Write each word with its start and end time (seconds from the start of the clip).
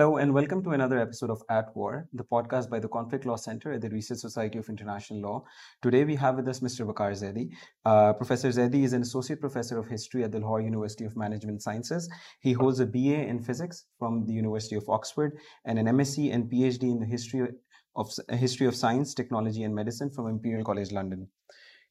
Hello, 0.00 0.16
and 0.16 0.32
welcome 0.32 0.64
to 0.64 0.70
another 0.70 0.98
episode 0.98 1.28
of 1.28 1.42
At 1.50 1.76
War, 1.76 2.08
the 2.14 2.24
podcast 2.24 2.70
by 2.70 2.78
the 2.78 2.88
Conflict 2.88 3.26
Law 3.26 3.36
Center 3.36 3.72
at 3.74 3.82
the 3.82 3.90
Research 3.90 4.16
Society 4.16 4.56
of 4.56 4.66
International 4.70 5.20
Law. 5.20 5.44
Today 5.82 6.04
we 6.04 6.14
have 6.14 6.36
with 6.36 6.48
us 6.48 6.60
Mr. 6.60 6.86
Waqar 6.86 7.12
Zaidi. 7.12 7.50
Uh, 7.84 8.14
professor 8.14 8.48
Zaidi 8.48 8.82
is 8.84 8.94
an 8.94 9.02
associate 9.02 9.42
professor 9.42 9.78
of 9.78 9.86
history 9.88 10.24
at 10.24 10.32
the 10.32 10.38
Lahore 10.38 10.62
University 10.62 11.04
of 11.04 11.18
Management 11.18 11.60
Sciences. 11.60 12.08
He 12.40 12.54
holds 12.54 12.80
a 12.80 12.86
BA 12.86 13.28
in 13.28 13.42
physics 13.42 13.84
from 13.98 14.24
the 14.24 14.32
University 14.32 14.74
of 14.74 14.88
Oxford 14.88 15.36
and 15.66 15.78
an 15.78 15.84
MSc 15.84 16.32
and 16.32 16.50
PhD 16.50 16.84
in 16.84 16.98
the 16.98 17.04
history 17.04 17.48
of, 17.94 18.10
history 18.30 18.68
of 18.68 18.74
science, 18.74 19.12
technology, 19.12 19.64
and 19.64 19.74
medicine 19.74 20.08
from 20.08 20.28
Imperial 20.28 20.64
College 20.64 20.92
London. 20.92 21.28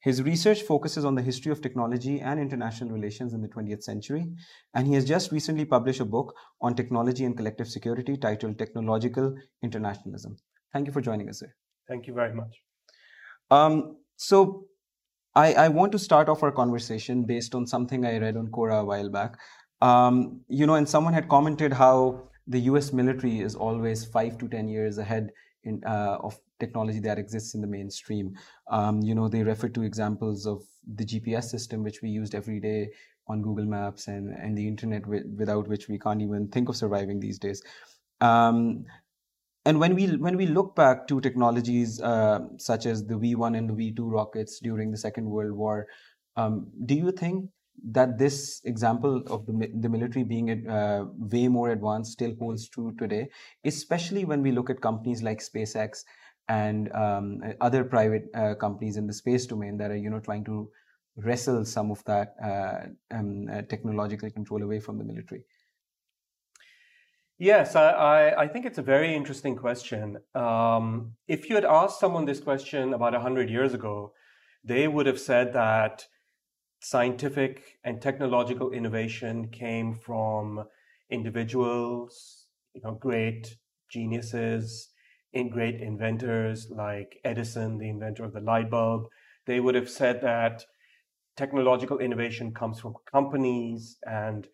His 0.01 0.23
research 0.23 0.61
focuses 0.61 1.03
on 1.03 1.15
the 1.15 1.21
history 1.21 1.51
of 1.51 1.61
technology 1.61 2.21
and 2.21 2.39
international 2.39 2.91
relations 2.91 3.33
in 3.33 3.41
the 3.41 3.49
20th 3.49 3.83
century, 3.83 4.27
and 4.73 4.87
he 4.87 4.93
has 4.93 5.05
just 5.05 5.31
recently 5.31 5.65
published 5.65 5.99
a 5.99 6.05
book 6.05 6.33
on 6.61 6.73
technology 6.75 7.25
and 7.25 7.35
collective 7.35 7.67
security 7.67 8.15
titled 8.15 8.57
Technological 8.57 9.35
Internationalism. 9.61 10.37
Thank 10.71 10.87
you 10.87 10.93
for 10.93 11.01
joining 11.01 11.27
us, 11.27 11.39
sir. 11.39 11.53
Thank 11.87 12.07
you 12.07 12.13
very 12.13 12.33
much. 12.33 12.61
Um, 13.51 13.97
so, 14.15 14.65
I, 15.35 15.53
I, 15.53 15.67
want 15.67 15.91
to 15.91 15.99
start 15.99 16.29
off 16.29 16.43
our 16.43 16.51
conversation 16.51 17.25
based 17.25 17.55
on 17.55 17.65
something 17.67 18.05
I 18.05 18.17
read 18.17 18.37
on 18.37 18.47
Quora 18.47 18.81
a 18.81 18.85
while 18.85 19.09
back. 19.09 19.37
Um, 19.81 20.41
you 20.47 20.65
know, 20.65 20.75
and 20.75 20.87
someone 20.87 21.13
had 21.13 21.29
commented 21.29 21.73
how 21.73 22.29
the 22.47 22.59
US 22.61 22.93
military 22.93 23.39
is 23.39 23.55
always 23.55 24.05
five 24.05 24.37
to 24.39 24.47
10 24.47 24.67
years 24.67 24.97
ahead 24.97 25.29
in, 25.63 25.83
uh, 25.85 26.17
of 26.21 26.39
technology 26.59 26.99
that 26.99 27.17
exists 27.17 27.55
in 27.55 27.61
the 27.61 27.67
mainstream. 27.67 28.35
Um, 28.69 29.01
you 29.01 29.15
know, 29.15 29.27
they 29.27 29.43
refer 29.43 29.69
to 29.69 29.83
examples 29.83 30.45
of 30.45 30.63
the 30.95 31.05
GPS 31.05 31.45
system, 31.45 31.83
which 31.83 32.01
we 32.01 32.09
used 32.09 32.35
every 32.35 32.59
day 32.59 32.89
on 33.27 33.41
Google 33.41 33.65
Maps 33.65 34.07
and, 34.07 34.29
and 34.29 34.57
the 34.57 34.67
internet, 34.67 35.05
without 35.05 35.67
which 35.67 35.87
we 35.87 35.99
can't 35.99 36.21
even 36.21 36.47
think 36.47 36.69
of 36.69 36.75
surviving 36.75 37.19
these 37.19 37.37
days. 37.37 37.61
Um, 38.21 38.85
and 39.65 39.79
when 39.79 39.93
we 39.93 40.07
when 40.17 40.37
we 40.37 40.47
look 40.47 40.75
back 40.75 41.07
to 41.09 41.19
technologies 41.21 42.01
uh, 42.01 42.39
such 42.57 42.85
as 42.85 43.05
the 43.05 43.15
V1 43.15 43.57
and 43.57 43.69
the 43.69 43.73
V2 43.73 44.11
rockets 44.11 44.59
during 44.59 44.89
the 44.89 44.97
Second 44.97 45.29
World 45.29 45.51
War, 45.51 45.87
um, 46.37 46.67
do 46.85 46.95
you 46.95 47.11
think 47.11 47.49
that 47.91 48.17
this 48.17 48.61
example 48.65 49.23
of 49.27 49.45
the, 49.45 49.69
the 49.79 49.89
military 49.89 50.23
being 50.23 50.67
uh, 50.69 51.05
way 51.17 51.47
more 51.47 51.71
advanced 51.71 52.13
still 52.13 52.35
holds 52.39 52.67
true 52.67 52.93
today, 52.97 53.29
especially 53.65 54.25
when 54.25 54.41
we 54.41 54.51
look 54.51 54.69
at 54.69 54.81
companies 54.81 55.21
like 55.23 55.39
SpaceX 55.39 56.03
and 56.47 56.91
um, 56.93 57.41
other 57.61 57.83
private 57.83 58.25
uh, 58.33 58.55
companies 58.55 58.97
in 58.97 59.07
the 59.07 59.13
space 59.13 59.45
domain 59.45 59.77
that 59.77 59.91
are 59.91 59.95
you 59.95 60.09
know 60.09 60.19
trying 60.19 60.43
to 60.43 60.69
wrestle 61.15 61.63
some 61.65 61.91
of 61.91 62.03
that 62.05 62.35
uh, 62.43 63.15
um, 63.15 63.47
uh, 63.51 63.61
technological 63.63 64.29
control 64.31 64.63
away 64.63 64.79
from 64.79 64.97
the 64.97 65.03
military. 65.03 65.43
Yes 67.37 67.75
i, 67.75 67.89
I, 67.89 68.43
I 68.43 68.47
think 68.47 68.65
it's 68.65 68.79
a 68.79 68.83
very 68.83 69.15
interesting 69.15 69.55
question. 69.55 70.17
Um, 70.35 71.13
if 71.27 71.49
you 71.49 71.55
had 71.55 71.65
asked 71.65 71.99
someone 71.99 72.25
this 72.25 72.39
question 72.39 72.93
about 72.93 73.13
100 73.13 73.49
years 73.49 73.73
ago 73.73 74.13
they 74.63 74.87
would 74.87 75.05
have 75.05 75.19
said 75.19 75.53
that 75.53 76.05
scientific 76.79 77.77
and 77.83 78.01
technological 78.01 78.71
innovation 78.71 79.47
came 79.49 79.93
from 79.93 80.63
individuals 81.09 82.45
you 82.73 82.81
know 82.81 82.93
great 82.93 83.57
geniuses 83.89 84.89
in 85.33 85.49
great 85.49 85.81
inventors 85.81 86.69
like 86.69 87.19
Edison, 87.23 87.77
the 87.77 87.89
inventor 87.89 88.23
of 88.23 88.33
the 88.33 88.39
light 88.39 88.69
bulb, 88.69 89.07
they 89.45 89.59
would 89.59 89.75
have 89.75 89.89
said 89.89 90.21
that 90.21 90.65
technological 91.35 91.99
innovation 91.99 92.53
comes 92.53 92.79
from 92.79 92.95
companies. 93.11 93.97
And 94.05 94.47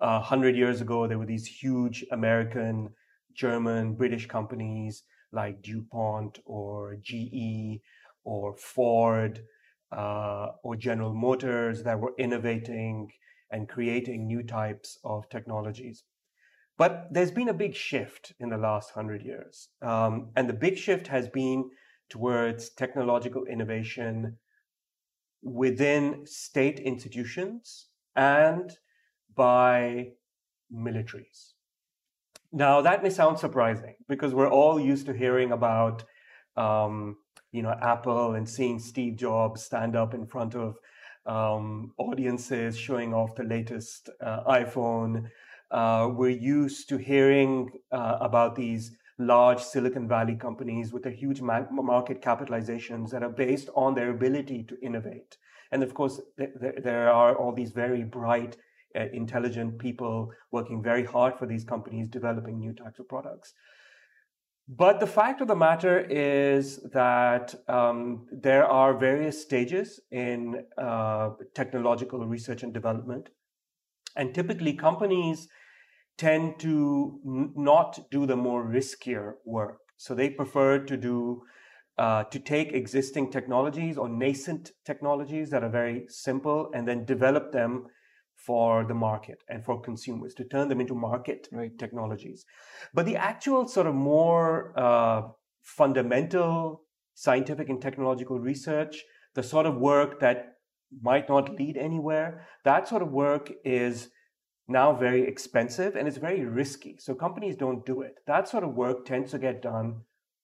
a 0.00 0.04
uh, 0.04 0.20
hundred 0.20 0.56
years 0.56 0.80
ago, 0.80 1.06
there 1.06 1.18
were 1.18 1.26
these 1.26 1.46
huge 1.46 2.04
American, 2.12 2.90
German, 3.34 3.94
British 3.94 4.26
companies 4.26 5.02
like 5.32 5.62
DuPont 5.62 6.38
or 6.44 6.96
GE 7.02 7.80
or 8.24 8.56
Ford 8.56 9.42
uh, 9.92 10.48
or 10.62 10.76
General 10.76 11.14
Motors 11.14 11.82
that 11.82 11.98
were 11.98 12.14
innovating 12.18 13.10
and 13.50 13.68
creating 13.68 14.26
new 14.26 14.42
types 14.42 14.98
of 15.04 15.28
technologies. 15.28 16.04
But 16.78 17.08
there's 17.10 17.30
been 17.30 17.48
a 17.48 17.54
big 17.54 17.74
shift 17.74 18.32
in 18.40 18.48
the 18.48 18.56
last 18.56 18.90
hundred 18.92 19.22
years. 19.22 19.68
Um, 19.82 20.30
and 20.36 20.48
the 20.48 20.54
big 20.54 20.78
shift 20.78 21.08
has 21.08 21.28
been 21.28 21.70
towards 22.08 22.70
technological 22.70 23.44
innovation 23.44 24.38
within 25.42 26.26
state 26.26 26.80
institutions 26.80 27.88
and 28.16 28.72
by 29.34 30.12
militaries. 30.72 31.52
Now, 32.52 32.80
that 32.80 33.02
may 33.02 33.10
sound 33.10 33.38
surprising 33.38 33.94
because 34.08 34.34
we're 34.34 34.50
all 34.50 34.80
used 34.80 35.06
to 35.06 35.12
hearing 35.12 35.52
about, 35.52 36.04
um, 36.56 37.16
you 37.52 37.62
know, 37.62 37.74
Apple 37.80 38.34
and 38.34 38.48
seeing 38.48 38.78
Steve 38.78 39.16
Jobs 39.16 39.62
stand 39.62 39.96
up 39.96 40.14
in 40.14 40.26
front 40.26 40.54
of 40.54 40.76
um, 41.26 41.92
audiences 41.98 42.78
showing 42.78 43.12
off 43.12 43.34
the 43.34 43.44
latest 43.44 44.08
uh, 44.20 44.42
iPhone 44.44 45.28
uh, 45.70 46.08
we're 46.12 46.30
used 46.30 46.88
to 46.88 46.96
hearing 46.96 47.70
uh, 47.92 48.18
about 48.20 48.56
these 48.56 48.96
large 49.18 49.60
Silicon 49.60 50.08
Valley 50.08 50.34
companies 50.34 50.92
with 50.92 51.06
a 51.06 51.10
huge 51.10 51.40
market 51.40 52.22
capitalizations 52.22 53.10
that 53.10 53.22
are 53.22 53.28
based 53.28 53.68
on 53.76 53.94
their 53.94 54.10
ability 54.10 54.64
to 54.64 54.76
innovate. 54.82 55.36
And 55.70 55.82
of 55.82 55.94
course, 55.94 56.20
th- 56.38 56.50
th- 56.60 56.82
there 56.82 57.12
are 57.12 57.36
all 57.36 57.52
these 57.52 57.70
very 57.70 58.02
bright, 58.02 58.56
uh, 58.96 59.04
intelligent 59.12 59.78
people 59.78 60.32
working 60.50 60.82
very 60.82 61.04
hard 61.04 61.38
for 61.38 61.46
these 61.46 61.64
companies, 61.64 62.08
developing 62.08 62.58
new 62.58 62.72
types 62.72 62.98
of 62.98 63.08
products. 63.08 63.54
But 64.72 65.00
the 65.00 65.06
fact 65.06 65.40
of 65.40 65.48
the 65.48 65.56
matter 65.56 65.98
is 65.98 66.76
that 66.92 67.56
um, 67.66 68.28
there 68.30 68.64
are 68.64 68.96
various 68.96 69.42
stages 69.42 69.98
in 70.12 70.64
uh, 70.78 71.30
technological 71.54 72.24
research 72.24 72.62
and 72.62 72.72
development. 72.72 73.30
And 74.14 74.32
typically, 74.32 74.74
companies 74.74 75.48
tend 76.16 76.60
to 76.60 77.18
n- 77.26 77.52
not 77.56 77.98
do 78.12 78.26
the 78.26 78.36
more 78.36 78.64
riskier 78.64 79.32
work. 79.44 79.78
So 79.96 80.14
they 80.14 80.30
prefer 80.30 80.78
to 80.78 80.96
do 80.96 81.42
uh, 81.98 82.24
to 82.24 82.38
take 82.38 82.72
existing 82.72 83.32
technologies 83.32 83.98
or 83.98 84.08
nascent 84.08 84.70
technologies 84.86 85.50
that 85.50 85.64
are 85.64 85.68
very 85.68 86.04
simple 86.08 86.70
and 86.74 86.86
then 86.86 87.04
develop 87.04 87.50
them 87.50 87.86
for 88.46 88.84
the 88.84 88.94
market 88.94 89.42
and 89.48 89.64
for 89.64 89.80
consumers 89.80 90.34
to 90.34 90.44
turn 90.44 90.68
them 90.68 90.80
into 90.80 90.94
market 90.94 91.48
right. 91.52 91.76
technologies. 91.78 92.44
But 92.94 93.06
the 93.06 93.16
actual 93.16 93.68
sort 93.68 93.86
of 93.86 93.94
more 93.94 94.72
uh, 94.78 95.22
fundamental 95.62 96.82
scientific 97.14 97.68
and 97.68 97.80
technological 97.80 98.38
research, 98.38 99.02
the 99.34 99.42
sort 99.42 99.66
of 99.66 99.76
work 99.76 100.20
that 100.20 100.54
might 101.02 101.28
not 101.28 101.54
lead 101.54 101.76
anywhere, 101.76 102.46
that 102.64 102.88
sort 102.88 103.02
of 103.02 103.12
work 103.12 103.52
is 103.64 104.08
now 104.68 104.94
very 104.94 105.26
expensive 105.26 105.96
and 105.96 106.08
it's 106.08 106.16
very 106.16 106.44
risky. 106.44 106.96
So 106.98 107.14
companies 107.14 107.56
don't 107.56 107.84
do 107.84 108.02
it. 108.02 108.14
That 108.26 108.48
sort 108.48 108.64
of 108.64 108.74
work 108.74 109.04
tends 109.04 109.32
to 109.32 109.38
get 109.38 109.62
done 109.62 110.02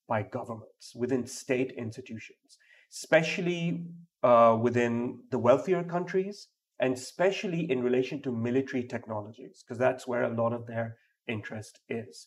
by 0.08 0.22
governments 0.22 0.94
within 0.94 1.26
state 1.26 1.72
institutions, 1.76 2.58
especially 2.92 3.86
uh, 4.22 4.56
within 4.60 5.20
the 5.30 5.38
wealthier 5.38 5.82
countries 5.82 6.48
and 6.78 6.94
especially 6.94 7.70
in 7.70 7.82
relation 7.82 8.22
to 8.22 8.32
military 8.32 8.84
technologies, 8.84 9.62
because 9.62 9.78
that's 9.78 10.06
where 10.06 10.24
a 10.24 10.34
lot 10.34 10.52
of 10.52 10.66
their 10.66 10.96
interest 11.26 11.80
is. 11.88 12.26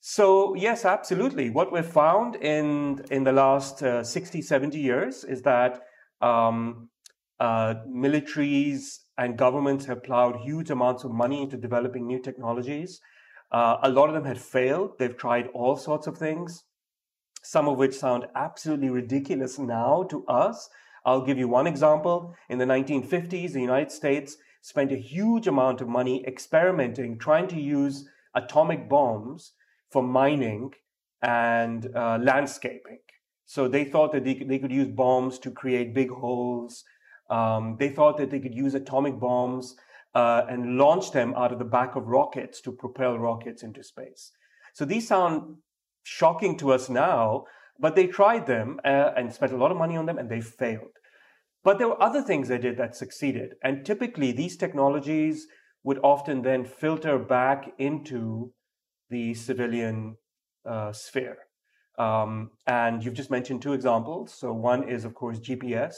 So 0.00 0.54
yes, 0.54 0.84
absolutely. 0.84 1.50
What 1.50 1.72
we've 1.72 1.86
found 1.86 2.34
in 2.36 3.04
in 3.10 3.22
the 3.24 3.32
last 3.32 3.82
uh, 3.82 4.02
60, 4.02 4.42
70 4.42 4.78
years 4.78 5.22
is 5.22 5.42
that 5.42 5.82
um, 6.20 6.88
uh, 7.38 7.74
militaries 7.88 8.98
and 9.16 9.38
governments 9.38 9.84
have 9.86 10.02
plowed 10.02 10.36
huge 10.40 10.70
amounts 10.70 11.04
of 11.04 11.12
money 11.12 11.42
into 11.42 11.56
developing 11.56 12.06
new 12.06 12.20
technologies. 12.20 13.00
Uh, 13.52 13.76
a 13.82 13.90
lot 13.90 14.08
of 14.08 14.14
them 14.14 14.24
had 14.24 14.38
failed. 14.38 14.98
They've 14.98 15.16
tried 15.16 15.48
all 15.54 15.76
sorts 15.76 16.06
of 16.06 16.16
things, 16.16 16.64
some 17.42 17.68
of 17.68 17.78
which 17.78 17.94
sound 17.94 18.26
absolutely 18.34 18.90
ridiculous 18.90 19.58
now 19.58 20.04
to 20.10 20.24
us. 20.26 20.68
I'll 21.04 21.24
give 21.24 21.38
you 21.38 21.48
one 21.48 21.66
example. 21.66 22.34
In 22.48 22.58
the 22.58 22.64
1950s, 22.64 23.52
the 23.52 23.60
United 23.60 23.90
States 23.90 24.36
spent 24.60 24.92
a 24.92 24.96
huge 24.96 25.46
amount 25.46 25.80
of 25.80 25.88
money 25.88 26.24
experimenting, 26.26 27.18
trying 27.18 27.48
to 27.48 27.60
use 27.60 28.08
atomic 28.34 28.88
bombs 28.88 29.52
for 29.90 30.02
mining 30.02 30.72
and 31.20 31.94
uh, 31.94 32.18
landscaping. 32.20 33.00
So 33.46 33.68
they 33.68 33.84
thought 33.84 34.12
that 34.12 34.24
they 34.24 34.34
could, 34.34 34.48
they 34.48 34.58
could 34.58 34.72
use 34.72 34.88
bombs 34.88 35.38
to 35.40 35.50
create 35.50 35.94
big 35.94 36.10
holes 36.10 36.84
um, 37.32 37.76
they 37.78 37.88
thought 37.88 38.18
that 38.18 38.30
they 38.30 38.40
could 38.40 38.54
use 38.54 38.74
atomic 38.74 39.18
bombs 39.18 39.76
uh, 40.14 40.42
and 40.48 40.76
launch 40.76 41.12
them 41.12 41.32
out 41.34 41.50
of 41.50 41.58
the 41.58 41.64
back 41.64 41.96
of 41.96 42.06
rockets 42.06 42.60
to 42.60 42.72
propel 42.72 43.18
rockets 43.18 43.62
into 43.62 43.82
space. 43.82 44.32
So 44.74 44.84
these 44.84 45.08
sound 45.08 45.56
shocking 46.02 46.58
to 46.58 46.72
us 46.72 46.90
now, 46.90 47.44
but 47.82 47.96
they 47.96 48.06
tried 48.06 48.46
them 48.46 48.80
uh, 48.84 49.10
and 49.16 49.34
spent 49.34 49.52
a 49.52 49.56
lot 49.56 49.72
of 49.72 49.76
money 49.76 49.96
on 49.96 50.06
them 50.06 50.16
and 50.16 50.30
they 50.30 50.40
failed. 50.40 50.96
But 51.64 51.78
there 51.78 51.88
were 51.88 52.02
other 52.02 52.22
things 52.22 52.48
they 52.48 52.58
did 52.58 52.76
that 52.78 52.96
succeeded. 52.96 53.54
And 53.62 53.84
typically, 53.84 54.30
these 54.32 54.56
technologies 54.56 55.48
would 55.82 55.98
often 56.02 56.42
then 56.42 56.64
filter 56.64 57.18
back 57.18 57.72
into 57.78 58.52
the 59.10 59.34
civilian 59.34 60.16
uh, 60.64 60.92
sphere. 60.92 61.38
Um, 61.98 62.52
and 62.68 63.04
you've 63.04 63.14
just 63.14 63.32
mentioned 63.32 63.62
two 63.62 63.72
examples. 63.72 64.32
So 64.32 64.52
one 64.52 64.88
is, 64.88 65.04
of 65.04 65.14
course, 65.14 65.40
GPS, 65.40 65.94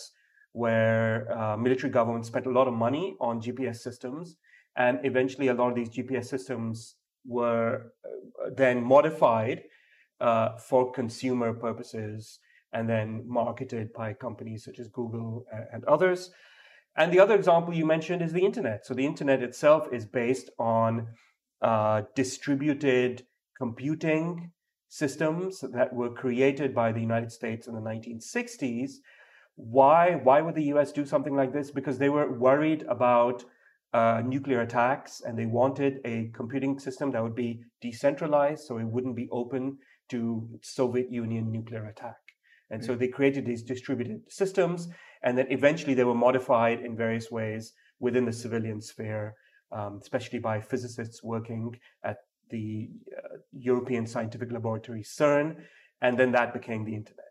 where 0.52 1.31
uh, 1.38 1.56
military 1.58 1.92
governments 1.92 2.28
spent 2.28 2.46
a 2.46 2.50
lot 2.50 2.66
of 2.66 2.75
money 2.75 3.16
on 3.20 3.42
GPS 3.42 3.76
systems, 3.76 4.36
and 4.76 5.00
eventually 5.04 5.48
a 5.48 5.54
lot 5.54 5.69
of 5.69 5.75
these 5.75 5.90
GPS 5.90 6.26
systems 6.26 6.96
were 7.26 7.92
uh, 8.04 8.50
then 8.56 8.82
modified 8.82 9.62
uh, 10.20 10.56
for 10.56 10.93
consumer 10.93 11.52
purposes 11.52 12.38
and 12.72 12.88
then 12.88 13.22
marketed 13.26 13.93
by 13.93 14.12
companies 14.12 14.64
such 14.64 14.78
as 14.78 14.88
Google 14.88 15.46
and 15.72 15.84
others. 15.84 16.31
And 16.96 17.12
the 17.12 17.20
other 17.20 17.34
example 17.34 17.75
you 17.75 17.87
mentioned 17.87 18.22
is 18.22 18.32
the 18.32 18.44
internet. 18.44 18.87
So 18.87 18.94
the 18.94 19.06
internet 19.06 19.43
itself 19.43 19.88
is 19.93 20.05
based 20.05 20.50
on 20.58 21.08
uh, 21.62 22.02
distributed 22.14 23.25
computing 23.56 24.52
systems 24.88 25.64
that 25.72 25.93
were 25.93 26.11
created 26.11 26.75
by 26.75 26.93
the 26.93 27.00
United 27.00 27.32
States 27.32 27.67
in 27.67 27.75
the 27.75 27.81
1960s. 27.81 28.93
Why? 29.56 30.17
Why 30.17 30.40
would 30.40 30.55
the 30.55 30.70
U.S. 30.75 30.93
do 30.93 31.05
something 31.05 31.34
like 31.34 31.52
this? 31.52 31.70
Because 31.70 31.99
they 31.99 32.08
were 32.08 32.32
worried 32.32 32.84
about 32.88 33.44
uh, 33.93 34.22
nuclear 34.25 34.60
attacks, 34.60 35.20
and 35.20 35.38
they 35.38 35.46
wanted 35.46 36.00
a 36.05 36.31
computing 36.34 36.78
system 36.78 37.12
that 37.12 37.22
would 37.22 37.37
be 37.37 37.62
decentralized, 37.81 38.64
so 38.64 38.78
it 38.78 38.84
wouldn't 38.84 39.14
be 39.14 39.28
open 39.31 39.78
to 40.10 40.48
Soviet 40.62 41.10
Union 41.10 41.50
nuclear 41.50 41.86
attack. 41.86 42.16
And 42.70 42.80
mm-hmm. 42.80 42.92
so 42.92 42.96
they 42.96 43.08
created 43.08 43.46
these 43.46 43.62
distributed 43.62 44.22
systems, 44.28 44.88
and 45.22 45.36
then 45.36 45.46
eventually 45.50 45.94
they 45.94 46.04
were 46.04 46.14
modified 46.14 46.80
in 46.80 46.96
various 46.96 47.30
ways 47.30 47.72
within 48.00 48.24
the 48.24 48.32
civilian 48.32 48.80
sphere, 48.80 49.34
um, 49.72 49.98
especially 50.02 50.38
by 50.38 50.60
physicists 50.60 51.22
working 51.22 51.74
at 52.04 52.18
the 52.50 52.90
uh, 53.16 53.36
European 53.52 54.06
Scientific 54.06 54.52
Laboratory, 54.52 55.02
CERN, 55.02 55.56
and 56.02 56.18
then 56.18 56.32
that 56.32 56.52
became 56.52 56.84
the 56.84 56.94
internet. 56.94 57.24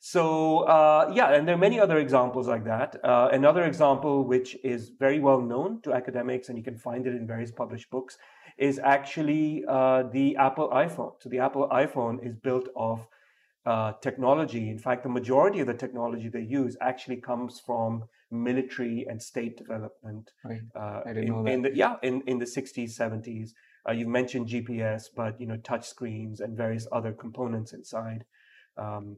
So 0.00 0.60
uh, 0.60 1.12
yeah, 1.14 1.34
and 1.34 1.46
there 1.46 1.54
are 1.54 1.58
many 1.58 1.78
other 1.78 1.98
examples 1.98 2.48
like 2.48 2.64
that. 2.64 2.96
Uh, 3.04 3.28
another 3.32 3.64
example, 3.64 4.24
which 4.24 4.56
is 4.64 4.92
very 4.98 5.20
well 5.20 5.42
known 5.42 5.82
to 5.82 5.92
academics, 5.92 6.48
and 6.48 6.56
you 6.56 6.64
can 6.64 6.78
find 6.78 7.06
it 7.06 7.14
in 7.14 7.26
various 7.26 7.50
published 7.50 7.90
books, 7.90 8.16
is 8.60 8.78
actually 8.78 9.64
uh, 9.66 10.04
the 10.12 10.36
Apple 10.36 10.68
iPhone. 10.68 11.14
So 11.20 11.28
the 11.28 11.38
Apple 11.38 11.68
iPhone 11.72 12.24
is 12.24 12.36
built 12.36 12.68
of 12.76 13.08
uh, 13.64 13.92
technology. 14.02 14.68
In 14.68 14.78
fact, 14.78 15.02
the 15.02 15.08
majority 15.08 15.60
of 15.60 15.66
the 15.66 15.74
technology 15.74 16.28
they 16.28 16.42
use 16.42 16.76
actually 16.80 17.16
comes 17.16 17.58
from 17.58 18.04
military 18.30 19.06
and 19.08 19.20
state 19.20 19.56
development. 19.56 20.30
Right. 20.44 20.60
Uh, 20.76 21.00
I 21.06 21.12
didn't 21.14 21.24
in, 21.24 21.28
know 21.28 21.44
that. 21.44 21.52
In 21.52 21.62
the, 21.62 21.74
yeah, 21.74 21.94
in, 22.02 22.22
in 22.26 22.38
the 22.38 22.44
60s, 22.44 22.98
70s. 22.98 23.50
Uh, 23.88 23.92
you 23.92 24.06
mentioned 24.06 24.46
GPS, 24.46 25.04
but 25.16 25.40
you 25.40 25.46
know, 25.46 25.56
touch 25.56 25.88
screens 25.88 26.40
and 26.40 26.54
various 26.54 26.86
other 26.92 27.12
components 27.12 27.72
inside. 27.72 28.24
Um, 28.76 29.16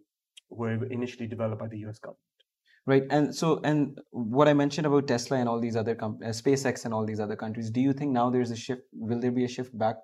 were 0.51 0.85
initially 0.87 1.27
developed 1.27 1.61
by 1.61 1.69
the 1.69 1.79
US 1.87 1.99
government. 1.99 2.19
Right, 2.85 3.05
and 3.11 3.33
so 3.33 3.61
and 3.63 4.01
what 4.11 4.49
I 4.49 4.55
mentioned 4.55 4.87
about 4.87 5.07
Tesla 5.07 5.37
and 5.37 5.49
all 5.49 5.61
these 5.61 5.77
other 5.77 5.95
com- 5.95 6.19
uh, 6.25 6.29
SpaceX 6.29 6.85
and 6.85 6.93
all 6.93 7.07
these 7.07 7.21
other 7.21 7.37
countries, 7.37 7.71
do 7.71 7.81
you 7.81 7.93
think 7.93 8.11
now 8.11 8.29
there's 8.29 8.51
a 8.51 8.57
shift? 8.57 8.83
Will 8.93 9.21
there 9.21 9.31
be 9.31 9.45
a 9.45 9.49
shift 9.49 9.77
back 9.79 9.97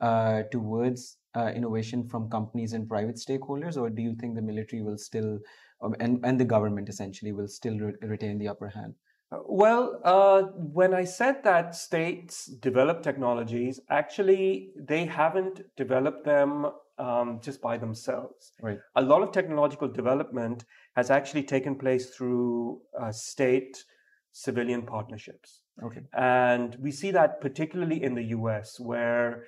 uh, 0.00 0.42
towards 0.50 1.18
uh, 1.36 1.52
innovation 1.54 2.08
from 2.08 2.28
companies 2.28 2.72
and 2.72 2.88
private 2.88 3.14
stakeholders, 3.14 3.76
or 3.76 3.90
do 3.90 4.02
you 4.02 4.16
think 4.16 4.34
the 4.34 4.42
military 4.42 4.82
will 4.82 4.98
still, 4.98 5.38
um, 5.82 5.94
and 6.00 6.18
and 6.24 6.40
the 6.40 6.44
government 6.44 6.88
essentially 6.88 7.30
will 7.30 7.46
still 7.46 7.78
re- 7.78 7.94
retain 8.02 8.38
the 8.38 8.48
upper 8.48 8.68
hand? 8.68 8.94
Uh, 9.30 9.38
well, 9.46 10.00
uh, 10.04 10.42
when 10.56 10.92
I 10.92 11.04
said 11.04 11.44
that 11.44 11.76
states 11.76 12.46
develop 12.46 13.04
technologies, 13.04 13.78
actually 13.88 14.72
they 14.76 15.04
haven't 15.04 15.60
developed 15.76 16.24
them 16.24 16.72
um, 16.98 17.40
just 17.42 17.62
by 17.62 17.78
themselves. 17.78 18.52
Right. 18.60 18.78
A 18.96 19.02
lot 19.02 19.22
of 19.22 19.32
technological 19.32 19.88
development 19.88 20.64
has 20.96 21.10
actually 21.10 21.42
taken 21.42 21.74
place 21.76 22.10
through 22.10 22.80
uh, 23.00 23.12
state 23.12 23.84
civilian 24.32 24.82
partnerships. 24.82 25.62
Okay. 25.82 26.02
And 26.12 26.76
we 26.80 26.90
see 26.90 27.10
that 27.12 27.40
particularly 27.40 28.02
in 28.02 28.14
the 28.14 28.24
US, 28.24 28.78
where 28.78 29.44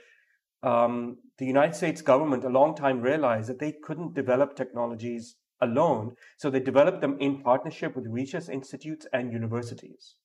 um, 0.62 1.18
the 1.38 1.46
United 1.46 1.74
States 1.74 2.02
government 2.02 2.44
a 2.44 2.48
long 2.48 2.74
time 2.74 3.00
realized 3.00 3.48
that 3.48 3.58
they 3.58 3.72
couldn't 3.72 4.14
develop 4.14 4.56
technologies 4.56 5.36
alone. 5.60 6.16
So 6.38 6.50
they 6.50 6.60
developed 6.60 7.00
them 7.00 7.16
in 7.20 7.42
partnership 7.42 7.96
with 7.96 8.06
research 8.06 8.48
institutes 8.48 9.06
and 9.12 9.32
universities. 9.32 10.16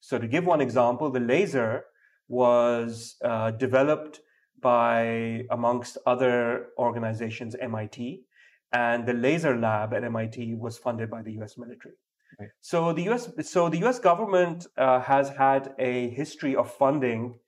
So 0.00 0.18
to 0.18 0.26
give 0.26 0.44
one 0.44 0.60
example, 0.60 1.10
the 1.10 1.20
laser 1.20 1.84
was 2.28 3.16
uh, 3.24 3.52
developed 3.52 4.20
by, 4.60 5.42
amongst 5.50 5.98
other 6.06 6.68
organizations, 6.78 7.54
MIT. 7.60 8.24
And 8.72 9.06
the 9.06 9.14
laser 9.14 9.56
lab 9.56 9.94
at 9.94 10.04
MIT 10.04 10.54
was 10.54 10.76
funded 10.78 11.10
by 11.10 11.22
the 11.22 11.32
US 11.40 11.56
military. 11.56 11.94
Right. 12.38 12.48
So 12.60 12.92
the 12.92 13.08
US, 13.10 13.30
so 13.42 13.68
the 13.68 13.78
US 13.86 13.98
government 13.98 14.66
uh, 14.76 15.00
has 15.00 15.30
had 15.30 15.74
a 15.78 16.10
history 16.10 16.54
of 16.56 16.72
funding 16.72 17.38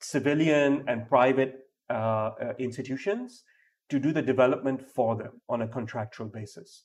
civilian 0.00 0.84
and 0.86 1.08
private 1.08 1.68
uh, 1.90 1.92
uh, 1.92 2.52
institutions 2.58 3.44
to 3.88 3.98
do 3.98 4.12
the 4.12 4.22
development 4.22 4.82
for 4.94 5.16
them 5.16 5.40
on 5.48 5.62
a 5.62 5.68
contractual 5.68 6.28
basis. 6.28 6.84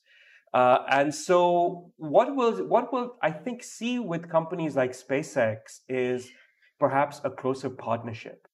Uh, 0.52 0.78
and 0.88 1.14
so 1.14 1.90
what 1.96 2.34
will 2.34 2.66
what 2.68 2.92
will 2.92 3.16
I 3.20 3.30
think 3.30 3.62
see 3.62 3.98
with 3.98 4.30
companies 4.30 4.76
like 4.76 4.92
SpaceX 4.92 5.80
is 5.88 6.30
perhaps 6.78 7.20
a 7.24 7.30
closer 7.30 7.70
partnership 7.70 8.46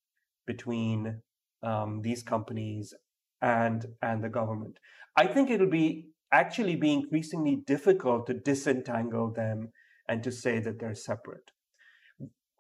between 0.46 1.20
um, 1.62 2.00
these 2.02 2.22
companies 2.22 2.94
and 3.42 3.87
and 4.02 4.22
the 4.22 4.28
government. 4.28 4.78
I 5.16 5.26
think 5.26 5.50
it'll 5.50 5.66
be 5.66 6.08
actually 6.32 6.76
be 6.76 6.92
increasingly 6.92 7.56
difficult 7.66 8.26
to 8.26 8.34
disentangle 8.34 9.32
them 9.32 9.70
and 10.08 10.22
to 10.22 10.31
say 10.31 10.60
that 10.60 10.78
they're 10.78 10.94
separate. 10.94 11.50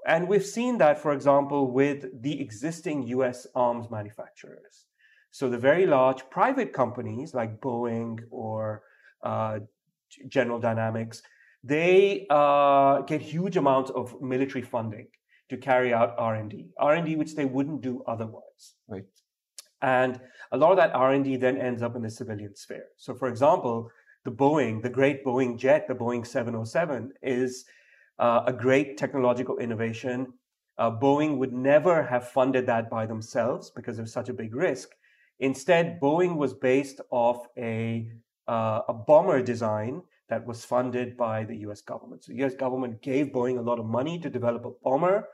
And 0.06 0.28
we've 0.28 0.46
seen 0.46 0.78
that, 0.78 0.98
for 0.98 1.12
example, 1.12 1.70
with 1.72 2.06
the 2.22 2.40
existing 2.40 3.02
US 3.08 3.46
arms 3.54 3.90
manufacturers. 3.90 4.86
So 5.30 5.48
the 5.48 5.58
very 5.58 5.86
large 5.86 6.28
private 6.30 6.72
companies 6.72 7.34
like 7.34 7.60
Boeing 7.60 8.18
or 8.30 8.82
uh, 9.22 9.60
General 10.28 10.58
Dynamics, 10.58 11.22
they 11.62 12.26
uh, 12.30 13.02
get 13.02 13.20
huge 13.20 13.56
amounts 13.56 13.90
of 13.90 14.20
military 14.20 14.62
funding 14.62 15.08
to 15.50 15.56
carry 15.56 15.92
out 15.92 16.14
R&D, 16.16 16.70
R&D 16.78 17.16
which 17.16 17.34
they 17.34 17.44
wouldn't 17.44 17.82
do 17.82 18.02
otherwise. 18.06 18.74
Right. 18.88 19.04
And 19.82 20.20
a 20.52 20.56
lot 20.56 20.70
of 20.70 20.76
that 20.76 20.94
R&D 20.94 21.36
then 21.36 21.56
ends 21.56 21.82
up 21.82 21.96
in 21.96 22.02
the 22.02 22.10
civilian 22.10 22.54
sphere. 22.54 22.86
So 22.96 23.14
for 23.14 23.28
example, 23.28 23.90
the 24.24 24.30
Boeing, 24.30 24.82
the 24.82 24.90
great 24.90 25.24
Boeing 25.24 25.58
jet, 25.58 25.88
the 25.88 25.94
Boeing 25.94 26.26
707 26.26 27.12
is 27.22 27.64
uh, 28.18 28.42
a 28.46 28.52
great 28.52 28.98
technological 28.98 29.58
innovation. 29.58 30.32
Uh, 30.76 30.90
Boeing 30.90 31.38
would 31.38 31.52
never 31.52 32.02
have 32.02 32.28
funded 32.28 32.66
that 32.66 32.90
by 32.90 33.06
themselves 33.06 33.70
because 33.70 33.98
of 33.98 34.08
such 34.08 34.28
a 34.28 34.34
big 34.34 34.54
risk. 34.54 34.90
Instead, 35.38 35.98
Boeing 36.00 36.36
was 36.36 36.52
based 36.52 37.00
off 37.10 37.46
a, 37.56 38.10
uh, 38.46 38.82
a 38.88 38.92
bomber 38.92 39.42
design 39.42 40.02
that 40.28 40.46
was 40.46 40.64
funded 40.64 41.16
by 41.16 41.44
the 41.44 41.56
US 41.68 41.80
government. 41.80 42.24
So 42.24 42.32
the 42.32 42.44
US 42.44 42.54
government 42.54 43.00
gave 43.00 43.28
Boeing 43.28 43.58
a 43.58 43.62
lot 43.62 43.78
of 43.78 43.86
money 43.86 44.18
to 44.18 44.28
develop 44.28 44.66
a 44.66 44.70
bomber 44.84 45.26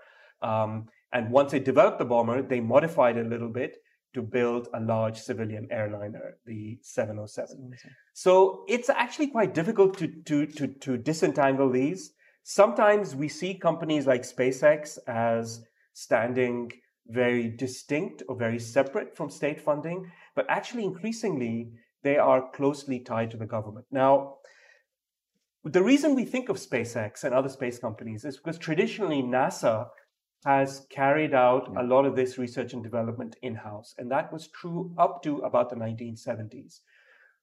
um, 0.42 0.88
and 1.12 1.30
once 1.30 1.52
they 1.52 1.60
developed 1.60 1.98
the 1.98 2.04
bomber, 2.04 2.42
they 2.42 2.60
modified 2.60 3.16
it 3.16 3.26
a 3.26 3.28
little 3.28 3.48
bit 3.48 3.76
to 4.14 4.22
build 4.22 4.68
a 4.72 4.80
large 4.80 5.18
civilian 5.18 5.68
airliner, 5.70 6.38
the 6.46 6.78
707. 6.82 7.72
So 8.14 8.64
it's 8.68 8.88
actually 8.88 9.28
quite 9.28 9.54
difficult 9.54 9.98
to, 9.98 10.08
to, 10.26 10.46
to, 10.46 10.66
to 10.68 10.96
disentangle 10.96 11.70
these. 11.70 12.12
Sometimes 12.42 13.14
we 13.14 13.28
see 13.28 13.54
companies 13.54 14.06
like 14.06 14.22
SpaceX 14.22 14.98
as 15.06 15.64
standing 15.92 16.70
very 17.08 17.48
distinct 17.48 18.22
or 18.28 18.36
very 18.36 18.58
separate 18.58 19.16
from 19.16 19.30
state 19.30 19.60
funding, 19.60 20.10
but 20.34 20.46
actually 20.48 20.84
increasingly 20.84 21.72
they 22.02 22.16
are 22.16 22.50
closely 22.52 23.00
tied 23.00 23.30
to 23.30 23.36
the 23.36 23.46
government. 23.46 23.86
Now, 23.90 24.36
the 25.64 25.82
reason 25.82 26.14
we 26.14 26.24
think 26.24 26.48
of 26.48 26.56
SpaceX 26.56 27.24
and 27.24 27.34
other 27.34 27.48
space 27.48 27.78
companies 27.78 28.24
is 28.24 28.36
because 28.36 28.58
traditionally 28.58 29.22
NASA 29.22 29.88
has 30.46 30.86
carried 30.90 31.34
out 31.34 31.76
a 31.76 31.82
lot 31.82 32.06
of 32.06 32.14
this 32.14 32.38
research 32.38 32.72
and 32.72 32.84
development 32.84 33.34
in 33.42 33.56
house. 33.56 33.96
And 33.98 34.08
that 34.12 34.32
was 34.32 34.46
true 34.46 34.94
up 34.96 35.20
to 35.24 35.38
about 35.38 35.70
the 35.70 35.76
1970s. 35.76 36.82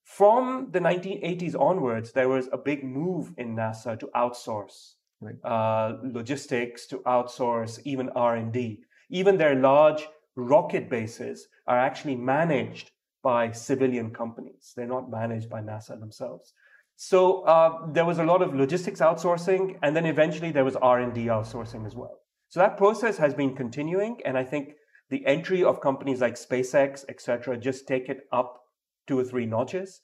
From 0.06 0.70
the 0.72 0.80
1980s 0.80 1.60
onwards, 1.60 2.14
there 2.14 2.30
was 2.30 2.48
a 2.54 2.58
big 2.58 2.82
move 2.86 3.34
in 3.38 3.58
NASA 3.58 4.00
to 4.00 4.08
outsource 4.16 4.94
right. 5.20 5.36
uh, 5.44 5.98
logistics, 6.02 6.88
to 6.88 7.00
outsource 7.00 7.78
even 7.84 8.10
R&D. 8.12 8.80
Even 9.10 9.38
their 9.38 9.56
large 9.56 10.08
rocket 10.38 10.90
bases 10.90 11.50
are 11.68 11.78
actually 11.78 12.16
managed 12.16 12.92
by 13.22 13.52
civilian 13.52 14.12
companies. 14.12 14.72
They're 14.78 14.88
not 14.88 15.12
managed 15.12 15.50
by 15.50 15.60
NASA 15.60 16.00
themselves. 16.00 16.54
So 16.96 17.42
uh, 17.42 17.88
there 17.92 18.06
was 18.06 18.20
a 18.20 18.24
lot 18.24 18.42
of 18.42 18.56
logistics 18.56 19.02
outsourcing, 19.02 19.78
and 19.84 19.94
then 19.94 20.06
eventually 20.06 20.52
there 20.52 20.64
was 20.64 20.78
R&D 20.78 21.26
outsourcing 21.26 21.86
as 21.86 21.96
well. 21.96 22.23
So 22.54 22.60
that 22.60 22.78
process 22.78 23.18
has 23.18 23.34
been 23.34 23.56
continuing, 23.56 24.20
and 24.26 24.38
I 24.38 24.44
think 24.44 24.76
the 25.10 25.26
entry 25.26 25.64
of 25.64 25.82
companies 25.82 26.22
like 26.22 26.36
SpaceX, 26.36 27.04
etc., 27.10 27.58
just 27.58 27.88
take 27.88 28.10
it 28.10 28.28
up 28.32 28.62
two 29.08 29.18
or 29.18 29.24
three 29.24 29.48
notches. 29.48 30.02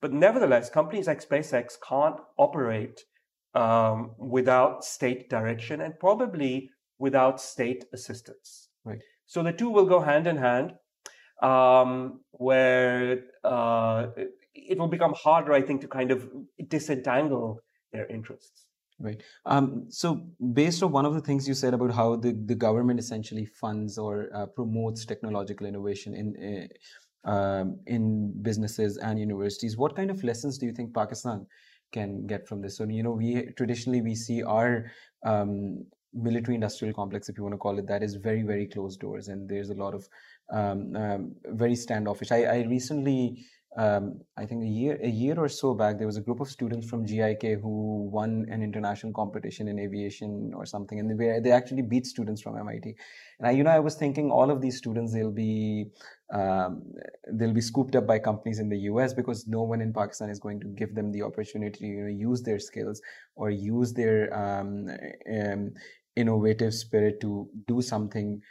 But 0.00 0.10
nevertheless, 0.10 0.70
companies 0.70 1.06
like 1.06 1.22
SpaceX 1.22 1.74
can't 1.86 2.16
operate 2.38 3.02
um, 3.54 4.12
without 4.16 4.86
state 4.86 5.28
direction 5.28 5.82
and 5.82 5.98
probably 6.00 6.70
without 6.98 7.42
state 7.42 7.84
assistance. 7.92 8.70
Right. 8.86 9.02
So 9.26 9.42
the 9.42 9.52
two 9.52 9.68
will 9.68 9.84
go 9.84 10.00
hand 10.00 10.26
in 10.26 10.38
hand, 10.38 10.72
um, 11.42 12.20
where 12.30 13.24
uh, 13.44 14.06
it 14.54 14.78
will 14.78 14.88
become 14.88 15.12
harder, 15.12 15.52
I 15.52 15.60
think, 15.60 15.82
to 15.82 15.88
kind 15.88 16.10
of 16.10 16.26
disentangle 16.68 17.60
their 17.92 18.06
interests. 18.06 18.64
Right. 19.02 19.20
Um, 19.46 19.86
so, 19.88 20.28
based 20.52 20.80
on 20.80 20.92
one 20.92 21.04
of 21.04 21.14
the 21.14 21.20
things 21.20 21.48
you 21.48 21.54
said 21.54 21.74
about 21.74 21.90
how 21.90 22.14
the, 22.14 22.38
the 22.46 22.54
government 22.54 23.00
essentially 23.00 23.44
funds 23.44 23.98
or 23.98 24.28
uh, 24.32 24.46
promotes 24.46 25.04
technological 25.04 25.66
innovation 25.66 26.14
in 26.14 26.68
uh, 27.26 27.28
um, 27.28 27.80
in 27.86 28.32
businesses 28.42 28.98
and 28.98 29.18
universities, 29.18 29.76
what 29.76 29.96
kind 29.96 30.08
of 30.08 30.22
lessons 30.22 30.56
do 30.56 30.66
you 30.66 30.72
think 30.72 30.94
Pakistan 30.94 31.46
can 31.92 32.28
get 32.28 32.46
from 32.46 32.62
this? 32.62 32.76
So, 32.76 32.84
you 32.84 33.02
know, 33.02 33.10
we 33.10 33.48
traditionally 33.56 34.02
we 34.02 34.14
see 34.14 34.44
our 34.44 34.92
um, 35.26 35.84
military 36.14 36.54
industrial 36.54 36.94
complex, 36.94 37.28
if 37.28 37.36
you 37.36 37.42
want 37.42 37.54
to 37.54 37.58
call 37.58 37.80
it 37.80 37.88
that, 37.88 38.04
is 38.04 38.14
very 38.14 38.42
very 38.44 38.68
closed 38.68 39.00
doors, 39.00 39.26
and 39.26 39.48
there's 39.48 39.70
a 39.70 39.74
lot 39.74 39.94
of 39.94 40.08
um, 40.52 40.94
um, 40.94 41.34
very 41.46 41.74
standoffish. 41.74 42.30
I, 42.30 42.44
I 42.44 42.66
recently 42.68 43.44
um, 43.76 44.20
I 44.36 44.44
think 44.44 44.64
a 44.64 44.66
year 44.66 44.98
a 45.02 45.08
year 45.08 45.38
or 45.38 45.48
so 45.48 45.72
back, 45.72 45.96
there 45.96 46.06
was 46.06 46.18
a 46.18 46.20
group 46.20 46.40
of 46.40 46.48
students 46.48 46.86
from 46.90 47.06
GIK 47.06 47.58
who 47.62 48.10
won 48.12 48.44
an 48.50 48.62
international 48.62 49.14
competition 49.14 49.66
in 49.66 49.78
aviation 49.78 50.52
or 50.54 50.66
something, 50.66 51.00
and 51.00 51.18
they 51.18 51.40
they 51.40 51.50
actually 51.52 51.80
beat 51.80 52.04
students 52.04 52.42
from 52.42 52.58
MIT. 52.58 52.94
And 53.38 53.48
I, 53.48 53.52
you 53.52 53.64
know, 53.64 53.70
I 53.70 53.78
was 53.78 53.94
thinking 53.94 54.30
all 54.30 54.50
of 54.50 54.60
these 54.60 54.76
students 54.76 55.14
they'll 55.14 55.30
be 55.30 55.86
um, 56.34 56.82
they'll 57.32 57.54
be 57.54 57.62
scooped 57.62 57.96
up 57.96 58.06
by 58.06 58.18
companies 58.18 58.58
in 58.58 58.68
the 58.68 58.78
US 58.90 59.14
because 59.14 59.46
no 59.46 59.62
one 59.62 59.80
in 59.80 59.92
Pakistan 59.92 60.28
is 60.28 60.38
going 60.38 60.60
to 60.60 60.68
give 60.68 60.94
them 60.94 61.10
the 61.10 61.22
opportunity 61.22 61.78
to 61.78 61.86
you 61.86 62.02
know, 62.02 62.08
use 62.08 62.42
their 62.42 62.58
skills 62.58 63.00
or 63.36 63.48
use 63.48 63.94
their 63.94 64.34
um, 64.36 64.88
um, 65.32 65.70
innovative 66.16 66.74
spirit 66.74 67.22
to 67.22 67.48
do 67.66 67.80
something 67.80 68.42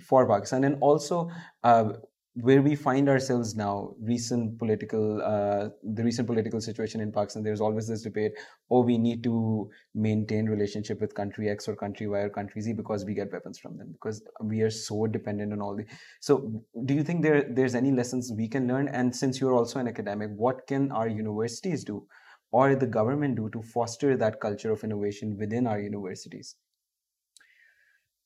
for 0.00 0.28
Pakistan. 0.28 0.62
And 0.62 0.76
also, 0.80 1.30
uh, 1.64 1.94
where 2.38 2.60
we 2.60 2.74
find 2.76 3.08
ourselves 3.08 3.56
now, 3.56 3.94
recent 3.98 4.58
political, 4.58 5.22
uh, 5.22 5.70
the 5.82 6.04
recent 6.04 6.26
political 6.26 6.60
situation 6.60 7.00
in 7.00 7.10
Pakistan, 7.10 7.42
there's 7.42 7.62
always 7.62 7.88
this 7.88 8.02
debate, 8.02 8.32
oh, 8.70 8.82
we 8.82 8.98
need 8.98 9.22
to 9.22 9.70
maintain 9.94 10.44
relationship 10.44 11.00
with 11.00 11.14
country 11.14 11.48
X 11.48 11.66
or 11.66 11.74
country 11.74 12.06
Y 12.06 12.18
or 12.18 12.28
country 12.28 12.60
Z 12.60 12.74
because 12.74 13.06
we 13.06 13.14
get 13.14 13.32
weapons 13.32 13.58
from 13.58 13.78
them, 13.78 13.90
because 13.90 14.22
we 14.42 14.60
are 14.60 14.68
so 14.68 15.06
dependent 15.06 15.54
on 15.54 15.62
all 15.62 15.74
the. 15.74 15.86
So 16.20 16.62
do 16.84 16.92
you 16.92 17.02
think 17.02 17.22
there 17.22 17.46
there's 17.48 17.74
any 17.74 17.90
lessons 17.90 18.30
we 18.36 18.48
can 18.48 18.68
learn? 18.68 18.88
And 18.88 19.16
since 19.16 19.40
you're 19.40 19.54
also 19.54 19.78
an 19.78 19.88
academic, 19.88 20.30
what 20.36 20.66
can 20.66 20.92
our 20.92 21.08
universities 21.08 21.84
do 21.84 22.06
or 22.52 22.74
the 22.74 22.86
government 22.86 23.36
do 23.36 23.48
to 23.48 23.62
foster 23.62 24.14
that 24.18 24.40
culture 24.40 24.72
of 24.72 24.84
innovation 24.84 25.38
within 25.38 25.66
our 25.66 25.80
universities? 25.80 26.56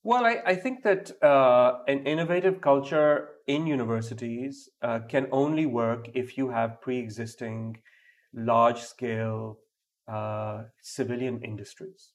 Well, 0.03 0.25
I, 0.25 0.39
I 0.47 0.55
think 0.55 0.83
that 0.85 1.23
uh, 1.23 1.81
an 1.87 2.07
innovative 2.07 2.61
culture 2.61 3.29
in 3.47 3.67
universities 3.67 4.69
uh, 4.81 5.01
can 5.09 5.27
only 5.31 5.67
work 5.67 6.09
if 6.15 6.39
you 6.39 6.51
have 6.51 6.81
pre 6.81 6.99
existing 6.99 7.77
large 8.33 8.81
scale 8.81 9.59
uh, 10.09 10.63
civilian 10.83 11.43
industries. 11.43 12.13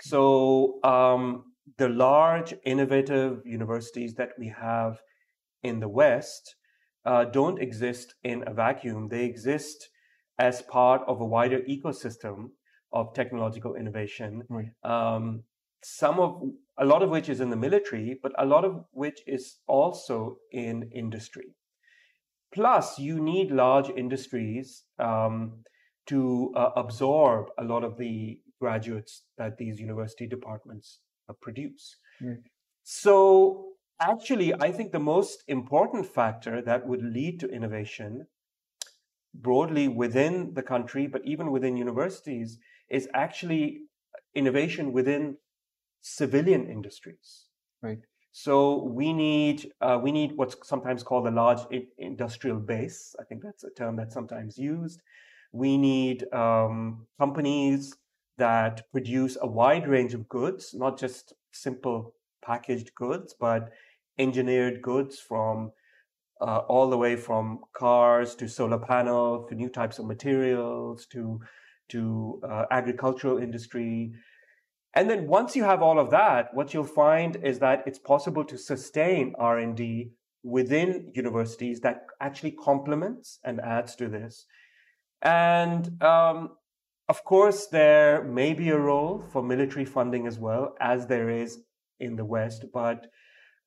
So, 0.00 0.82
um, 0.82 1.52
the 1.76 1.90
large 1.90 2.54
innovative 2.64 3.42
universities 3.44 4.14
that 4.14 4.30
we 4.38 4.48
have 4.48 5.00
in 5.62 5.80
the 5.80 5.88
West 5.88 6.56
uh, 7.04 7.24
don't 7.24 7.60
exist 7.60 8.14
in 8.24 8.44
a 8.46 8.54
vacuum, 8.54 9.08
they 9.08 9.24
exist 9.24 9.90
as 10.38 10.62
part 10.62 11.02
of 11.06 11.20
a 11.20 11.24
wider 11.24 11.60
ecosystem 11.60 12.50
of 12.92 13.12
technological 13.12 13.74
innovation. 13.74 14.42
Right. 14.48 14.70
Um, 14.82 15.44
some 15.82 16.18
of 16.18 16.42
a 16.80 16.84
lot 16.84 17.02
of 17.02 17.10
which 17.10 17.28
is 17.28 17.40
in 17.40 17.50
the 17.50 17.56
military, 17.56 18.18
but 18.22 18.32
a 18.38 18.46
lot 18.46 18.64
of 18.64 18.84
which 18.92 19.20
is 19.26 19.58
also 19.66 20.38
in 20.50 20.90
industry. 20.92 21.54
Plus, 22.52 22.98
you 22.98 23.20
need 23.20 23.50
large 23.50 23.90
industries 23.90 24.84
um, 24.98 25.62
to 26.06 26.52
uh, 26.56 26.70
absorb 26.76 27.48
a 27.58 27.64
lot 27.64 27.84
of 27.84 27.98
the 27.98 28.40
graduates 28.60 29.22
that 29.38 29.58
these 29.58 29.78
university 29.78 30.26
departments 30.26 31.00
uh, 31.28 31.34
produce. 31.40 31.96
Right. 32.20 32.38
So, 32.82 33.74
actually, 34.00 34.52
I 34.54 34.72
think 34.72 34.90
the 34.90 34.98
most 34.98 35.44
important 35.46 36.06
factor 36.06 36.62
that 36.62 36.86
would 36.86 37.02
lead 37.02 37.40
to 37.40 37.48
innovation 37.48 38.26
broadly 39.34 39.86
within 39.86 40.54
the 40.54 40.62
country, 40.62 41.06
but 41.06 41.22
even 41.24 41.52
within 41.52 41.76
universities, 41.76 42.58
is 42.88 43.06
actually 43.14 43.82
innovation 44.34 44.92
within 44.92 45.36
civilian 46.00 46.68
industries. 46.68 47.46
Right. 47.82 48.00
So 48.32 48.84
we 48.84 49.12
need 49.12 49.72
uh, 49.80 49.98
we 50.02 50.12
need 50.12 50.36
what's 50.36 50.56
sometimes 50.62 51.02
called 51.02 51.26
a 51.26 51.30
large 51.30 51.60
industrial 51.98 52.58
base. 52.58 53.14
I 53.18 53.24
think 53.24 53.42
that's 53.42 53.64
a 53.64 53.70
term 53.70 53.96
that's 53.96 54.14
sometimes 54.14 54.56
used. 54.56 55.02
We 55.52 55.76
need 55.76 56.32
um, 56.32 57.06
companies 57.18 57.94
that 58.38 58.90
produce 58.92 59.36
a 59.40 59.46
wide 59.46 59.88
range 59.88 60.14
of 60.14 60.28
goods, 60.28 60.74
not 60.74 60.98
just 60.98 61.34
simple 61.52 62.14
packaged 62.44 62.94
goods, 62.94 63.34
but 63.38 63.70
engineered 64.18 64.80
goods 64.80 65.18
from 65.18 65.72
uh, 66.40 66.58
all 66.68 66.88
the 66.88 66.96
way 66.96 67.16
from 67.16 67.60
cars 67.72 68.34
to 68.36 68.48
solar 68.48 68.78
panels 68.78 69.48
to 69.48 69.54
new 69.54 69.68
types 69.68 69.98
of 69.98 70.06
materials 70.06 71.06
to 71.06 71.40
to 71.88 72.40
uh, 72.48 72.64
agricultural 72.70 73.38
industry 73.38 74.12
and 74.94 75.08
then 75.08 75.28
once 75.28 75.54
you 75.54 75.64
have 75.64 75.82
all 75.82 75.98
of 75.98 76.10
that, 76.10 76.52
what 76.52 76.74
you'll 76.74 76.84
find 76.84 77.36
is 77.36 77.60
that 77.60 77.84
it's 77.86 77.98
possible 77.98 78.44
to 78.44 78.58
sustain 78.58 79.34
R&D 79.38 80.10
within 80.42 81.12
universities 81.14 81.80
that 81.80 82.06
actually 82.20 82.52
complements 82.52 83.38
and 83.44 83.60
adds 83.60 83.94
to 83.96 84.08
this. 84.08 84.46
And 85.22 86.02
um, 86.02 86.56
of 87.08 87.24
course, 87.24 87.66
there 87.66 88.24
may 88.24 88.52
be 88.52 88.70
a 88.70 88.78
role 88.78 89.22
for 89.32 89.42
military 89.42 89.84
funding 89.84 90.26
as 90.26 90.38
well, 90.38 90.74
as 90.80 91.06
there 91.06 91.30
is 91.30 91.58
in 92.00 92.16
the 92.16 92.24
West. 92.24 92.64
But 92.72 93.06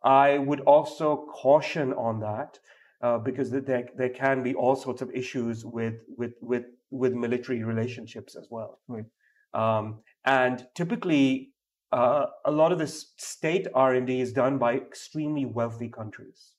I 0.03 0.39
would 0.39 0.61
also 0.61 1.27
caution 1.31 1.93
on 1.93 2.19
that 2.19 2.59
uh, 3.01 3.19
because 3.19 3.49
there, 3.51 3.87
there 3.95 4.09
can 4.09 4.43
be 4.43 4.55
all 4.55 4.75
sorts 4.75 5.01
of 5.01 5.09
issues 5.13 5.63
with, 5.63 6.01
with, 6.17 6.33
with, 6.41 6.65
with 6.89 7.13
military 7.13 7.63
relationships 7.63 8.35
as 8.35 8.47
well. 8.49 8.79
Right. 8.87 9.05
Um, 9.53 9.99
and 10.25 10.67
typically, 10.75 11.53
uh, 11.91 12.25
a 12.45 12.51
lot 12.51 12.71
of 12.71 12.79
this 12.79 13.13
state 13.17 13.67
R&D 13.73 14.19
is 14.19 14.33
done 14.33 14.57
by 14.57 14.75
extremely 14.75 15.45
wealthy 15.45 15.89
countries. 15.89 16.53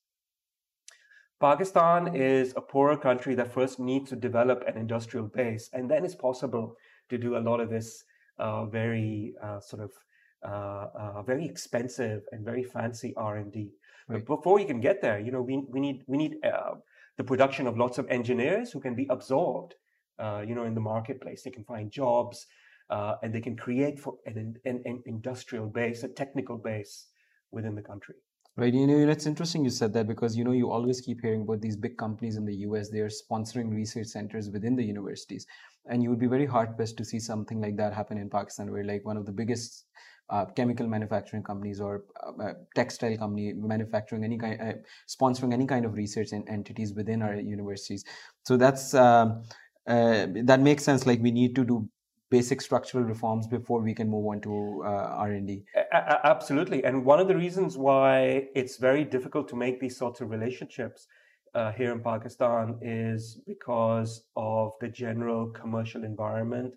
Pakistan 1.41 2.15
is 2.15 2.55
a 2.57 2.61
poorer 2.61 2.97
country 2.97 3.35
that 3.35 3.53
first 3.53 3.81
needs 3.81 4.11
to 4.11 4.17
develop 4.17 4.63
an 4.67 4.77
industrial 4.77 5.27
base, 5.27 5.69
and 5.73 5.91
then 5.91 6.05
it's 6.05 6.15
possible 6.15 6.77
to 7.11 7.19
do 7.19 7.37
a 7.37 7.39
lot 7.39 7.61
of 7.61 7.69
this 7.69 8.05
uh, 8.39 8.67
very 8.67 9.35
uh, 9.43 9.61
sort 9.61 9.83
of 9.83 9.91
uh, 10.45 10.87
uh, 10.99 11.23
very 11.23 11.45
expensive 11.45 12.23
and 12.33 12.45
very 12.45 12.63
fancy 12.63 13.15
R&D. 13.17 13.71
Right. 14.09 14.25
But 14.25 14.37
before 14.37 14.61
you 14.61 14.67
can 14.67 14.81
get 14.81 15.01
there, 15.01 15.19
you 15.19 15.33
know, 15.33 15.43
we, 15.43 15.65
we 15.69 15.81
need 15.81 16.05
we 16.07 16.19
need 16.19 16.37
uh, 16.45 16.75
the 17.17 17.25
production 17.25 17.67
of 17.67 17.79
lots 17.79 17.99
of 17.99 18.07
engineers 18.09 18.71
who 18.71 18.81
can 18.81 18.95
be 18.95 19.07
absorbed, 19.09 19.75
you 20.21 20.55
know, 20.55 20.65
in 20.65 20.75
the 20.75 20.81
marketplace. 20.81 21.43
They 21.43 21.51
can 21.51 21.65
find 21.65 21.91
jobs 21.91 22.47
uh, 22.91 23.17
and 23.23 23.35
they 23.35 23.41
can 23.41 23.57
create 23.57 23.99
for 23.99 24.15
an, 24.27 24.57
an, 24.65 24.83
an, 24.85 25.03
industrial 25.07 25.67
base, 25.67 26.03
a 26.03 26.09
technical 26.09 26.59
base 26.59 27.07
within 27.51 27.75
the 27.75 27.83
country. 27.83 28.15
Right. 28.57 28.73
You 28.73 28.87
know, 28.87 29.11
it's 29.11 29.27
interesting 29.27 29.65
you 29.65 29.71
said 29.71 29.93
that 29.95 30.07
because, 30.07 30.37
you 30.37 30.45
know, 30.45 30.53
you 30.53 30.71
always 30.71 31.01
keep 31.01 31.21
hearing 31.21 31.43
about 31.43 31.61
these 31.61 31.77
big 31.77 31.97
companies 31.99 32.37
in 32.37 32.45
the 32.45 32.55
US, 32.67 32.89
they 32.89 33.01
are 33.01 33.11
sponsoring 33.11 33.73
research 33.73 34.07
centers 34.07 34.49
within 34.49 34.77
the 34.77 34.85
universities. 34.85 35.47
And 35.87 36.03
you 36.03 36.11
would 36.11 36.21
be 36.21 36.29
very 36.29 36.47
hard 36.47 36.77
pressed 36.77 36.97
to 36.99 37.05
see 37.05 37.19
something 37.19 37.61
like 37.61 37.77
that 37.79 37.93
happen 37.93 38.17
in 38.17 38.31
Pakistan, 38.31 38.71
where 38.71 38.85
like 38.85 39.05
one 39.05 39.17
of 39.17 39.27
the 39.27 39.33
biggest 39.33 39.87
uh, 40.31 40.47
chemical 40.47 40.87
manufacturing 40.87 41.43
companies 41.43 41.81
or 41.81 42.05
uh, 42.41 42.53
textile 42.75 43.17
company 43.17 43.53
manufacturing 43.55 44.25
any 44.25 44.39
kind, 44.39 44.61
uh, 44.61 44.73
sponsoring 45.09 45.53
any 45.53 45.67
kind 45.67 45.85
of 45.85 45.95
research 45.95 46.33
entities 46.33 46.95
within 46.95 47.23
our 47.23 47.35
universities. 47.35 48.05
So 48.45 48.57
that's 48.57 48.95
um, 48.95 49.43
uh, 49.87 50.27
that 50.45 50.61
makes 50.61 50.83
sense. 50.83 51.07
Like 51.07 51.21
we 51.21 51.31
need 51.31 51.55
to 51.57 51.65
do 51.65 51.89
basic 52.37 52.61
structural 52.69 53.05
reforms 53.05 53.47
before 53.57 53.81
we 53.89 53.95
can 53.99 54.09
move 54.15 54.27
on 54.33 54.41
to 54.47 54.55
uh, 54.85 55.25
r&d 55.27 55.51
absolutely. 56.25 56.85
And 56.85 57.05
one 57.05 57.21
of 57.21 57.29
the 57.29 57.37
reasons 57.37 57.77
why 57.77 58.49
it's 58.55 58.77
very 58.77 59.05
difficult 59.05 59.49
to 59.49 59.57
make 59.57 59.81
these 59.81 59.97
sorts 59.97 60.21
of 60.21 60.31
relationships 60.31 61.07
uh, 61.55 61.73
here 61.73 61.93
in 61.93 62.01
pakistan 62.01 62.79
is 62.83 63.41
because 63.47 64.25
of 64.37 64.73
the 64.81 64.89
general 64.89 65.47
commercial 65.61 66.03
environment 66.05 66.75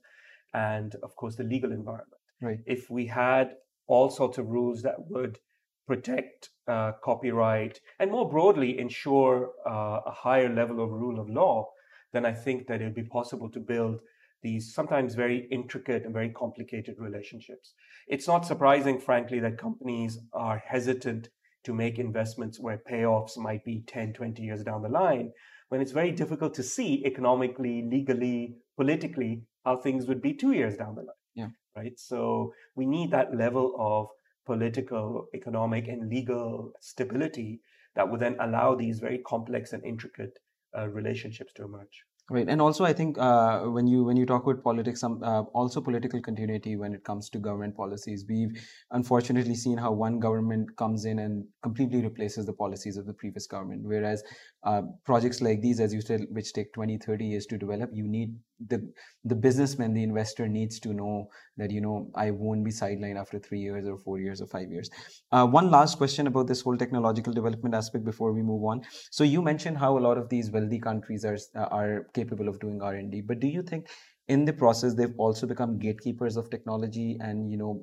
and 0.54 0.96
of 1.04 1.16
course 1.16 1.36
the 1.36 1.44
legal 1.44 1.72
environment. 1.72 2.22
Right. 2.42 2.60
If 2.66 2.90
we 2.90 3.08
had 3.08 3.56
all 3.88 4.10
sorts 4.10 4.38
of 4.38 4.48
rules 4.48 4.84
that 4.84 4.98
would 5.10 5.40
protect 5.88 6.50
uh, 6.68 6.92
copyright 7.04 7.80
and 8.00 8.12
more 8.12 8.30
broadly 8.30 8.78
ensure 8.78 9.52
uh, 9.66 10.02
a 10.06 10.12
higher 10.12 10.50
level 10.54 10.84
of 10.84 10.92
rule 10.92 11.20
of 11.20 11.30
law, 11.30 11.70
then 12.14 12.26
I 12.26 12.34
think 12.34 12.68
that 12.68 12.82
it 12.82 12.84
would 12.84 13.02
be 13.04 13.04
possible 13.04 13.50
to 13.50 13.60
build 13.60 14.02
these 14.42 14.74
sometimes 14.74 15.16
very 15.16 15.48
intricate 15.52 16.04
and 16.04 16.14
very 16.14 16.30
complicated 16.30 16.96
relationships. 17.00 17.74
It's 18.08 18.28
not 18.28 18.46
surprising, 18.46 19.00
frankly, 19.00 19.40
that 19.40 19.58
companies 19.58 20.20
are 20.34 20.64
hesitant 20.66 21.30
to 21.64 21.74
make 21.74 22.00
investments 22.00 22.60
where 22.60 22.82
payoffs 22.90 23.38
might 23.38 23.64
be 23.66 23.84
10, 23.88 24.14
20 24.14 24.42
years 24.42 24.64
down 24.64 24.82
the 24.82 24.90
line, 24.90 25.32
when 25.70 25.82
it's 25.82 25.92
very 25.92 26.12
difficult 26.12 26.54
to 26.54 26.64
see 26.64 27.04
economically, 27.06 27.84
legally, 27.92 28.56
politically 28.78 29.44
how 29.66 29.76
things 29.76 30.08
would 30.08 30.22
be 30.22 30.34
two 30.34 30.54
years 30.54 30.78
down 30.78 30.96
the 30.96 31.02
line. 31.02 31.24
Yeah. 31.36 31.50
Right. 31.76 32.00
So 32.00 32.54
we 32.76 32.86
need 32.86 33.12
that 33.12 33.36
level 33.36 33.76
of 33.78 34.08
political, 34.46 35.28
economic, 35.36 35.88
and 35.90 36.10
legal 36.10 36.72
stability 36.80 37.60
that 37.96 38.10
would 38.10 38.22
then 38.22 38.38
allow 38.40 38.76
these 38.76 39.00
very 39.00 39.18
complex 39.20 39.74
and 39.74 39.84
intricate 39.84 40.40
uh, 40.78 40.88
relationships 40.88 41.52
to 41.54 41.66
emerge. 41.66 42.04
Right, 42.30 42.50
and 42.50 42.62
also 42.62 42.84
I 42.84 42.92
think 42.92 43.18
uh, 43.18 43.62
when 43.62 43.88
you 43.88 44.04
when 44.04 44.18
you 44.18 44.26
talk 44.26 44.44
about 44.46 44.62
politics, 44.62 45.02
um, 45.02 45.24
uh, 45.24 45.44
also 45.54 45.80
political 45.80 46.22
continuity 46.22 46.76
when 46.76 46.94
it 46.94 47.06
comes 47.06 47.30
to 47.30 47.40
government 47.40 47.78
policies. 47.78 48.26
We've 48.28 48.52
unfortunately 48.92 49.56
seen 49.56 49.78
how 49.78 49.94
one 49.94 50.20
government 50.20 50.76
comes 50.76 51.06
in 51.06 51.20
and 51.20 51.46
completely 51.64 52.02
replaces 52.02 52.46
the 52.46 52.52
policies 52.52 52.98
of 52.98 53.06
the 53.06 53.14
previous 53.14 53.48
government. 53.48 53.84
Whereas 53.86 54.24
uh, 54.64 54.82
projects 55.06 55.40
like 55.42 55.62
these, 55.62 55.80
as 55.80 55.94
you 55.94 56.02
said, 56.02 56.26
which 56.32 56.52
take 56.52 56.74
20, 56.74 56.98
30 56.98 57.24
years 57.24 57.46
to 57.46 57.58
develop, 57.58 57.92
you 57.94 58.06
need 58.06 58.36
the 58.60 58.92
the 59.24 59.36
businessman, 59.36 59.94
the 59.94 60.04
investor 60.04 60.50
needs 60.50 60.82
to 60.82 60.92
know 60.92 61.30
that 61.56 61.72
you 61.72 61.80
know 61.80 62.12
I 62.14 62.32
won't 62.32 62.66
be 62.66 62.72
sidelined 62.72 63.18
after 63.22 63.40
three 63.40 63.60
years 63.62 63.88
or 63.88 63.98
four 63.98 64.20
years 64.20 64.42
or 64.42 64.48
five 64.48 64.70
years. 64.70 64.90
Uh, 65.32 65.46
one 65.46 65.70
last 65.70 65.98
question 65.98 66.28
about 66.28 66.48
this 66.48 66.62
whole 66.62 66.78
technological 66.78 67.34
development 67.34 67.76
aspect 67.76 68.04
before 68.06 68.34
we 68.34 68.42
move 68.42 68.64
on. 68.64 68.82
So 69.12 69.24
you 69.24 69.42
mentioned 69.42 69.78
how 69.78 69.98
a 69.98 70.02
lot 70.08 70.18
of 70.18 70.30
these 70.30 70.52
wealthy 70.52 70.80
countries 70.80 71.26
are 71.26 71.38
are 71.56 72.08
capable 72.20 72.48
of 72.54 72.60
doing 72.66 72.82
R 72.82 72.96
and 72.96 73.12
D, 73.12 73.22
but 73.22 73.40
do 73.40 73.48
you 73.48 73.64
think 73.64 73.90
in 74.28 74.46
the 74.46 74.54
process 74.64 74.96
they've 74.96 75.20
also 75.28 75.48
become 75.48 75.78
gatekeepers 75.88 76.38
of 76.38 76.50
technology 76.50 77.18
and 77.30 77.52
you 77.52 77.58
know 77.64 77.74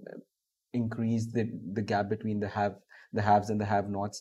increase 0.73 1.27
the 1.33 1.45
the 1.73 1.83
gap 1.83 2.09
between 2.09 2.41
the 2.41 2.49
have 2.49 2.77
the 3.13 3.23
haves 3.23 3.49
and 3.49 3.61
the 3.61 3.65
have-nots 3.65 4.21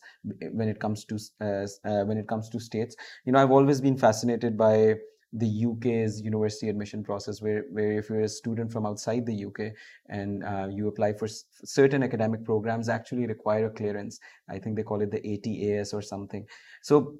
when 0.52 0.70
it 0.70 0.80
comes 0.80 1.04
to 1.06 1.16
uh, 1.42 1.66
uh, 1.84 2.04
when 2.06 2.18
it 2.18 2.28
comes 2.28 2.50
to 2.50 2.60
states. 2.60 2.96
You 3.26 3.32
know, 3.32 3.40
I've 3.42 3.52
always 3.52 3.82
been 3.82 3.98
fascinated 3.98 4.56
by 4.58 4.96
the 5.36 5.48
UK's 5.48 6.22
university 6.22 6.70
admission 6.70 7.04
process, 7.04 7.42
where, 7.42 7.64
where 7.72 7.94
if 7.98 8.08
you're 8.08 8.22
a 8.22 8.30
student 8.30 8.72
from 8.72 8.86
outside 8.86 9.26
the 9.26 9.34
UK 9.34 9.72
and 10.08 10.44
uh, 10.44 10.68
you 10.72 10.88
apply 10.88 11.14
for 11.14 11.26
s- 11.26 11.46
certain 11.66 12.04
academic 12.04 12.46
programs, 12.46 12.88
actually 12.88 13.26
require 13.26 13.66
a 13.66 13.72
clearance. 13.72 14.20
I 14.48 14.60
think 14.60 14.76
they 14.76 14.84
call 14.84 15.02
it 15.02 15.10
the 15.10 15.26
ATAS 15.28 15.92
or 15.92 16.04
something. 16.04 16.48
So 16.84 17.18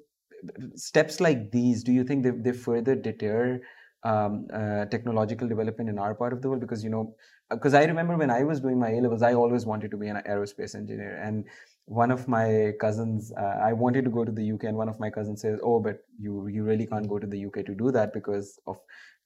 steps 0.76 1.20
like 1.20 1.50
these, 1.50 1.82
do 1.82 1.92
you 1.92 2.04
think 2.04 2.24
they, 2.24 2.30
they 2.30 2.52
further 2.52 2.94
deter 2.94 3.60
um, 4.04 4.46
uh, 4.52 4.84
technological 4.86 5.48
development 5.48 5.88
in 5.90 5.98
our 5.98 6.14
part 6.14 6.32
of 6.32 6.42
the 6.42 6.48
world? 6.48 6.60
Because 6.60 6.84
you 6.84 6.90
know, 6.90 7.14
because 7.50 7.74
I 7.74 7.84
remember 7.84 8.16
when 8.16 8.30
I 8.30 8.44
was 8.44 8.60
doing 8.60 8.78
my 8.78 8.90
A 8.90 9.00
levels, 9.00 9.22
I 9.22 9.34
always 9.34 9.66
wanted 9.66 9.90
to 9.90 9.96
be 9.96 10.08
an 10.08 10.22
aerospace 10.28 10.74
engineer, 10.74 11.20
and 11.22 11.44
one 11.86 12.10
of 12.10 12.26
my 12.28 12.72
cousins 12.80 13.30
uh, 13.36 13.58
i 13.62 13.70
wanted 13.70 14.04
to 14.04 14.10
go 14.10 14.24
to 14.24 14.32
the 14.32 14.52
uk 14.52 14.64
and 14.64 14.74
one 14.74 14.88
of 14.88 14.98
my 14.98 15.10
cousins 15.10 15.42
says 15.42 15.60
oh 15.62 15.78
but 15.78 15.98
you 16.18 16.46
you 16.48 16.62
really 16.62 16.86
can't 16.86 17.06
go 17.06 17.18
to 17.18 17.26
the 17.26 17.44
uk 17.44 17.52
to 17.66 17.74
do 17.74 17.90
that 17.92 18.10
because 18.14 18.58
of 18.66 18.78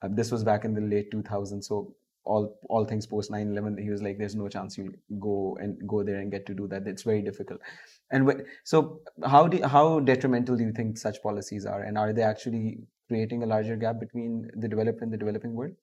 uh, 0.02 0.08
this 0.10 0.32
was 0.32 0.42
back 0.42 0.64
in 0.64 0.74
the 0.74 0.80
late 0.80 1.08
2000s 1.12 1.62
so 1.64 1.94
all 2.24 2.58
all 2.68 2.84
things 2.84 3.06
post 3.06 3.30
9-11 3.30 3.82
he 3.82 3.90
was 3.90 4.02
like 4.02 4.18
there's 4.18 4.34
no 4.34 4.48
chance 4.48 4.76
you'll 4.76 4.98
go 5.18 5.56
and 5.60 5.86
go 5.88 6.02
there 6.02 6.20
and 6.20 6.30
get 6.30 6.44
to 6.46 6.54
do 6.54 6.68
that. 6.68 6.86
It's 6.86 7.02
very 7.02 7.22
difficult 7.22 7.60
and 8.10 8.42
so 8.64 9.00
how 9.26 9.46
do 9.46 9.62
how 9.62 10.00
detrimental 10.00 10.56
do 10.56 10.64
you 10.64 10.72
think 10.72 10.96
such 10.96 11.22
policies 11.22 11.66
are 11.66 11.82
and 11.82 11.98
are 11.98 12.12
they 12.12 12.22
actually 12.22 12.78
creating 13.08 13.42
a 13.42 13.46
larger 13.46 13.76
gap 13.76 14.00
between 14.00 14.50
the 14.54 14.68
developed 14.68 15.02
and 15.02 15.12
the 15.12 15.16
developing 15.16 15.54
world 15.54 15.74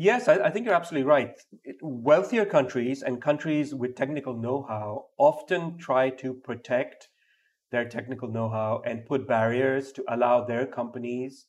Yes, 0.00 0.28
I, 0.28 0.34
I, 0.34 0.50
think 0.50 0.64
you're 0.64 0.76
absolutely 0.76 1.08
right. 1.08 1.36
Wealthier 1.82 2.44
countries 2.44 3.02
and 3.02 3.20
countries 3.20 3.74
with 3.74 3.96
technical 3.96 4.32
know 4.32 4.62
how 4.62 5.06
often 5.18 5.76
try 5.76 6.08
to 6.10 6.32
protect 6.32 7.08
their 7.72 7.88
technical 7.88 8.28
know 8.28 8.48
how 8.48 8.80
and 8.86 9.04
put 9.06 9.26
barriers 9.26 9.90
to 9.92 10.04
allow 10.08 10.44
their 10.44 10.66
companies 10.66 11.46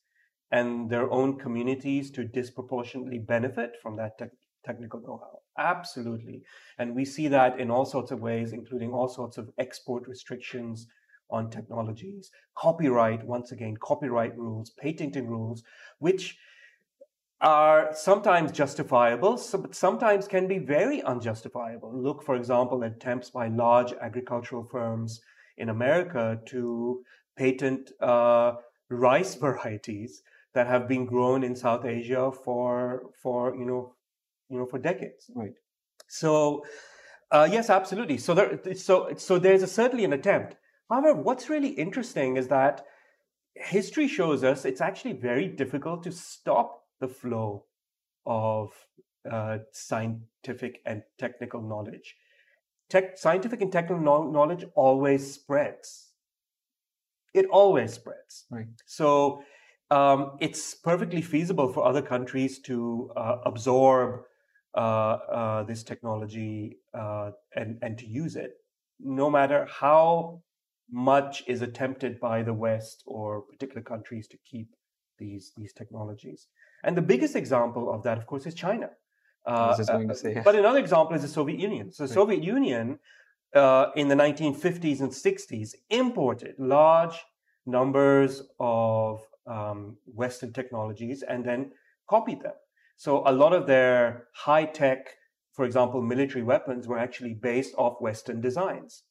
and 0.51 0.89
their 0.89 1.09
own 1.11 1.37
communities 1.37 2.09
to 2.11 2.23
disproportionately 2.23 3.19
benefit 3.19 3.77
from 3.83 3.95
that 3.97 4.17
te- 4.17 4.25
technical 4.65 5.01
know 5.01 5.21
how. 5.21 5.39
Absolutely. 5.63 6.43
And 6.77 6.95
we 6.95 7.05
see 7.05 7.27
that 7.27 7.59
in 7.59 7.69
all 7.69 7.85
sorts 7.85 8.11
of 8.11 8.21
ways, 8.21 8.53
including 8.53 8.91
all 8.93 9.09
sorts 9.09 9.37
of 9.37 9.49
export 9.57 10.07
restrictions 10.07 10.87
on 11.29 11.49
technologies, 11.49 12.31
copyright, 12.55 13.23
once 13.25 13.51
again, 13.51 13.77
copyright 13.77 14.37
rules, 14.37 14.71
patenting 14.71 15.27
rules, 15.27 15.63
which 15.99 16.37
are 17.41 17.89
sometimes 17.93 18.51
justifiable, 18.51 19.39
but 19.53 19.73
sometimes 19.75 20.27
can 20.27 20.47
be 20.47 20.57
very 20.57 21.01
unjustifiable. 21.03 21.91
Look, 21.93 22.23
for 22.23 22.35
example, 22.35 22.83
at 22.83 22.93
attempts 22.93 23.29
by 23.29 23.47
large 23.47 23.93
agricultural 23.93 24.63
firms 24.63 25.21
in 25.57 25.69
America 25.69 26.39
to 26.47 27.03
patent 27.37 27.91
uh, 28.01 28.53
rice 28.89 29.35
varieties 29.45 30.23
that 30.53 30.67
have 30.67 30.87
been 30.87 31.05
grown 31.05 31.43
in 31.43 31.55
South 31.55 31.85
Asia 31.85 32.31
for 32.31 33.03
for 33.21 33.55
you 33.55 33.65
know 33.65 33.93
you 34.49 34.57
know 34.57 34.65
for 34.65 34.79
decades. 34.79 35.29
Right. 35.33 35.53
So 36.07 36.63
uh, 37.31 37.47
yes, 37.51 37.69
absolutely. 37.69 38.17
So 38.17 38.33
there 38.33 38.59
so 38.75 39.13
so 39.15 39.39
there's 39.39 39.63
a, 39.63 39.67
certainly 39.67 40.05
an 40.05 40.13
attempt. 40.13 40.55
However, 40.89 41.13
what's 41.13 41.49
really 41.49 41.69
interesting 41.69 42.37
is 42.37 42.47
that 42.47 42.85
history 43.55 44.07
shows 44.07 44.43
us 44.43 44.65
it's 44.65 44.81
actually 44.81 45.13
very 45.13 45.47
difficult 45.47 46.03
to 46.03 46.11
stop 46.11 46.83
the 46.99 47.07
flow 47.07 47.65
of 48.25 48.71
uh, 49.29 49.59
scientific 49.71 50.81
and 50.85 51.03
technical 51.17 51.61
knowledge. 51.61 52.15
Tech, 52.89 53.17
scientific 53.17 53.61
and 53.61 53.71
technical 53.71 54.31
knowledge 54.31 54.65
always 54.75 55.31
spreads. 55.33 56.07
It 57.33 57.45
always 57.51 57.93
spreads. 57.93 58.45
Right. 58.49 58.65
So 58.87 59.43
um, 59.91 60.37
it's 60.39 60.73
perfectly 60.73 61.21
feasible 61.21 61.71
for 61.71 61.85
other 61.85 62.01
countries 62.01 62.59
to 62.59 63.11
uh, 63.15 63.37
absorb 63.45 64.21
this 65.67 65.83
technology 65.83 66.77
uh, 66.93 67.31
and, 67.55 67.77
and 67.81 67.97
to 67.97 68.07
use 68.07 68.35
it, 68.35 68.53
no 68.99 69.29
matter 69.29 69.67
how 69.69 70.41
much 70.91 71.43
is 71.47 71.61
attempted 71.61 72.19
by 72.19 72.41
the 72.41 72.53
West 72.53 73.03
or 73.05 73.41
particular 73.41 73.81
countries 73.81 74.27
to 74.27 74.37
keep 74.49 74.75
these, 75.17 75.51
these 75.57 75.73
technologies. 75.73 76.47
And 76.83 76.95
the 76.97 77.01
biggest 77.01 77.35
example 77.35 77.93
of 77.93 78.03
that, 78.03 78.17
of 78.17 78.25
course, 78.25 78.45
is 78.45 78.53
China. 78.53 78.89
Uh, 79.45 79.75
uh 79.79 80.13
say, 80.13 80.41
But 80.43 80.55
another 80.55 80.79
example 80.79 81.15
is 81.15 81.21
the 81.21 81.27
Soviet 81.27 81.59
Union. 81.59 81.91
So 81.91 82.03
the. 82.07 82.13
Soviet 82.13 82.43
Union 82.43 82.99
uh, 83.55 83.87
in 83.95 84.07
the 84.07 84.15
1950s 84.15 85.01
and 85.01 85.11
60s 85.11 85.75
imported 85.89 86.55
large 86.57 87.17
numbers 87.65 88.43
of 88.59 89.21
um, 89.47 89.97
Western 90.05 90.53
technologies 90.53 91.23
and 91.23 91.45
then 91.45 91.71
copied 92.09 92.41
them. 92.41 92.53
So 92.99 93.23
a 93.25 93.31
lot 93.31 93.53
of 93.53 93.65
their 93.65 94.25
high 94.33 94.65
tech, 94.65 95.15
for 95.53 95.63
example, 95.63 96.01
military 96.01 96.43
weapons 96.43 96.85
were 96.85 96.99
actually 96.99 97.33
based 97.33 97.73
off 97.77 98.01
Western 98.01 98.41
designs. 98.41 99.03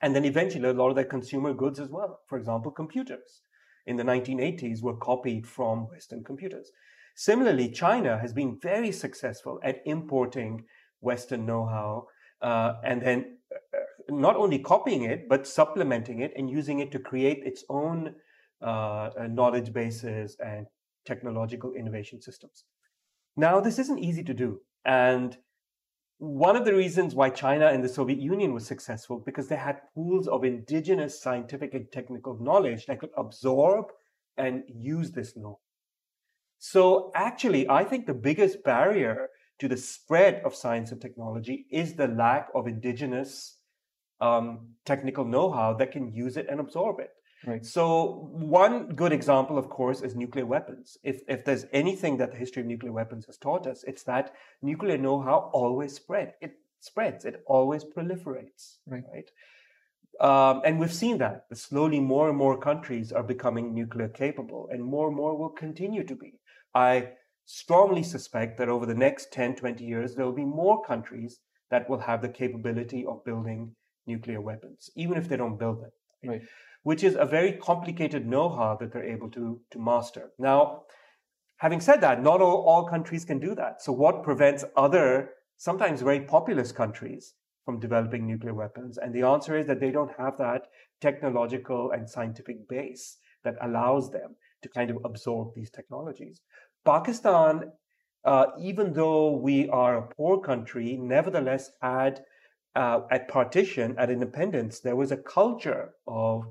And 0.00 0.14
then 0.14 0.24
eventually 0.24 0.68
a 0.68 0.72
lot 0.72 0.90
of 0.90 0.94
their 0.94 1.04
consumer 1.16 1.52
goods 1.52 1.80
as 1.80 1.88
well. 1.88 2.20
For 2.28 2.38
example, 2.38 2.70
computers 2.70 3.40
in 3.86 3.96
the 3.96 4.04
1980s 4.04 4.82
were 4.84 4.94
copied 4.94 5.48
from 5.48 5.88
Western 5.88 6.22
computers. 6.22 6.70
Similarly, 7.16 7.70
China 7.70 8.20
has 8.20 8.32
been 8.32 8.60
very 8.62 8.92
successful 8.92 9.58
at 9.64 9.82
importing 9.84 10.62
Western 11.00 11.44
know-how 11.44 12.06
uh, 12.40 12.74
and 12.84 13.02
then 13.02 13.38
uh, 13.52 13.78
not 14.10 14.36
only 14.36 14.60
copying 14.60 15.02
it, 15.02 15.28
but 15.28 15.48
supplementing 15.48 16.20
it 16.20 16.32
and 16.36 16.48
using 16.48 16.78
it 16.78 16.92
to 16.92 17.00
create 17.00 17.42
its 17.44 17.64
own 17.68 18.14
uh, 18.60 19.10
knowledge 19.28 19.72
bases 19.72 20.36
and 20.38 20.68
technological 21.04 21.72
innovation 21.72 22.22
systems. 22.22 22.62
Now, 23.36 23.60
this 23.60 23.78
isn't 23.78 23.98
easy 23.98 24.22
to 24.24 24.34
do. 24.34 24.60
And 24.84 25.36
one 26.18 26.54
of 26.54 26.64
the 26.64 26.74
reasons 26.74 27.14
why 27.14 27.30
China 27.30 27.66
and 27.66 27.82
the 27.82 27.88
Soviet 27.88 28.20
Union 28.20 28.54
was 28.54 28.66
successful 28.66 29.18
because 29.18 29.48
they 29.48 29.56
had 29.56 29.80
pools 29.94 30.28
of 30.28 30.44
indigenous 30.44 31.20
scientific 31.20 31.74
and 31.74 31.90
technical 31.90 32.38
knowledge 32.40 32.86
that 32.86 33.00
could 33.00 33.10
absorb 33.16 33.86
and 34.36 34.62
use 34.68 35.12
this 35.12 35.36
knowledge. 35.36 35.58
So 36.58 37.10
actually, 37.14 37.68
I 37.68 37.82
think 37.82 38.06
the 38.06 38.14
biggest 38.14 38.62
barrier 38.62 39.30
to 39.58 39.68
the 39.68 39.76
spread 39.76 40.42
of 40.44 40.54
science 40.54 40.92
and 40.92 41.00
technology 41.00 41.66
is 41.70 41.94
the 41.94 42.06
lack 42.06 42.48
of 42.54 42.68
indigenous 42.68 43.58
um, 44.20 44.68
technical 44.84 45.24
know-how 45.24 45.74
that 45.74 45.90
can 45.90 46.12
use 46.12 46.36
it 46.36 46.46
and 46.48 46.60
absorb 46.60 47.00
it. 47.00 47.10
Right. 47.44 47.64
So 47.66 48.28
one 48.32 48.88
good 48.90 49.12
example, 49.12 49.58
of 49.58 49.68
course, 49.68 50.02
is 50.02 50.14
nuclear 50.14 50.46
weapons. 50.46 50.96
If 51.02 51.22
if 51.28 51.44
there's 51.44 51.66
anything 51.72 52.16
that 52.18 52.30
the 52.30 52.36
history 52.38 52.62
of 52.62 52.68
nuclear 52.68 52.92
weapons 52.92 53.26
has 53.26 53.36
taught 53.36 53.66
us, 53.66 53.82
it's 53.84 54.04
that 54.04 54.32
nuclear 54.62 54.96
know-how 54.96 55.50
always 55.52 55.94
spread. 55.94 56.34
It 56.40 56.52
spreads. 56.80 57.24
It 57.24 57.42
always 57.46 57.84
proliferates. 57.84 58.78
Right. 58.86 59.04
Right. 59.12 59.30
Um, 60.20 60.62
and 60.64 60.78
we've 60.78 60.92
seen 60.92 61.18
that 61.18 61.46
slowly 61.54 61.98
more 61.98 62.28
and 62.28 62.38
more 62.38 62.58
countries 62.58 63.12
are 63.12 63.22
becoming 63.22 63.74
nuclear 63.74 64.08
capable, 64.08 64.68
and 64.70 64.84
more 64.84 65.08
and 65.08 65.16
more 65.16 65.36
will 65.36 65.48
continue 65.50 66.04
to 66.04 66.14
be. 66.14 66.34
I 66.74 67.10
strongly 67.44 68.02
suspect 68.02 68.58
that 68.58 68.68
over 68.68 68.86
the 68.86 68.94
next 68.94 69.32
10, 69.32 69.56
20 69.56 69.84
years, 69.84 70.14
there 70.14 70.24
will 70.24 70.32
be 70.32 70.44
more 70.44 70.82
countries 70.84 71.40
that 71.70 71.88
will 71.88 71.98
have 71.98 72.22
the 72.22 72.28
capability 72.28 73.04
of 73.06 73.24
building 73.24 73.74
nuclear 74.06 74.40
weapons, 74.40 74.90
even 74.94 75.16
if 75.16 75.28
they 75.28 75.36
don't 75.36 75.58
build 75.58 75.82
them. 75.82 75.90
Right. 76.24 76.42
Which 76.82 77.04
is 77.04 77.14
a 77.14 77.24
very 77.24 77.52
complicated 77.52 78.26
know-how 78.26 78.76
that 78.80 78.92
they're 78.92 79.04
able 79.04 79.30
to, 79.30 79.60
to 79.70 79.78
master. 79.78 80.32
Now, 80.38 80.82
having 81.58 81.80
said 81.80 82.00
that, 82.00 82.22
not 82.22 82.40
all, 82.40 82.64
all 82.66 82.88
countries 82.88 83.24
can 83.24 83.38
do 83.38 83.54
that. 83.54 83.80
So 83.82 83.92
what 83.92 84.24
prevents 84.24 84.64
other, 84.76 85.30
sometimes 85.56 86.02
very 86.02 86.20
populous 86.20 86.72
countries 86.72 87.34
from 87.64 87.78
developing 87.78 88.26
nuclear 88.26 88.54
weapons? 88.54 88.98
And 88.98 89.14
the 89.14 89.22
answer 89.22 89.56
is 89.56 89.66
that 89.66 89.78
they 89.78 89.92
don't 89.92 90.10
have 90.18 90.36
that 90.38 90.66
technological 91.00 91.92
and 91.92 92.10
scientific 92.10 92.68
base 92.68 93.18
that 93.44 93.54
allows 93.62 94.10
them 94.10 94.34
to 94.62 94.68
kind 94.68 94.90
of 94.90 94.98
absorb 95.04 95.54
these 95.54 95.70
technologies. 95.70 96.40
Pakistan, 96.84 97.72
uh, 98.24 98.46
even 98.58 98.92
though 98.92 99.36
we 99.36 99.68
are 99.68 99.98
a 99.98 100.08
poor 100.14 100.40
country, 100.40 100.96
nevertheless 101.00 101.70
had 101.80 102.24
uh, 102.74 103.00
at 103.10 103.28
partition, 103.28 103.94
at 103.98 104.10
independence, 104.10 104.80
there 104.80 104.96
was 104.96 105.12
a 105.12 105.16
culture 105.16 105.90
of 106.06 106.44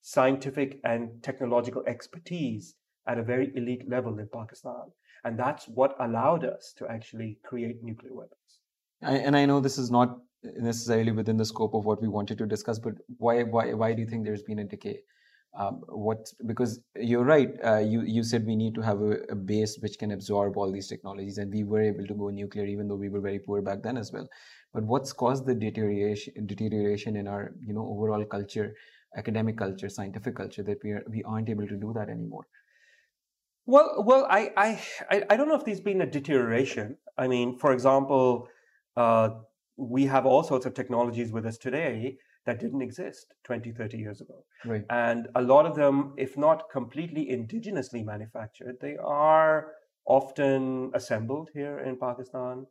scientific 0.00 0.80
and 0.84 1.22
technological 1.22 1.82
expertise 1.86 2.74
at 3.06 3.18
a 3.18 3.22
very 3.22 3.52
elite 3.56 3.88
level 3.88 4.18
in 4.18 4.28
Pakistan. 4.32 4.92
And 5.24 5.38
that's 5.38 5.66
what 5.66 5.96
allowed 6.00 6.44
us 6.44 6.74
to 6.78 6.88
actually 6.88 7.38
create 7.44 7.82
nuclear 7.82 8.14
weapons. 8.14 8.60
I, 9.02 9.16
and 9.16 9.36
I 9.36 9.46
know 9.46 9.60
this 9.60 9.78
is 9.78 9.90
not 9.90 10.18
necessarily 10.42 11.12
within 11.12 11.36
the 11.36 11.44
scope 11.44 11.74
of 11.74 11.84
what 11.84 12.00
we 12.00 12.08
wanted 12.08 12.38
to 12.38 12.46
discuss, 12.46 12.78
but 12.78 12.94
why 13.18 13.42
why 13.42 13.72
why 13.74 13.92
do 13.92 14.00
you 14.00 14.08
think 14.08 14.24
there's 14.24 14.42
been 14.42 14.60
a 14.60 14.64
decay? 14.64 15.00
Um, 15.58 15.82
what 15.88 16.32
because 16.46 16.80
you're 16.94 17.24
right. 17.24 17.50
Uh, 17.64 17.78
you 17.78 18.02
you 18.02 18.22
said 18.22 18.46
we 18.46 18.54
need 18.54 18.74
to 18.74 18.80
have 18.82 19.00
a, 19.00 19.12
a, 19.30 19.34
base 19.34 19.78
which 19.80 19.98
can 19.98 20.12
absorb 20.12 20.56
all 20.56 20.70
these 20.70 20.88
technologies, 20.88 21.38
and 21.38 21.52
we 21.52 21.64
were 21.64 21.80
able 21.80 22.06
to 22.06 22.14
go 22.14 22.28
nuclear 22.28 22.66
even 22.66 22.86
though 22.86 22.96
we 22.96 23.08
were 23.08 23.20
very 23.20 23.38
poor 23.38 23.62
back 23.62 23.82
then 23.82 23.96
as 23.96 24.12
well. 24.12 24.28
But 24.72 24.84
what's 24.84 25.12
caused 25.12 25.46
the 25.46 25.54
deterioration 25.54 26.46
deterioration 26.46 27.16
in 27.16 27.26
our 27.26 27.54
you 27.64 27.72
know 27.72 27.88
overall 27.88 28.24
culture, 28.24 28.74
academic 29.16 29.56
culture, 29.56 29.88
scientific 29.88 30.36
culture 30.36 30.62
that 30.62 30.78
we 30.84 30.92
are 30.92 31.02
we 31.08 31.22
aren't 31.24 31.48
able 31.48 31.66
to 31.66 31.76
do 31.76 31.92
that 31.94 32.08
anymore? 32.08 32.46
Well, 33.66 34.02
well, 34.06 34.26
I 34.30 34.50
I 34.56 35.24
I 35.30 35.36
don't 35.36 35.48
know 35.48 35.56
if 35.56 35.64
there's 35.64 35.80
been 35.80 36.00
a 36.00 36.06
deterioration. 36.06 36.96
I 37.16 37.28
mean, 37.28 37.58
for 37.58 37.72
example. 37.72 38.48
Uh, 38.96 39.28
we 39.78 40.06
have 40.06 40.26
all 40.26 40.42
sorts 40.42 40.66
of 40.66 40.74
technologies 40.74 41.30
with 41.32 41.46
us 41.46 41.56
today 41.56 42.18
that 42.44 42.58
didn't 42.58 42.82
exist 42.82 43.34
20, 43.44 43.72
30 43.72 43.96
years 43.96 44.20
ago. 44.20 44.44
Right. 44.64 44.84
And 44.90 45.28
a 45.34 45.42
lot 45.42 45.66
of 45.66 45.76
them, 45.76 46.14
if 46.16 46.36
not 46.36 46.70
completely 46.70 47.26
indigenously 47.26 48.04
manufactured, 48.04 48.78
they 48.80 48.96
are 48.96 49.72
often 50.04 50.90
assembled 50.94 51.50
here 51.54 51.78
in 51.78 51.96
Pakistan. 51.96 52.66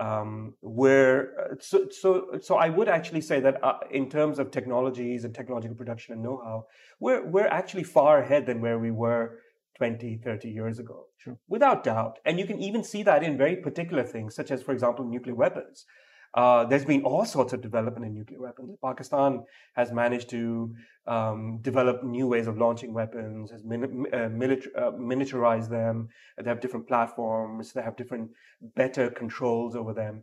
Um, 0.00 0.54
where 0.62 1.58
so, 1.60 1.88
so 1.90 2.38
so 2.40 2.56
I 2.56 2.70
would 2.70 2.88
actually 2.88 3.20
say 3.20 3.38
that 3.40 3.62
uh, 3.62 3.80
in 3.90 4.08
terms 4.08 4.38
of 4.38 4.50
technologies 4.50 5.24
and 5.24 5.34
technological 5.34 5.76
production 5.76 6.14
and 6.14 6.22
know-how, 6.22 6.66
we're 7.00 7.22
we're 7.26 7.46
actually 7.46 7.84
far 7.84 8.22
ahead 8.22 8.46
than 8.46 8.62
where 8.62 8.78
we 8.78 8.90
were 8.90 9.40
20, 9.80 10.18
30 10.22 10.50
years 10.50 10.78
ago. 10.78 11.06
Sure. 11.16 11.38
Without 11.48 11.84
doubt. 11.84 12.18
And 12.26 12.38
you 12.38 12.46
can 12.46 12.58
even 12.60 12.84
see 12.84 13.02
that 13.02 13.22
in 13.22 13.38
very 13.38 13.56
particular 13.56 14.02
things, 14.02 14.34
such 14.34 14.50
as, 14.50 14.62
for 14.62 14.72
example, 14.72 15.06
nuclear 15.06 15.34
weapons. 15.34 15.86
Uh, 16.34 16.64
there's 16.64 16.84
been 16.84 17.02
all 17.02 17.24
sorts 17.24 17.52
of 17.52 17.60
development 17.60 18.06
in 18.06 18.14
nuclear 18.14 18.40
weapons. 18.40 18.76
Pakistan 18.84 19.42
has 19.74 19.90
managed 19.90 20.30
to 20.30 20.72
um, 21.06 21.58
develop 21.62 22.04
new 22.04 22.28
ways 22.28 22.46
of 22.46 22.56
launching 22.56 22.94
weapons, 22.94 23.50
has 23.50 23.64
min- 23.64 24.06
uh, 24.12 24.16
uh, 24.16 24.92
miniaturized 24.92 25.68
them. 25.68 26.08
They 26.38 26.48
have 26.48 26.60
different 26.60 26.86
platforms. 26.86 27.72
They 27.72 27.82
have 27.82 27.96
different, 27.96 28.30
better 28.76 29.10
controls 29.10 29.74
over 29.74 29.92
them. 29.92 30.22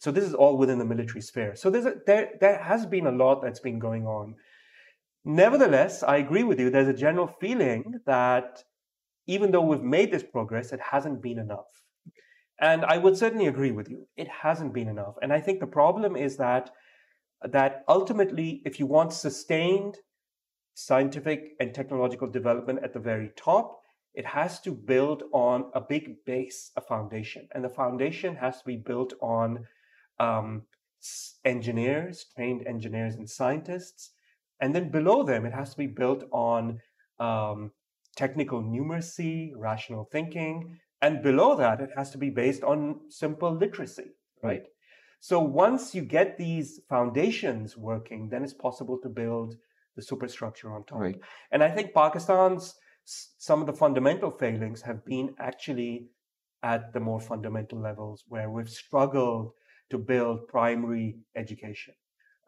So 0.00 0.10
this 0.10 0.24
is 0.24 0.34
all 0.34 0.56
within 0.56 0.78
the 0.78 0.84
military 0.84 1.20
sphere. 1.20 1.54
So 1.54 1.68
a, 1.68 1.94
there 2.06 2.30
there 2.40 2.58
has 2.58 2.86
been 2.86 3.06
a 3.06 3.12
lot 3.12 3.42
that's 3.42 3.60
been 3.60 3.78
going 3.78 4.06
on. 4.06 4.34
Nevertheless, 5.24 6.02
I 6.02 6.16
agree 6.16 6.42
with 6.42 6.58
you. 6.58 6.70
There's 6.70 6.88
a 6.88 6.92
general 6.94 7.26
feeling 7.26 8.00
that 8.06 8.64
even 9.26 9.50
though 9.50 9.62
we've 9.62 9.82
made 9.82 10.10
this 10.10 10.22
progress, 10.22 10.72
it 10.72 10.80
hasn't 10.80 11.22
been 11.22 11.38
enough. 11.38 11.83
And 12.60 12.84
I 12.84 12.98
would 12.98 13.16
certainly 13.16 13.46
agree 13.46 13.72
with 13.72 13.90
you. 13.90 14.06
It 14.16 14.28
hasn't 14.28 14.72
been 14.72 14.88
enough. 14.88 15.14
And 15.22 15.32
I 15.32 15.40
think 15.40 15.60
the 15.60 15.66
problem 15.66 16.16
is 16.16 16.36
that 16.36 16.70
that 17.42 17.84
ultimately, 17.88 18.62
if 18.64 18.78
you 18.78 18.86
want 18.86 19.12
sustained 19.12 19.98
scientific 20.74 21.52
and 21.60 21.74
technological 21.74 22.28
development 22.28 22.80
at 22.82 22.92
the 22.92 23.00
very 23.00 23.30
top, 23.36 23.80
it 24.14 24.24
has 24.24 24.60
to 24.60 24.72
build 24.72 25.24
on 25.32 25.70
a 25.74 25.80
big 25.80 26.24
base, 26.24 26.70
a 26.76 26.80
foundation. 26.80 27.48
And 27.52 27.64
the 27.64 27.68
foundation 27.68 28.36
has 28.36 28.58
to 28.58 28.64
be 28.64 28.76
built 28.76 29.12
on 29.20 29.66
um, 30.20 30.62
engineers, 31.44 32.26
trained 32.34 32.66
engineers 32.66 33.16
and 33.16 33.28
scientists. 33.28 34.12
And 34.60 34.74
then 34.74 34.90
below 34.90 35.24
them, 35.24 35.44
it 35.44 35.52
has 35.52 35.70
to 35.70 35.76
be 35.76 35.88
built 35.88 36.24
on 36.30 36.80
um, 37.18 37.72
technical 38.16 38.62
numeracy, 38.62 39.50
rational 39.56 40.08
thinking, 40.10 40.78
and 41.04 41.22
below 41.22 41.50
that, 41.56 41.80
it 41.80 41.90
has 41.96 42.10
to 42.12 42.18
be 42.18 42.30
based 42.30 42.62
on 42.62 43.00
simple 43.08 43.52
literacy, 43.64 44.10
right? 44.42 44.64
So 45.20 45.38
once 45.38 45.94
you 45.94 46.02
get 46.18 46.38
these 46.38 46.80
foundations 46.88 47.76
working, 47.76 48.28
then 48.30 48.42
it's 48.44 48.58
possible 48.66 48.98
to 49.02 49.08
build 49.08 49.54
the 49.96 50.02
superstructure 50.02 50.72
on 50.74 50.84
top. 50.84 51.00
Right. 51.00 51.20
And 51.50 51.62
I 51.62 51.70
think 51.70 51.94
Pakistan's 51.94 52.74
some 53.48 53.60
of 53.60 53.66
the 53.66 53.72
fundamental 53.84 54.30
failings 54.30 54.80
have 54.82 55.04
been 55.04 55.34
actually 55.38 56.08
at 56.62 56.92
the 56.94 57.00
more 57.00 57.20
fundamental 57.20 57.78
levels 57.78 58.24
where 58.28 58.48
we've 58.50 58.74
struggled 58.84 59.52
to 59.90 59.98
build 59.98 60.48
primary 60.48 61.18
education. 61.36 61.94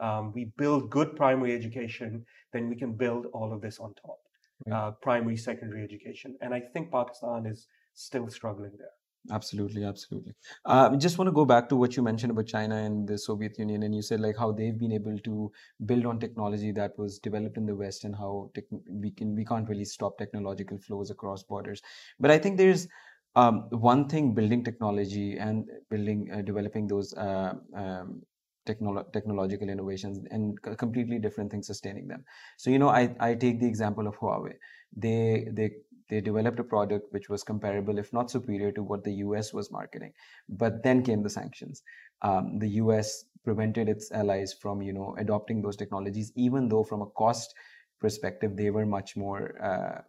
Um, 0.01 0.33
we 0.35 0.53
build 0.57 0.91
good 0.91 1.15
primary 1.15 1.55
education, 1.55 2.25
then 2.53 2.71
we 2.71 2.77
can 2.77 2.93
build 2.93 3.27
all 3.35 3.53
of 3.53 3.61
this 3.61 3.79
on 3.79 3.95
top. 3.95 4.19
Right. 4.67 4.77
Uh, 4.77 4.91
primary, 5.09 5.37
secondary 5.37 5.83
education. 5.85 6.37
And 6.41 6.55
I 6.55 6.61
think 6.73 6.91
Pakistan 6.91 7.45
is 7.45 7.67
still 7.97 8.29
struggling 8.29 8.77
there. 8.79 8.93
Absolutely, 9.33 9.83
absolutely. 9.83 10.35
Uh, 10.65 10.91
I 10.93 10.97
just 10.97 11.19
want 11.19 11.27
to 11.27 11.33
go 11.33 11.45
back 11.45 11.69
to 11.71 11.77
what 11.77 11.97
you 11.97 12.03
mentioned 12.03 12.31
about 12.31 12.47
China 12.47 12.77
and 12.77 13.09
the 13.09 13.19
Soviet 13.19 13.59
Union, 13.59 13.83
and 13.83 13.93
you 13.93 14.01
said 14.01 14.21
like 14.21 14.37
how 14.37 14.53
they've 14.53 14.79
been 14.79 14.93
able 14.93 15.19
to 15.19 15.51
build 15.85 16.07
on 16.07 16.21
technology 16.21 16.71
that 16.73 16.97
was 16.97 17.19
developed 17.19 17.57
in 17.57 17.67
the 17.67 17.75
West, 17.75 18.05
and 18.05 18.15
how 18.15 18.53
we 18.89 19.11
can 19.11 19.35
we 19.35 19.45
can't 19.45 19.69
really 19.69 19.85
stop 19.85 20.17
technological 20.17 20.79
flows 20.79 21.11
across 21.11 21.43
borders. 21.43 21.83
But 22.21 22.31
I 22.31 22.39
think 22.39 22.57
there's 22.57 22.87
um, 23.35 23.63
one 23.71 24.09
thing 24.09 24.33
building 24.33 24.63
technology 24.63 25.37
and 25.39 25.69
building 25.91 26.31
uh, 26.33 26.43
developing 26.43 26.87
those 26.87 27.13
uh, 27.15 27.55
um, 27.75 28.23
technolo- 28.65 29.13
technological 29.13 29.69
innovations 29.69 30.21
and 30.31 30.61
completely 30.79 31.19
different 31.19 31.51
things 31.51 31.67
sustaining 31.67 32.07
them. 32.07 32.25
So 32.59 32.71
you 32.71 32.79
know, 32.79 32.91
I 32.91 33.15
I 33.19 33.35
take 33.35 33.61
the 33.61 33.67
example 33.67 34.07
of 34.07 34.17
Huawei. 34.19 34.55
They 34.97 35.49
they 35.53 35.71
they 36.09 36.21
developed 36.21 36.59
a 36.59 36.65
product 36.65 37.13
which 37.13 37.29
was 37.29 37.43
comparable, 37.43 37.99
if 37.99 38.13
not 38.13 38.31
superior, 38.31 38.73
to 38.73 38.83
what 38.83 39.05
the 39.05 39.13
US 39.15 39.53
was 39.53 39.71
marketing. 39.71 40.13
But 40.49 40.83
then 40.83 41.03
came 41.03 41.23
the 41.23 41.31
sanctions. 41.31 41.83
Um, 42.23 42.59
the 42.59 42.69
US 42.81 43.25
prevented 43.45 43.89
its 43.89 44.11
allies 44.13 44.53
from, 44.53 44.83
you 44.83 44.93
know, 44.93 45.15
adopting 45.19 45.63
those 45.63 45.77
technologies, 45.77 46.33
even 46.35 46.69
though 46.69 46.85
from 46.85 47.03
a 47.03 47.07
cost 47.07 47.55
perspective 47.99 48.57
they 48.57 48.71
were 48.71 48.85
much 48.85 49.17
more 49.17 49.55
uh, 49.63 50.03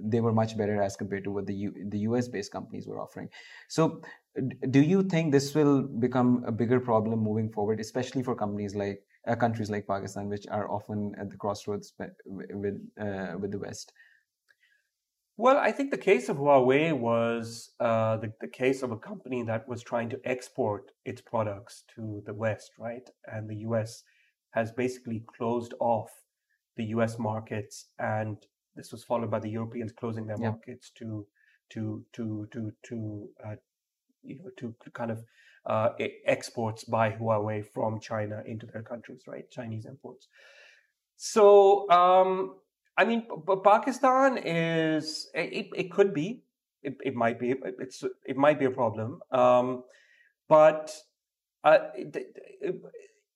they 0.00 0.20
were 0.20 0.32
much 0.32 0.56
better 0.56 0.80
as 0.82 0.96
compared 0.96 1.24
to 1.24 1.30
what 1.30 1.46
the 1.46 1.54
U, 1.54 1.74
the 1.88 1.98
US 2.00 2.28
based 2.28 2.52
companies 2.52 2.86
were 2.86 3.00
offering. 3.00 3.28
So, 3.68 4.02
do 4.70 4.80
you 4.80 5.02
think 5.02 5.32
this 5.32 5.54
will 5.54 5.82
become 5.82 6.44
a 6.46 6.52
bigger 6.52 6.78
problem 6.80 7.20
moving 7.20 7.50
forward, 7.50 7.80
especially 7.80 8.22
for 8.22 8.34
companies 8.34 8.74
like 8.74 9.02
uh, 9.26 9.34
countries 9.34 9.70
like 9.70 9.86
Pakistan, 9.86 10.28
which 10.28 10.46
are 10.48 10.70
often 10.70 11.14
at 11.18 11.30
the 11.30 11.36
crossroads 11.36 11.92
with 12.26 12.76
uh, 13.00 13.34
with 13.38 13.50
the 13.50 13.58
West? 13.58 13.92
Well, 15.40 15.56
I 15.56 15.70
think 15.70 15.92
the 15.92 15.98
case 15.98 16.28
of 16.28 16.38
Huawei 16.38 16.92
was 16.92 17.70
uh, 17.78 18.16
the, 18.16 18.32
the 18.40 18.48
case 18.48 18.82
of 18.82 18.90
a 18.90 18.96
company 18.96 19.44
that 19.44 19.68
was 19.68 19.84
trying 19.84 20.08
to 20.10 20.20
export 20.24 20.90
its 21.04 21.20
products 21.20 21.84
to 21.94 22.24
the 22.26 22.34
West, 22.34 22.72
right? 22.76 23.08
And 23.24 23.48
the 23.48 23.58
US 23.68 24.02
has 24.50 24.72
basically 24.72 25.22
closed 25.36 25.74
off 25.78 26.10
the 26.76 26.86
US 26.86 27.20
markets, 27.20 27.86
and 28.00 28.36
this 28.74 28.90
was 28.90 29.04
followed 29.04 29.30
by 29.30 29.38
the 29.38 29.48
Europeans 29.48 29.92
closing 29.92 30.26
their 30.26 30.40
yeah. 30.40 30.50
markets 30.50 30.90
to 30.98 31.24
to 31.70 32.04
to 32.14 32.48
to 32.52 32.72
to 32.86 33.28
uh, 33.46 33.54
you 34.24 34.38
know 34.40 34.50
to 34.56 34.74
kind 34.92 35.12
of 35.12 35.24
uh, 35.66 35.90
exports 36.26 36.82
by 36.82 37.12
Huawei 37.12 37.64
from 37.64 38.00
China 38.00 38.42
into 38.44 38.66
their 38.66 38.82
countries, 38.82 39.22
right? 39.28 39.48
Chinese 39.52 39.86
imports. 39.86 40.26
So 41.16 41.88
um, 41.90 42.56
I 42.98 43.04
mean, 43.06 43.26
Pakistan 43.64 44.38
is 44.38 45.30
it, 45.34 45.68
it 45.74 45.90
could 45.90 46.12
be. 46.12 46.42
It, 46.82 46.96
it 47.04 47.14
might 47.14 47.38
be 47.40 47.54
it's 47.78 48.04
it 48.26 48.36
might 48.36 48.58
be 48.58 48.66
a 48.66 48.70
problem, 48.82 49.20
um, 49.32 49.84
but 50.48 50.92
Uh, 51.64 51.90
it, 51.94 52.16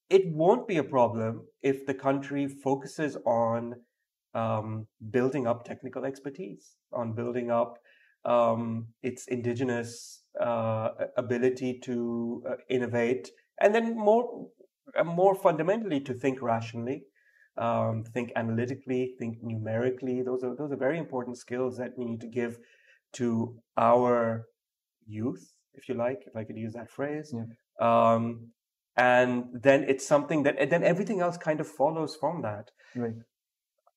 it, 0.08 0.24
won't 0.32 0.66
be 0.68 0.78
a 0.78 0.84
problem 0.84 1.42
if 1.60 1.84
the 1.86 1.94
country 1.94 2.46
focuses 2.46 3.16
on 3.26 3.74
um, 4.34 4.86
building 5.10 5.46
up 5.46 5.64
technical 5.64 6.04
expertise, 6.04 6.76
on 6.92 7.12
building 7.14 7.50
up 7.50 7.78
um, 8.24 8.86
its 9.02 9.26
indigenous 9.26 10.22
uh, 10.40 10.88
ability 11.16 11.80
to 11.80 11.96
uh, 12.48 12.54
innovate, 12.68 13.32
and 13.60 13.74
then 13.74 13.96
more, 13.96 14.24
uh, 14.96 15.04
more 15.04 15.34
fundamentally 15.34 16.00
to 16.00 16.14
think 16.14 16.40
rationally, 16.40 17.02
um, 17.58 18.04
think 18.04 18.32
analytically, 18.36 19.14
think 19.18 19.42
numerically. 19.42 20.22
Those 20.22 20.42
are 20.42 20.54
those 20.54 20.72
are 20.72 20.76
very 20.76 20.98
important 20.98 21.38
skills 21.38 21.76
that 21.78 21.92
we 21.96 22.04
need 22.04 22.20
to 22.20 22.28
give 22.28 22.58
to 23.14 23.56
our 23.76 24.46
youth, 25.06 25.52
if 25.74 25.88
you 25.88 25.94
like, 25.94 26.22
if 26.26 26.34
I 26.36 26.44
could 26.44 26.56
use 26.56 26.72
that 26.74 26.90
phrase. 26.90 27.34
Yeah. 27.34 27.44
Um, 27.80 28.52
and 28.96 29.44
then 29.54 29.84
it's 29.84 30.06
something 30.06 30.42
that 30.42 30.70
then 30.70 30.84
everything 30.84 31.20
else 31.20 31.36
kind 31.36 31.60
of 31.60 31.66
follows 31.66 32.16
from 32.16 32.42
that. 32.42 32.70
Right. 32.94 33.14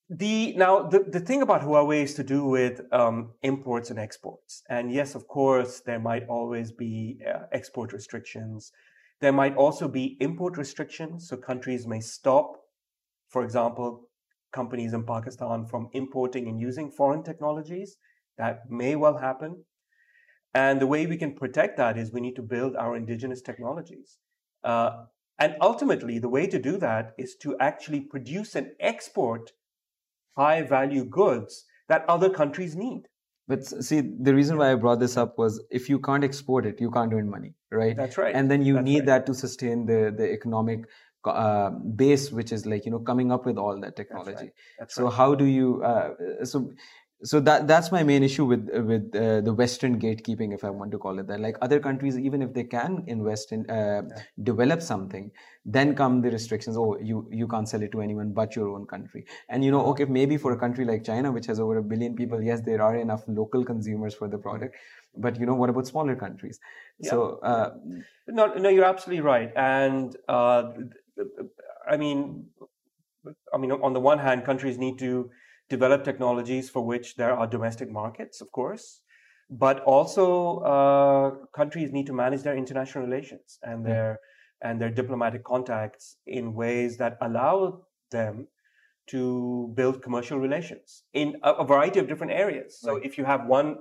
The 0.10 0.54
now 0.56 0.84
the, 0.84 1.00
the 1.00 1.20
thing 1.20 1.42
about 1.42 1.62
Huawei 1.62 2.04
is 2.04 2.14
to 2.16 2.24
do 2.24 2.46
with 2.46 2.82
um, 2.92 3.32
imports 3.42 3.90
and 3.90 3.98
exports, 4.00 4.62
and 4.70 4.92
yes, 4.92 5.16
of 5.16 5.28
course, 5.28 5.82
there 5.86 6.00
might 6.00 6.28
always 6.28 6.72
be 6.72 7.20
uh, 7.28 7.44
export 7.52 7.92
restrictions. 7.92 8.72
There 9.20 9.34
might 9.34 9.56
also 9.56 9.88
be 9.88 10.18
import 10.20 10.58
restrictions, 10.58 11.28
so 11.30 11.38
countries 11.38 11.88
may 11.88 12.02
stop, 12.02 12.58
for 13.36 13.44
example, 13.44 14.08
companies 14.54 14.94
in 14.94 15.04
Pakistan 15.04 15.66
from 15.66 15.90
importing 15.92 16.48
and 16.48 16.58
using 16.58 16.90
foreign 16.90 17.22
technologies. 17.22 17.98
That 18.38 18.60
may 18.70 18.96
well 18.96 19.18
happen. 19.18 19.66
And 20.54 20.82
the 20.82 20.88
way 20.88 21.06
we 21.06 21.18
can 21.18 21.34
protect 21.36 21.76
that 21.76 21.98
is 21.98 22.14
we 22.14 22.22
need 22.22 22.38
to 22.38 22.42
build 22.42 22.78
our 22.78 22.96
indigenous 22.96 23.42
technologies. 23.42 24.20
Uh, 24.64 24.92
and 25.38 25.58
ultimately, 25.60 26.18
the 26.18 26.30
way 26.30 26.48
to 26.48 26.58
do 26.58 26.78
that 26.78 27.12
is 27.18 27.36
to 27.42 27.58
actually 27.60 28.00
produce 28.00 28.56
and 28.56 28.72
export 28.80 29.52
high 30.38 30.62
value 30.62 31.04
goods 31.04 31.66
that 31.90 32.06
other 32.08 32.30
countries 32.30 32.74
need. 32.74 33.10
But 33.50 33.66
see, 33.66 34.02
the 34.02 34.34
reason 34.34 34.58
why 34.58 34.72
I 34.72 34.76
brought 34.76 35.02
this 35.02 35.18
up 35.18 35.38
was 35.38 35.62
if 35.70 35.90
you 35.90 36.00
can't 36.00 36.24
export 36.24 36.66
it, 36.66 36.80
you 36.80 36.90
can't 36.90 37.14
earn 37.14 37.30
money, 37.30 37.54
right? 37.72 37.96
That's 37.96 38.18
right. 38.18 38.34
And 38.34 38.50
then 38.50 38.64
you 38.64 38.76
That's 38.76 38.86
need 38.86 39.00
right. 39.00 39.06
that 39.08 39.26
to 39.28 39.34
sustain 39.34 39.86
the 39.86 40.14
the 40.20 40.32
economic 40.32 40.88
uh, 41.28 41.70
base, 41.70 42.32
which 42.32 42.52
is 42.52 42.66
like 42.66 42.86
you 42.86 42.92
know 42.92 43.00
coming 43.00 43.32
up 43.32 43.46
with 43.46 43.58
all 43.58 43.80
that 43.80 43.96
technology. 43.96 44.32
That's 44.32 44.42
right. 44.42 44.54
That's 44.80 44.96
so 44.96 45.04
right. 45.06 45.14
how 45.14 45.36
do 45.36 45.46
you? 45.46 45.84
Uh, 45.84 46.46
so 46.46 46.72
so 47.24 47.40
that 47.40 47.68
that's 47.68 47.92
my 47.92 48.04
main 48.04 48.24
issue 48.24 48.46
with 48.46 48.70
with 48.92 49.16
uh, 49.16 49.42
the 49.42 49.54
western 49.54 50.00
gatekeeping 50.00 50.54
if 50.54 50.64
i 50.64 50.70
want 50.70 50.92
to 50.92 50.98
call 50.98 51.18
it 51.18 51.28
that 51.28 51.40
like 51.40 51.58
other 51.62 51.80
countries 51.80 52.18
even 52.20 52.42
if 52.42 52.54
they 52.54 52.64
can 52.64 53.04
invest 53.08 53.52
in 53.52 53.70
uh, 53.70 54.02
yeah. 54.08 54.22
develop 54.44 54.82
something 54.82 55.32
then 55.66 55.96
come 55.96 56.22
the 56.22 56.30
restrictions 56.30 56.78
oh 56.78 56.98
you 57.00 57.28
you 57.32 57.48
can't 57.48 57.70
sell 57.70 57.82
it 57.82 57.92
to 57.92 58.02
anyone 58.02 58.34
but 58.34 58.56
your 58.56 58.70
own 58.70 58.86
country 58.86 59.26
and 59.50 59.64
you 59.64 59.72
know 59.72 59.86
okay 59.86 60.06
maybe 60.06 60.38
for 60.38 60.52
a 60.52 60.60
country 60.60 60.84
like 60.84 61.04
china 61.04 61.32
which 61.32 61.46
has 61.46 61.60
over 61.60 61.78
a 61.78 61.84
billion 61.84 62.16
people 62.16 62.44
yes 62.44 62.62
there 62.62 62.82
are 62.82 62.98
enough 62.98 63.24
local 63.28 63.64
consumers 63.64 64.14
for 64.14 64.28
the 64.28 64.38
product 64.38 64.76
but 65.16 65.40
you 65.40 65.46
know 65.46 65.56
what 65.56 65.70
about 65.70 65.88
smaller 65.88 66.16
countries 66.16 66.60
yeah. 67.00 67.10
so 67.10 67.40
uh, 67.44 67.72
no 68.28 68.54
no 68.56 68.70
you're 68.70 68.86
absolutely 68.86 69.22
right 69.22 69.52
and 69.56 70.18
uh, 70.28 70.64
i 71.90 71.98
mean 71.98 72.46
i 73.54 73.58
mean 73.58 73.72
on 73.72 73.94
the 73.94 74.00
one 74.00 74.20
hand 74.20 74.46
countries 74.46 74.78
need 74.78 74.98
to 75.00 75.30
develop 75.70 76.04
technologies 76.04 76.70
for 76.70 76.86
which 76.86 77.16
there 77.16 77.34
are 77.34 77.48
domestic 77.48 77.92
markets, 77.92 78.42
of 78.42 78.52
course, 78.52 79.02
but 79.50 79.80
also 79.82 80.60
uh, 80.60 81.46
countries 81.56 81.92
need 81.92 82.06
to 82.06 82.14
manage 82.14 82.44
their 82.44 82.58
international 82.58 83.06
relations 83.06 83.60
and 83.64 83.80
hmm. 83.80 83.88
their 83.88 84.20
and 84.62 84.80
their 84.82 84.90
diplomatic 84.90 85.44
contacts 85.44 86.18
in 86.26 86.54
ways 86.54 86.98
that 86.98 87.18
allow 87.22 87.82
them 88.10 88.48
to 89.08 89.72
build 89.76 90.02
commercial 90.02 90.40
relations 90.40 91.04
in 91.14 91.36
a, 91.44 91.52
a 91.54 91.66
variety 91.66 92.00
of 92.00 92.08
different 92.08 92.32
areas. 92.32 92.80
So 92.80 92.94
right. 92.94 93.06
if 93.06 93.18
you 93.18 93.26
have 93.26 93.46
one 93.46 93.76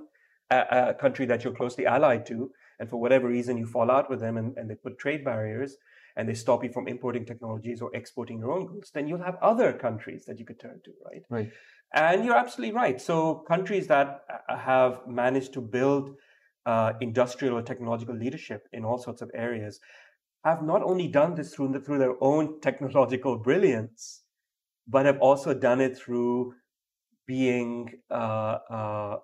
uh, 0.51 0.93
country 0.99 1.25
that 1.27 1.43
you're 1.43 1.55
closely 1.55 1.87
allied 1.87 2.25
to, 2.27 2.51
and 2.79 2.89
for 2.89 2.97
whatever 2.97 3.27
reason 3.27 3.57
you 3.57 3.65
fall 3.65 3.89
out 3.89 4.09
with 4.09 4.19
them 4.19 4.37
and, 4.37 4.55
and 4.57 4.69
they 4.69 4.75
put 4.75 4.99
trade 4.99 5.23
barriers, 5.23 5.77
and 6.15 6.29
they 6.29 6.33
stop 6.33 6.63
you 6.63 6.71
from 6.71 6.87
importing 6.87 7.25
technologies 7.25 7.81
or 7.81 7.93
exporting 7.95 8.39
your 8.39 8.51
own 8.51 8.67
goods, 8.67 8.91
then 8.91 9.07
you'll 9.07 9.23
have 9.23 9.37
other 9.41 9.73
countries 9.73 10.25
that 10.25 10.39
you 10.39 10.45
could 10.45 10.59
turn 10.59 10.79
to, 10.85 10.91
right? 11.05 11.23
Right. 11.29 11.51
And 11.93 12.23
you're 12.25 12.35
absolutely 12.35 12.75
right. 12.75 12.99
So 12.99 13.45
countries 13.47 13.87
that 13.87 14.21
uh, 14.49 14.57
have 14.57 15.07
managed 15.07 15.53
to 15.53 15.61
build 15.61 16.15
uh, 16.65 16.93
industrial 17.01 17.57
or 17.57 17.61
technological 17.61 18.15
leadership 18.15 18.67
in 18.73 18.85
all 18.85 18.97
sorts 18.97 19.21
of 19.21 19.29
areas 19.33 19.79
have 20.43 20.61
not 20.61 20.83
only 20.83 21.07
done 21.07 21.35
this 21.35 21.53
through, 21.53 21.79
through 21.81 21.99
their 21.99 22.15
own 22.21 22.59
technological 22.61 23.37
brilliance, 23.37 24.23
but 24.87 25.05
have 25.05 25.19
also 25.19 25.53
done 25.53 25.81
it 25.81 25.97
through 25.97 26.53
being 27.27 27.91
uh, 28.11 28.57
uh, 28.69 29.17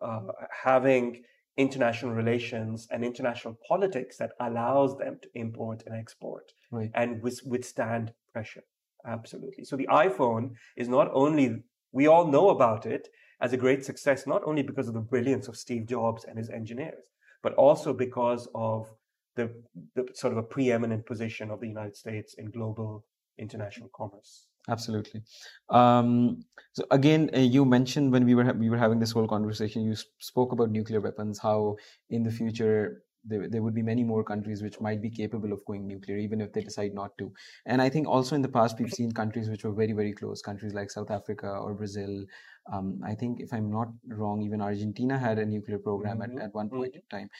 uh 0.00 0.20
having 0.64 1.22
international 1.56 2.12
relations 2.12 2.88
and 2.90 3.04
international 3.04 3.56
politics 3.68 4.16
that 4.16 4.32
allows 4.40 4.98
them 4.98 5.18
to 5.22 5.28
import 5.34 5.82
and 5.86 5.94
export 5.94 6.52
right. 6.70 6.90
and 6.94 7.22
withstand 7.22 8.12
pressure. 8.32 8.64
Absolutely. 9.06 9.64
So 9.64 9.76
the 9.76 9.88
iPhone 9.88 10.52
is 10.76 10.88
not 10.88 11.10
only, 11.12 11.62
we 11.92 12.06
all 12.06 12.26
know 12.26 12.48
about 12.48 12.86
it 12.86 13.08
as 13.40 13.52
a 13.52 13.56
great 13.56 13.84
success, 13.84 14.26
not 14.26 14.42
only 14.44 14.62
because 14.62 14.88
of 14.88 14.94
the 14.94 15.00
brilliance 15.00 15.46
of 15.46 15.56
Steve 15.56 15.86
Jobs 15.86 16.24
and 16.24 16.38
his 16.38 16.50
engineers, 16.50 17.04
but 17.42 17.54
also 17.54 17.92
because 17.92 18.48
of 18.54 18.90
the, 19.36 19.50
the 19.94 20.06
sort 20.14 20.32
of 20.32 20.38
a 20.38 20.42
preeminent 20.42 21.06
position 21.06 21.50
of 21.50 21.60
the 21.60 21.68
United 21.68 21.96
States 21.96 22.34
in 22.34 22.50
global 22.50 23.04
international 23.38 23.90
commerce. 23.94 24.46
Absolutely. 24.68 25.22
Um, 25.68 26.42
so 26.72 26.84
again, 26.90 27.30
uh, 27.34 27.40
you 27.40 27.64
mentioned 27.64 28.12
when 28.12 28.24
we 28.24 28.34
were 28.34 28.50
we 28.54 28.70
were 28.70 28.78
having 28.78 28.98
this 28.98 29.12
whole 29.12 29.28
conversation, 29.28 29.82
you 29.82 29.94
spoke 30.18 30.52
about 30.52 30.70
nuclear 30.70 31.00
weapons. 31.00 31.38
How 31.38 31.76
in 32.08 32.22
the 32.22 32.30
future 32.30 33.02
there, 33.24 33.48
there 33.48 33.62
would 33.62 33.74
be 33.74 33.82
many 33.82 34.04
more 34.04 34.22
countries 34.22 34.62
which 34.62 34.80
might 34.80 35.00
be 35.00 35.10
capable 35.10 35.52
of 35.52 35.64
going 35.66 35.86
nuclear, 35.86 36.18
even 36.18 36.40
if 36.40 36.52
they 36.52 36.62
decide 36.62 36.94
not 36.94 37.16
to. 37.18 37.32
And 37.66 37.80
I 37.80 37.88
think 37.88 38.06
also 38.06 38.36
in 38.36 38.42
the 38.42 38.48
past 38.48 38.78
we've 38.78 38.92
seen 38.92 39.12
countries 39.12 39.48
which 39.48 39.64
were 39.64 39.72
very 39.72 39.92
very 39.92 40.12
close, 40.12 40.40
countries 40.40 40.74
like 40.74 40.90
South 40.90 41.10
Africa 41.10 41.48
or 41.48 41.74
Brazil. 41.74 42.24
Um, 42.72 43.00
I 43.06 43.14
think 43.14 43.40
if 43.40 43.52
I'm 43.52 43.70
not 43.70 43.88
wrong, 44.08 44.42
even 44.42 44.62
Argentina 44.62 45.18
had 45.18 45.38
a 45.38 45.44
nuclear 45.44 45.78
program 45.78 46.20
mm-hmm. 46.20 46.38
at, 46.38 46.44
at 46.44 46.54
one 46.54 46.70
point 46.70 46.94
mm-hmm. 46.94 47.16
in 47.16 47.18
time. 47.18 47.30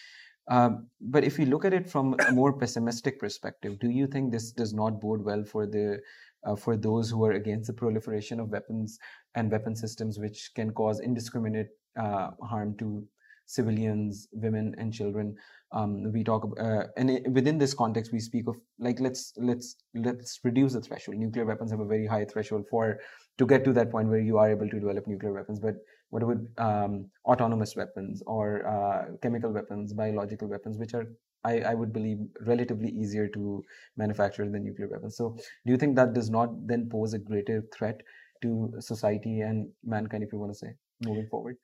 Um, 0.49 0.89
but 1.01 1.25
if 1.25 1.39
we 1.39 1.47
look 1.47 1.65
at 1.65 1.73
it 1.73 1.89
from 1.89 2.17
a 2.29 2.33
more 2.33 2.53
pessimistic 2.53 3.19
perspective, 3.19 3.79
do 3.79 3.89
you 3.89 4.07
think 4.07 4.31
this 4.31 4.53
does 4.53 4.75
not 4.75 5.01
bode 5.01 5.25
well 5.25 5.43
for 5.45 5.67
the 5.67 6.01
uh, 6.45 6.55
for 6.55 6.77
those 6.77 7.11
who 7.11 7.25
are 7.25 7.33
against 7.33 7.69
the 7.69 7.73
proliferation 7.73 8.39
of 8.39 8.51
weapons 8.51 8.99
and 9.35 9.51
weapon 9.51 9.75
systems 9.75 10.19
which 10.19 10.51
can 10.55 10.71
cause 10.73 11.01
indiscriminate 11.01 11.69
uh, 11.99 12.31
harm 12.43 12.77
to 12.79 13.07
civilians, 13.47 14.29
women, 14.33 14.75
and 14.79 14.93
children. 14.93 15.37
Um, 15.73 16.13
we 16.13 16.23
talk 16.23 16.47
uh, 16.59 16.85
and 16.97 17.21
within 17.35 17.59
this 17.59 17.75
context, 17.75 18.13
we 18.13 18.21
speak 18.21 18.47
of 18.47 18.57
like 18.79 19.01
let's 19.01 19.33
let's 19.37 19.77
let's 19.95 20.41
reduce 20.45 20.75
the 20.75 20.81
threshold. 20.81 21.17
Nuclear 21.17 21.45
weapons 21.45 21.71
have 21.71 21.81
a 21.81 21.87
very 21.87 22.07
high 22.07 22.25
threshold 22.25 22.67
for 22.71 23.01
to 23.39 23.47
get 23.47 23.65
to 23.65 23.73
that 23.73 23.91
point 23.91 24.09
where 24.09 24.21
you 24.21 24.39
are 24.39 24.51
able 24.51 24.69
to 24.69 24.81
develop 24.81 25.07
nuclear 25.07 25.33
weapons. 25.33 25.59
But 25.59 25.77
what 26.15 26.23
about 26.23 26.39
um, 26.59 27.07
autonomous 27.25 27.75
weapons 27.75 28.23
or 28.25 28.65
uh, 28.69 29.17
chemical 29.21 29.51
weapons, 29.51 29.93
biological 29.93 30.47
weapons, 30.47 30.79
which 30.79 30.95
are 30.95 31.07
I, 31.45 31.59
I 31.61 31.75
would 31.75 31.93
believe 31.93 32.19
relatively 32.47 32.89
easier 32.91 33.27
to 33.29 33.63
manufacture 33.97 34.49
than 34.49 34.65
nuclear 34.65 34.89
weapons. 34.89 35.17
So, 35.17 35.37
do 35.67 35.73
you 35.73 35.77
think 35.77 35.97
that 35.97 36.15
does 36.15 36.31
not 36.31 36.51
then 36.69 36.89
pose 36.89 37.15
a 37.15 37.19
greater 37.19 37.65
threat 37.77 38.01
to 38.43 38.73
society 38.79 39.41
and 39.41 39.69
mankind, 39.85 40.23
if 40.23 40.33
you 40.33 40.39
want 40.39 40.53
to 40.53 40.59
say, 40.59 40.75
moving 41.05 41.27
forward? 41.31 41.57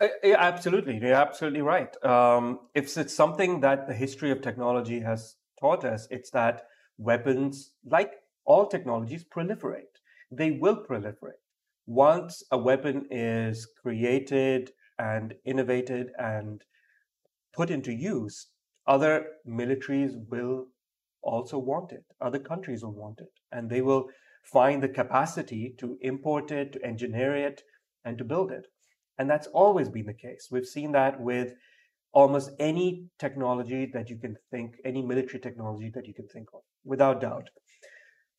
Uh, 0.00 0.08
absolutely, 0.24 0.96
you're 0.96 1.12
absolutely 1.12 1.60
right. 1.60 1.94
Um, 2.02 2.60
if 2.74 2.96
it's 2.96 3.14
something 3.14 3.60
that 3.60 3.86
the 3.88 3.94
history 3.94 4.30
of 4.30 4.40
technology 4.40 5.00
has 5.00 5.36
taught 5.60 5.84
us, 5.84 6.08
it's 6.10 6.30
that 6.30 6.62
weapons, 6.96 7.72
like 7.84 8.12
all 8.46 8.66
technologies, 8.66 9.22
proliferate. 9.24 10.00
They 10.30 10.52
will 10.52 10.82
proliferate. 10.88 11.42
Once 11.88 12.42
a 12.50 12.58
weapon 12.58 13.06
is 13.10 13.66
created 13.82 14.70
and 14.98 15.32
innovated 15.46 16.10
and 16.18 16.60
put 17.54 17.70
into 17.70 17.90
use, 17.90 18.48
other 18.86 19.24
militaries 19.48 20.12
will 20.30 20.66
also 21.22 21.58
want 21.58 21.90
it. 21.90 22.04
Other 22.20 22.38
countries 22.38 22.84
will 22.84 22.92
want 22.92 23.20
it. 23.20 23.32
And 23.50 23.70
they 23.70 23.80
will 23.80 24.04
find 24.44 24.82
the 24.82 24.88
capacity 24.90 25.74
to 25.78 25.96
import 26.02 26.50
it, 26.50 26.74
to 26.74 26.84
engineer 26.84 27.34
it, 27.34 27.62
and 28.04 28.18
to 28.18 28.24
build 28.24 28.52
it. 28.52 28.66
And 29.18 29.30
that's 29.30 29.46
always 29.46 29.88
been 29.88 30.06
the 30.06 30.12
case. 30.12 30.48
We've 30.50 30.66
seen 30.66 30.92
that 30.92 31.18
with 31.18 31.54
almost 32.12 32.50
any 32.58 33.06
technology 33.18 33.88
that 33.94 34.10
you 34.10 34.18
can 34.18 34.36
think, 34.50 34.74
any 34.84 35.00
military 35.00 35.40
technology 35.40 35.90
that 35.94 36.06
you 36.06 36.12
can 36.12 36.28
think 36.28 36.48
of, 36.52 36.60
without 36.84 37.22
doubt. 37.22 37.48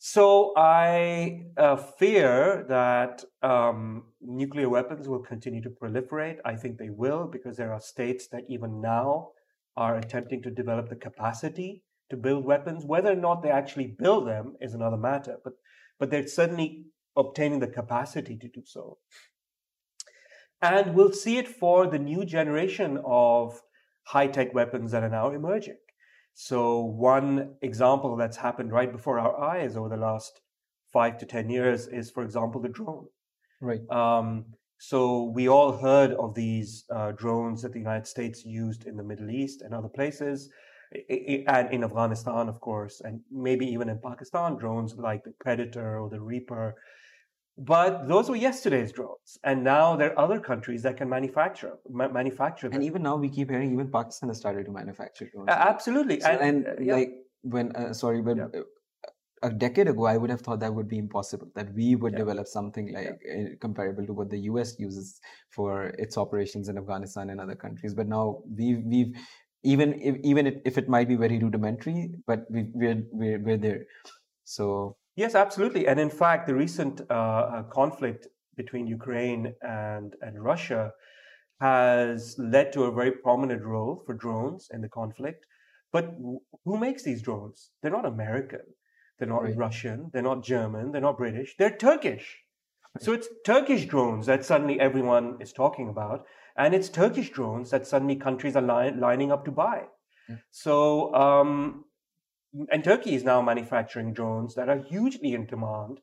So 0.02 0.54
I 0.56 1.48
uh, 1.58 1.76
fear 1.76 2.66
that 2.70 3.26
um, 3.44 4.06
nuclear 4.22 4.70
weapons 4.70 5.10
will 5.10 5.20
continue 5.20 5.62
to 5.62 5.70
proliferate. 5.70 6.38
I 6.46 6.56
think 6.56 6.78
they 6.78 6.90
will 6.90 7.28
because 7.28 7.58
there 7.58 7.74
are 7.74 7.82
states 7.82 8.30
that 8.30 8.44
even 8.48 8.80
now 8.80 9.32
are 9.76 9.98
attempting 9.98 10.42
to 10.44 10.52
develop 10.52 10.88
the 10.88 10.96
capacity 10.96 11.84
to 12.10 12.16
build 12.16 12.46
weapons. 12.46 12.86
Whether 12.86 13.12
or 13.12 13.18
not 13.18 13.44
they 13.44 13.52
actually 13.52 13.88
build 13.88 14.26
them 14.26 14.56
is 14.62 14.74
another 14.74 14.96
matter, 14.96 15.38
but 15.44 15.54
but 16.00 16.10
they're 16.10 16.28
certainly 16.28 16.86
obtaining 17.18 17.60
the 17.60 17.68
capacity 17.68 18.38
to 18.38 18.48
do 18.48 18.62
so. 18.66 19.00
And 20.62 20.96
we'll 20.96 21.12
see 21.12 21.38
it 21.38 21.48
for 21.50 21.88
the 21.88 22.00
new 22.00 22.24
generation 22.24 23.02
of 23.04 23.62
high 24.04 24.28
tech 24.28 24.54
weapons 24.54 24.92
that 24.92 25.04
are 25.04 25.10
now 25.10 25.32
emerging. 25.32 25.78
So, 26.34 26.80
one 26.80 27.56
example 27.62 28.16
that's 28.16 28.38
happened 28.38 28.72
right 28.72 28.92
before 28.92 29.20
our 29.20 29.40
eyes 29.42 29.76
over 29.76 29.90
the 29.90 29.98
last 29.98 30.42
five 30.92 31.18
to 31.20 31.26
10 31.26 31.50
years 31.50 31.88
is, 31.88 32.10
for 32.10 32.24
example, 32.24 32.62
the 32.62 32.70
drone. 32.70 33.08
Right. 33.62 33.82
Um, 33.90 34.46
so, 34.80 35.24
we 35.36 35.50
all 35.50 35.78
heard 35.78 36.14
of 36.14 36.34
these 36.36 36.86
uh, 36.94 37.12
drones 37.12 37.62
that 37.62 37.74
the 37.74 37.80
United 37.80 38.08
States 38.08 38.46
used 38.46 38.86
in 38.86 38.96
the 38.96 39.04
Middle 39.04 39.30
East 39.30 39.62
and 39.62 39.74
other 39.74 39.90
places, 39.90 40.50
and 41.10 41.72
in 41.72 41.84
Afghanistan, 41.84 42.50
of 42.50 42.60
course, 42.62 43.02
and 43.02 43.20
maybe 43.32 43.68
even 43.68 43.90
in 43.90 44.00
Pakistan, 44.00 44.56
drones 44.56 44.96
like 44.96 45.24
the 45.24 45.34
Predator 45.40 46.00
or 46.00 46.10
the 46.10 46.20
Reaper 46.20 46.76
but 47.60 48.08
those 48.08 48.30
were 48.30 48.36
yesterday's 48.38 48.92
drones, 48.92 49.38
and 49.44 49.64
now 49.64 49.96
there 49.96 50.12
are 50.14 50.20
other 50.20 50.40
countries 50.40 50.82
that 50.84 50.98
can 50.98 51.10
manufacture 51.10 51.74
ma- 51.90 52.08
manufacture 52.08 52.70
them. 52.70 52.76
And 52.76 52.84
even 52.84 53.04
now, 53.04 53.16
we 53.18 53.30
keep 53.30 53.50
hearing 53.50 53.74
even 53.74 53.92
Pakistan 53.92 54.30
has 54.30 54.38
started 54.38 54.66
to 54.66 54.72
manufacture 54.72 55.30
drones. 55.32 55.50
Uh, 55.50 55.54
absolutely, 55.54 56.20
So- 56.22 56.30
and, 56.30 56.66
and 56.66 56.86
yeah. 56.86 56.94
like 56.96 57.12
when 57.42 57.76
uh, 57.76 57.94
sorry, 57.94 58.22
but 58.22 58.38
Yeah. 58.38 58.46
uh, 58.56 58.64
a 59.42 59.50
decade 59.50 59.88
ago, 59.88 60.06
I 60.06 60.18
would 60.18 60.30
have 60.30 60.42
thought 60.42 60.60
that 60.60 60.74
would 60.74 60.88
be 60.90 60.98
impossible. 60.98 61.48
That 61.56 61.74
we 61.74 61.96
would 61.96 62.14
Yeah. 62.14 62.20
develop 62.20 62.48
something 62.48 62.94
like 62.94 63.08
uh, 63.08 63.56
comparable 63.62 64.06
to 64.06 64.14
what 64.14 64.30
the 64.30 64.40
U.S. 64.52 64.78
uses 64.80 65.20
for 65.50 65.86
its 66.06 66.18
operations 66.18 66.68
in 66.70 66.78
Afghanistan 66.78 67.30
and 67.30 67.40
other 67.42 67.56
countries. 67.56 67.94
But 67.94 68.08
now 68.08 68.44
we've 68.58 68.84
we've 68.84 69.14
even 69.64 69.94
if, 70.02 70.16
even 70.24 70.48
if, 70.48 70.56
if 70.66 70.78
it 70.78 70.88
might 70.88 71.08
be 71.08 71.16
very 71.16 71.40
rudimentary, 71.40 72.12
but 72.28 72.46
we 72.50 72.68
we're 72.74 73.04
we're, 73.12 73.40
we're 73.40 73.58
there. 73.58 73.86
So 74.44 74.98
Yes, 75.16 75.36
absolutely. 75.36 75.88
And 75.88 76.00
in 76.00 76.10
fact, 76.10 76.48
the 76.48 76.56
recent 76.56 77.02
uh, 77.10 77.14
uh, 77.14 77.64
conflict 77.64 78.28
between 78.56 78.88
Ukraine 78.88 79.54
and, 79.62 80.16
and 80.22 80.42
Russia 80.44 80.92
has 81.60 82.36
led 82.38 82.72
to 82.74 82.84
a 82.84 82.92
very 82.92 83.12
prominent 83.12 83.64
role 83.64 84.04
for 84.06 84.14
drones 84.14 84.70
in 84.74 84.82
the 84.82 84.90
conflict. 84.90 85.46
But 85.92 86.16
who 86.66 86.78
makes 86.78 87.04
these 87.04 87.22
drones? 87.22 87.72
They're 87.82 87.92
not 87.92 88.06
American. 88.06 88.62
They're 89.18 89.28
not 89.28 89.44
Right. 89.44 89.58
Russian. 89.58 90.10
They're 90.14 90.22
not 90.22 90.44
German. 90.44 90.92
They're 90.92 91.02
not 91.02 91.18
British. 91.18 91.56
They're 91.58 91.76
Turkish. 91.76 92.38
So 93.00 93.14
it's 93.14 93.28
Turkish 93.46 93.86
drones 93.86 94.26
that 94.28 94.46
suddenly 94.46 94.80
everyone 94.80 95.38
is 95.42 95.52
talking 95.54 95.90
about. 95.90 96.26
And 96.56 96.74
it's 96.74 96.90
Turkish 96.90 97.30
drones 97.30 97.70
that 97.72 97.88
suddenly 97.88 98.16
countries 98.16 98.56
are 98.56 98.62
li- 98.62 98.98
lining 98.98 99.32
up 99.32 99.46
to 99.46 99.52
buy. 99.52 99.84
Yeah. 100.28 100.36
So, 100.52 101.14
um, 101.14 101.86
and 102.72 102.84
Turkey 102.84 103.16
is 103.16 103.24
now 103.24 103.42
manufacturing 103.42 104.14
drones 104.14 104.56
that 104.56 104.70
are 104.70 104.80
hugely 104.80 105.34
in 105.34 105.46
demand, 105.46 106.02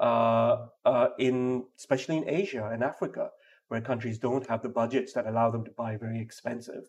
uh, 0.00 0.66
uh, 0.84 1.08
in 1.18 1.64
especially 1.76 2.16
in 2.16 2.28
Asia 2.28 2.70
and 2.72 2.82
Africa, 2.82 3.30
where 3.68 3.80
countries 3.80 4.18
don't 4.18 4.46
have 4.48 4.62
the 4.62 4.68
budgets 4.68 5.12
that 5.12 5.26
allow 5.26 5.50
them 5.50 5.64
to 5.64 5.70
buy 5.70 5.96
very 5.96 6.20
expensive 6.20 6.84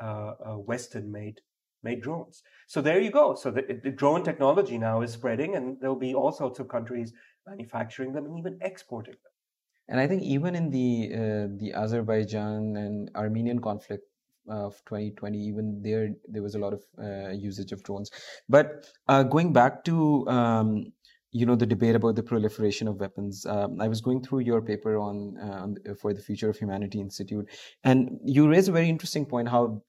uh, 0.00 0.32
uh, 0.44 0.54
Western-made 0.54 1.40
made 1.84 2.02
drones. 2.02 2.42
So 2.66 2.82
there 2.82 3.00
you 3.00 3.12
go. 3.12 3.36
So 3.36 3.52
the, 3.52 3.62
the 3.84 3.90
drone 3.90 4.24
technology 4.24 4.78
now 4.78 5.00
is 5.02 5.12
spreading, 5.12 5.54
and 5.54 5.80
there'll 5.80 5.94
be 5.96 6.14
all 6.14 6.32
sorts 6.32 6.58
of 6.58 6.68
countries 6.68 7.12
manufacturing 7.46 8.12
them 8.12 8.26
and 8.26 8.36
even 8.38 8.58
exporting 8.60 9.14
them. 9.14 9.32
And 9.88 10.00
I 10.00 10.06
think 10.06 10.22
even 10.22 10.54
in 10.54 10.70
the 10.70 11.10
uh, 11.14 11.46
the 11.56 11.72
Azerbaijan 11.74 12.76
and 12.76 13.10
Armenian 13.14 13.60
conflict 13.60 14.04
of 14.48 14.74
2020, 14.86 15.38
even 15.38 15.80
there 15.82 16.10
there 16.28 16.42
was 16.42 16.54
a 16.54 16.58
lot 16.58 16.72
of 16.72 16.82
uh, 17.02 17.30
usage 17.30 17.72
of 17.72 17.82
drones. 17.82 18.10
But 18.48 18.90
uh, 19.08 19.22
going 19.22 19.52
back 19.52 19.84
to 19.84 20.28
um, 20.28 20.92
you 21.30 21.44
know 21.46 21.56
the 21.56 21.66
debate 21.66 21.94
about 21.94 22.16
the 22.16 22.22
proliferation 22.22 22.88
of 22.88 22.96
weapons, 22.96 23.46
um, 23.46 23.80
I 23.80 23.88
was 23.88 24.00
going 24.00 24.22
through 24.22 24.40
your 24.40 24.62
paper 24.62 24.98
on, 24.98 25.36
uh, 25.42 25.62
on 25.62 25.76
for 26.00 26.12
the 26.14 26.22
Future 26.22 26.48
of 26.48 26.58
Humanity 26.58 27.00
Institute, 27.00 27.48
and 27.84 28.18
you 28.24 28.48
raise 28.48 28.68
a 28.68 28.72
very 28.72 28.88
interesting 28.88 29.26
point 29.26 29.48
how 29.48 29.82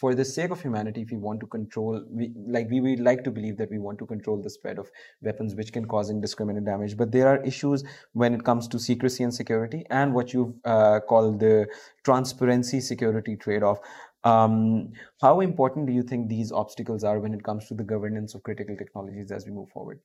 for 0.00 0.14
the 0.14 0.24
sake 0.24 0.50
of 0.50 0.60
humanity, 0.62 1.02
if 1.02 1.10
we 1.10 1.18
want 1.18 1.40
to 1.40 1.46
control, 1.46 2.02
we 2.10 2.32
like 2.56 2.70
we 2.70 2.80
would 2.80 3.00
like 3.00 3.22
to 3.24 3.30
believe 3.30 3.56
that 3.58 3.70
we 3.70 3.78
want 3.78 3.98
to 3.98 4.06
control 4.06 4.42
the 4.42 4.50
spread 4.50 4.78
of 4.78 4.90
weapons 5.20 5.54
which 5.54 5.72
can 5.72 5.84
cause 5.84 6.10
indiscriminate 6.10 6.64
damage. 6.64 6.96
But 6.96 7.12
there 7.12 7.28
are 7.28 7.42
issues 7.44 7.84
when 8.12 8.34
it 8.34 8.44
comes 8.44 8.68
to 8.68 8.78
secrecy 8.78 9.24
and 9.24 9.34
security, 9.34 9.84
and 9.90 10.14
what 10.14 10.32
you've 10.32 10.54
uh, 10.64 11.00
called 11.00 11.40
the 11.40 11.66
transparency 12.04 12.80
security 12.80 13.36
trade-off. 13.36 13.78
Um, 14.24 14.92
how 15.20 15.40
important 15.40 15.86
do 15.86 15.92
you 15.92 16.02
think 16.02 16.28
these 16.28 16.52
obstacles 16.52 17.04
are 17.04 17.20
when 17.20 17.34
it 17.34 17.42
comes 17.42 17.68
to 17.68 17.74
the 17.74 17.84
governance 17.84 18.34
of 18.34 18.42
critical 18.42 18.76
technologies 18.76 19.30
as 19.30 19.46
we 19.46 19.52
move 19.52 19.70
forward? 19.70 20.00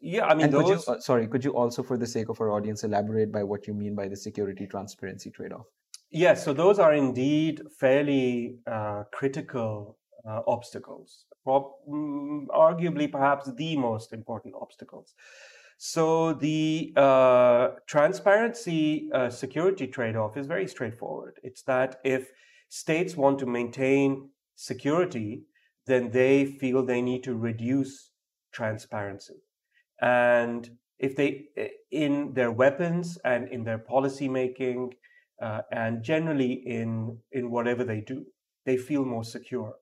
Yeah, 0.00 0.26
I 0.26 0.34
mean, 0.34 0.46
and 0.46 0.54
could 0.54 0.68
you, 0.68 0.80
uh, 0.86 1.00
sorry, 1.00 1.26
could 1.26 1.44
you 1.44 1.52
also, 1.52 1.82
for 1.82 1.96
the 1.96 2.06
sake 2.06 2.28
of 2.28 2.40
our 2.40 2.50
audience, 2.50 2.84
elaborate 2.84 3.32
by 3.32 3.42
what 3.42 3.66
you 3.66 3.74
mean 3.74 3.94
by 3.94 4.08
the 4.08 4.16
security 4.16 4.66
transparency 4.66 5.30
trade-off? 5.30 5.66
Yes, 6.14 6.44
so 6.44 6.52
those 6.52 6.78
are 6.78 6.94
indeed 6.94 7.60
fairly 7.80 8.58
uh, 8.70 9.02
critical 9.12 9.98
uh, 10.24 10.42
obstacles, 10.46 11.26
Prob- 11.42 11.72
mm, 11.90 12.46
arguably 12.46 13.10
perhaps 13.10 13.50
the 13.56 13.76
most 13.76 14.12
important 14.12 14.54
obstacles. 14.54 15.12
So 15.76 16.32
the 16.34 16.92
uh, 16.96 17.70
transparency 17.88 19.10
uh, 19.12 19.28
security 19.28 19.88
trade 19.88 20.14
off 20.14 20.36
is 20.36 20.46
very 20.46 20.68
straightforward. 20.68 21.40
It's 21.42 21.62
that 21.62 21.96
if 22.04 22.30
states 22.68 23.16
want 23.16 23.40
to 23.40 23.46
maintain 23.46 24.30
security, 24.54 25.42
then 25.88 26.12
they 26.12 26.46
feel 26.46 26.84
they 26.84 27.02
need 27.02 27.24
to 27.24 27.34
reduce 27.34 28.10
transparency. 28.52 29.42
And 30.00 30.70
if 31.00 31.16
they, 31.16 31.46
in 31.90 32.34
their 32.34 32.52
weapons 32.52 33.18
and 33.24 33.48
in 33.48 33.64
their 33.64 33.78
policy 33.78 34.28
making, 34.28 34.94
uh, 35.40 35.62
and 35.72 36.02
generally 36.02 36.52
in 36.52 37.18
in 37.32 37.50
whatever 37.50 37.84
they 37.84 38.00
do, 38.00 38.24
they 38.66 38.76
feel 38.76 39.04
more 39.04 39.24
secure. 39.24 39.74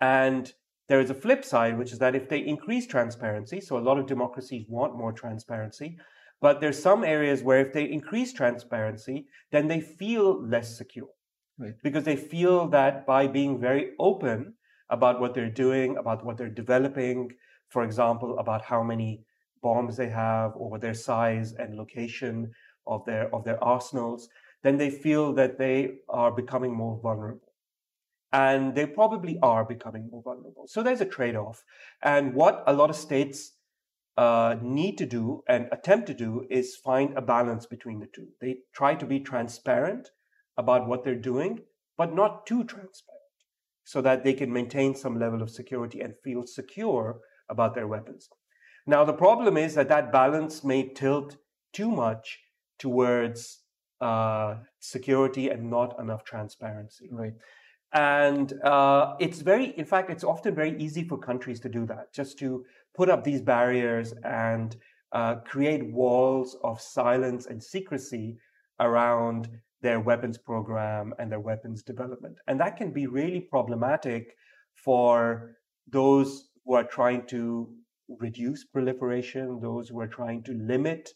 And 0.00 0.52
there 0.88 1.00
is 1.00 1.10
a 1.10 1.14
flip 1.14 1.44
side, 1.44 1.78
which 1.78 1.92
is 1.92 1.98
that 1.98 2.14
if 2.14 2.28
they 2.28 2.40
increase 2.40 2.86
transparency, 2.86 3.60
so 3.60 3.78
a 3.78 3.86
lot 3.88 3.98
of 3.98 4.06
democracies 4.06 4.66
want 4.68 4.96
more 4.96 5.12
transparency, 5.12 5.96
but 6.40 6.60
there's 6.60 6.80
some 6.80 7.04
areas 7.04 7.42
where 7.42 7.60
if 7.60 7.72
they 7.72 7.84
increase 7.84 8.32
transparency, 8.32 9.26
then 9.50 9.68
they 9.68 9.80
feel 9.80 10.46
less 10.46 10.76
secure. 10.76 11.08
Right. 11.58 11.74
Because 11.82 12.04
they 12.04 12.16
feel 12.16 12.68
that 12.68 13.06
by 13.06 13.26
being 13.28 13.60
very 13.60 13.92
open 13.98 14.54
about 14.90 15.20
what 15.20 15.34
they're 15.34 15.48
doing, 15.48 15.96
about 15.96 16.24
what 16.24 16.36
they're 16.36 16.48
developing, 16.48 17.30
for 17.68 17.82
example, 17.84 18.38
about 18.38 18.62
how 18.62 18.82
many 18.82 19.24
bombs 19.62 19.96
they 19.96 20.08
have, 20.08 20.52
or 20.56 20.78
their 20.78 20.94
size 20.94 21.54
and 21.54 21.76
location 21.76 22.50
of 22.86 23.04
their 23.06 23.34
of 23.34 23.44
their 23.44 23.62
arsenals, 23.64 24.28
then 24.64 24.78
they 24.78 24.90
feel 24.90 25.32
that 25.34 25.58
they 25.58 25.98
are 26.08 26.32
becoming 26.32 26.74
more 26.74 26.98
vulnerable. 27.00 27.52
And 28.32 28.74
they 28.74 28.86
probably 28.86 29.38
are 29.40 29.64
becoming 29.64 30.08
more 30.10 30.22
vulnerable. 30.22 30.64
So 30.66 30.82
there's 30.82 31.02
a 31.02 31.06
trade 31.06 31.36
off. 31.36 31.62
And 32.02 32.34
what 32.34 32.64
a 32.66 32.72
lot 32.72 32.90
of 32.90 32.96
states 32.96 33.52
uh, 34.16 34.56
need 34.60 34.96
to 34.98 35.06
do 35.06 35.44
and 35.46 35.68
attempt 35.70 36.06
to 36.08 36.14
do 36.14 36.46
is 36.50 36.76
find 36.76 37.16
a 37.16 37.22
balance 37.22 37.66
between 37.66 38.00
the 38.00 38.08
two. 38.12 38.28
They 38.40 38.58
try 38.74 38.94
to 38.94 39.06
be 39.06 39.20
transparent 39.20 40.08
about 40.56 40.88
what 40.88 41.04
they're 41.04 41.14
doing, 41.14 41.60
but 41.98 42.14
not 42.14 42.46
too 42.46 42.64
transparent, 42.64 43.20
so 43.84 44.00
that 44.00 44.24
they 44.24 44.32
can 44.32 44.52
maintain 44.52 44.94
some 44.94 45.18
level 45.18 45.42
of 45.42 45.50
security 45.50 46.00
and 46.00 46.14
feel 46.24 46.46
secure 46.46 47.20
about 47.50 47.74
their 47.74 47.86
weapons. 47.86 48.28
Now, 48.86 49.04
the 49.04 49.12
problem 49.12 49.56
is 49.56 49.74
that 49.74 49.88
that 49.88 50.12
balance 50.12 50.64
may 50.64 50.88
tilt 50.88 51.36
too 51.72 51.90
much 51.90 52.38
towards 52.78 53.63
uh, 54.00 54.56
security 54.80 55.50
and 55.50 55.70
not 55.70 55.98
enough 56.00 56.24
transparency. 56.24 57.08
Right. 57.10 57.34
And 57.92 58.52
uh, 58.64 59.14
it's 59.20 59.40
very, 59.40 59.66
in 59.78 59.84
fact, 59.84 60.10
it's 60.10 60.24
often 60.24 60.54
very 60.54 60.76
easy 60.82 61.04
for 61.04 61.16
countries 61.16 61.60
to 61.60 61.68
do 61.68 61.86
that, 61.86 62.12
just 62.12 62.38
to 62.40 62.64
put 62.96 63.08
up 63.08 63.22
these 63.22 63.40
barriers 63.40 64.14
and 64.24 64.76
uh, 65.12 65.36
create 65.36 65.92
walls 65.92 66.56
of 66.64 66.80
silence 66.80 67.46
and 67.46 67.62
secrecy 67.62 68.36
around 68.80 69.48
their 69.80 70.00
weapons 70.00 70.38
program 70.38 71.14
and 71.18 71.30
their 71.30 71.40
weapons 71.40 71.82
development. 71.82 72.36
And 72.48 72.58
that 72.58 72.76
can 72.76 72.90
be 72.90 73.06
really 73.06 73.40
problematic 73.40 74.34
for 74.74 75.56
those 75.88 76.48
who 76.64 76.74
are 76.74 76.84
trying 76.84 77.26
to 77.26 77.68
reduce 78.08 78.64
proliferation, 78.64 79.60
those 79.60 79.88
who 79.88 80.00
are 80.00 80.08
trying 80.08 80.42
to 80.44 80.52
limit 80.54 81.10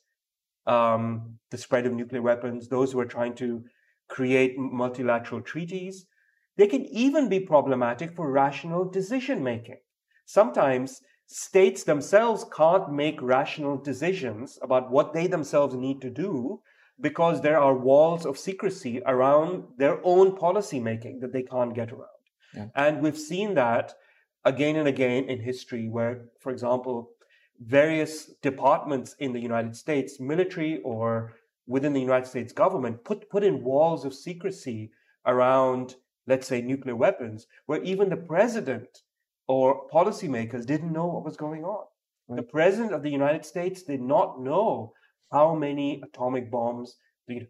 um, 0.69 1.39
the 1.51 1.59
spread 1.59 1.87
of 1.87 1.93
nuclear 1.93 2.23
weapons, 2.23 2.69
those 2.69 2.93
who 2.93 3.01
are 3.01 3.07
trying 3.07 3.35
to 3.37 3.65
create 4.09 4.59
multilateral 4.59 5.41
treaties. 5.41 6.07
They 6.57 6.67
can 6.67 6.85
even 6.87 7.29
be 7.29 7.41
problematic 7.41 8.15
for 8.15 8.31
rational 8.31 8.85
decision 8.85 9.43
making. 9.43 9.79
Sometimes 10.27 11.01
states 11.27 11.85
themselves 11.85 12.45
can't 12.57 12.93
make 12.93 13.21
rational 13.23 13.77
decisions 13.77 14.59
about 14.63 14.91
what 14.91 15.13
they 15.13 15.27
themselves 15.27 15.75
need 15.75 16.01
to 16.01 16.11
do 16.11 16.61
because 17.01 17.41
there 17.41 17.61
are 17.61 17.77
walls 17.77 18.27
of 18.27 18.39
secrecy 18.39 19.01
around 19.07 19.65
their 19.77 20.01
own 20.03 20.37
policy 20.37 20.81
making 20.81 21.21
that 21.21 21.33
they 21.33 21.43
can't 21.43 21.75
get 21.75 21.93
around. 21.93 22.09
Yeah. 22.55 22.67
And 22.75 23.03
we've 23.03 23.19
seen 23.19 23.55
that 23.55 23.95
again 24.45 24.77
and 24.77 24.89
again 24.89 25.25
in 25.25 25.41
history 25.41 25.89
where, 25.89 26.25
for 26.41 26.51
example, 26.51 27.11
various 27.61 28.27
departments 28.43 29.15
in 29.19 29.33
the 29.33 29.41
United 29.41 29.77
States, 29.77 30.21
military 30.21 30.81
or 30.83 31.35
within 31.67 31.93
the 31.93 32.01
United 32.01 32.27
States 32.27 32.53
government, 32.53 33.05
put, 33.05 33.29
put 33.31 33.45
in 33.45 33.63
walls 33.63 34.05
of 34.05 34.15
secrecy 34.15 34.91
around, 35.27 35.97
let's 36.27 36.47
say, 36.47 36.61
nuclear 36.63 36.97
weapons, 36.97 37.47
where 37.67 37.83
even 37.83 38.09
the 38.09 38.17
president 38.17 39.03
or 39.47 39.89
policymakers 39.89 40.67
didn't 40.67 40.93
know 40.93 41.07
what 41.07 41.25
was 41.25 41.37
going 41.37 41.65
on. 41.65 41.85
Right. 42.29 42.37
The 42.37 42.43
president 42.43 42.93
of 42.93 43.03
the 43.03 43.11
United 43.11 43.45
States 43.45 43.83
did 43.83 44.01
not 44.01 44.41
know 44.41 44.93
how 45.33 45.55
many 45.55 46.03
atomic 46.03 46.51
bombs 46.51 46.97
the 47.27 47.47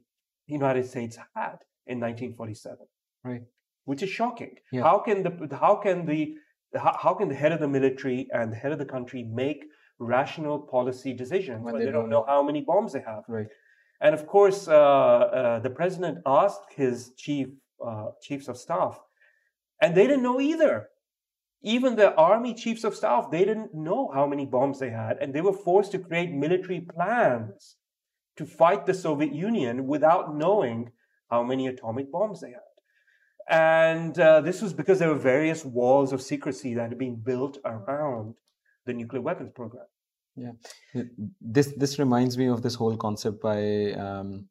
United 0.46 0.86
States 0.86 1.16
had 1.34 1.58
in 1.86 2.00
1947. 2.00 2.78
Right. 3.24 3.42
Which 3.84 4.02
is 4.02 4.10
shocking. 4.10 4.56
Yeah. 4.72 4.82
How 4.82 4.98
can 4.98 5.22
the 5.22 5.56
how 5.56 5.76
can 5.76 6.06
the 6.06 6.36
how, 6.74 6.96
how 7.00 7.14
can 7.14 7.28
the 7.28 7.34
head 7.34 7.52
of 7.52 7.60
the 7.60 7.68
military 7.68 8.28
and 8.32 8.52
the 8.52 8.56
head 8.56 8.72
of 8.72 8.78
the 8.78 8.84
country 8.84 9.24
make 9.24 9.64
rational 9.98 10.58
policy 10.58 11.12
decisions 11.12 11.62
when, 11.62 11.74
when 11.74 11.80
they, 11.80 11.86
they, 11.86 11.92
don't 11.92 12.08
know 12.08 12.24
how 12.26 12.42
many 12.42 12.60
bombs 12.60 12.92
they 12.92 13.00
have? 13.00 13.24
Right. 13.28 13.46
And 14.00 14.14
of 14.14 14.26
course, 14.26 14.68
uh, 14.68 14.72
uh, 14.72 15.58
the 15.60 15.70
president 15.70 16.18
asked 16.24 16.72
his 16.76 17.12
chief 17.16 17.48
uh, 17.84 18.10
chiefs 18.22 18.48
of 18.48 18.56
staff, 18.56 19.00
and 19.82 19.94
they 19.94 20.06
didn't 20.06 20.22
know 20.22 20.40
either. 20.40 20.88
Even 21.62 21.96
the 21.96 22.14
army 22.14 22.54
chiefs 22.54 22.84
of 22.84 22.94
staff, 22.94 23.32
they 23.32 23.44
didn't 23.44 23.74
know 23.74 24.10
how 24.14 24.26
many 24.26 24.46
bombs 24.46 24.78
they 24.78 24.90
had, 24.90 25.18
and 25.20 25.34
they 25.34 25.40
were 25.40 25.52
forced 25.52 25.90
to 25.92 25.98
create 25.98 26.32
military 26.32 26.80
plans 26.80 27.76
to 28.36 28.46
fight 28.46 28.86
the 28.86 28.94
Soviet 28.94 29.34
Union 29.34 29.88
without 29.88 30.36
knowing 30.36 30.92
how 31.30 31.42
many 31.42 31.66
atomic 31.66 32.12
bombs 32.12 32.40
they 32.40 32.50
had. 32.50 32.60
And 33.48 34.18
uh, 34.20 34.40
this 34.42 34.62
was 34.62 34.72
because 34.72 34.98
there 35.00 35.08
were 35.08 35.14
various 35.14 35.64
walls 35.64 36.12
of 36.12 36.22
secrecy 36.22 36.74
that 36.74 36.90
had 36.90 36.98
been 36.98 37.16
built 37.16 37.58
around 37.64 38.34
the 38.88 38.94
nuclear 38.94 39.22
weapons 39.22 39.52
program. 39.54 39.86
Yeah, 40.44 40.52
this 41.40 41.72
this 41.76 41.98
reminds 41.98 42.38
me 42.38 42.48
of 42.48 42.62
this 42.62 42.74
whole 42.74 42.96
concept 42.96 43.40
by 43.42 43.92
um, 44.04 44.48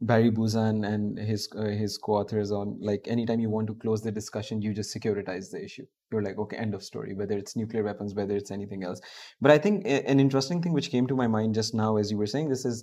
Barry 0.00 0.30
Buzan 0.30 0.86
and 0.86 1.18
his 1.18 1.48
uh, 1.56 1.70
his 1.82 1.98
co-authors 1.98 2.50
on 2.50 2.78
like 2.80 3.06
anytime 3.16 3.40
you 3.44 3.50
want 3.50 3.68
to 3.68 3.74
close 3.74 4.02
the 4.02 4.12
discussion, 4.12 4.60
you 4.60 4.74
just 4.74 4.96
securitize 4.96 5.50
the 5.52 5.62
issue. 5.64 5.86
You're 6.10 6.22
like, 6.22 6.38
okay, 6.38 6.56
end 6.56 6.74
of 6.74 6.82
story. 6.82 7.14
Whether 7.14 7.38
it's 7.38 7.56
nuclear 7.56 7.84
weapons, 7.84 8.14
whether 8.14 8.36
it's 8.36 8.50
anything 8.50 8.82
else. 8.82 9.00
But 9.40 9.52
I 9.52 9.58
think 9.58 9.86
an 9.86 10.20
interesting 10.26 10.62
thing 10.62 10.72
which 10.72 10.90
came 10.90 11.06
to 11.06 11.20
my 11.22 11.28
mind 11.28 11.54
just 11.54 11.74
now 11.74 11.96
as 11.96 12.10
you 12.10 12.18
were 12.18 12.32
saying 12.34 12.48
this 12.48 12.64
is 12.64 12.82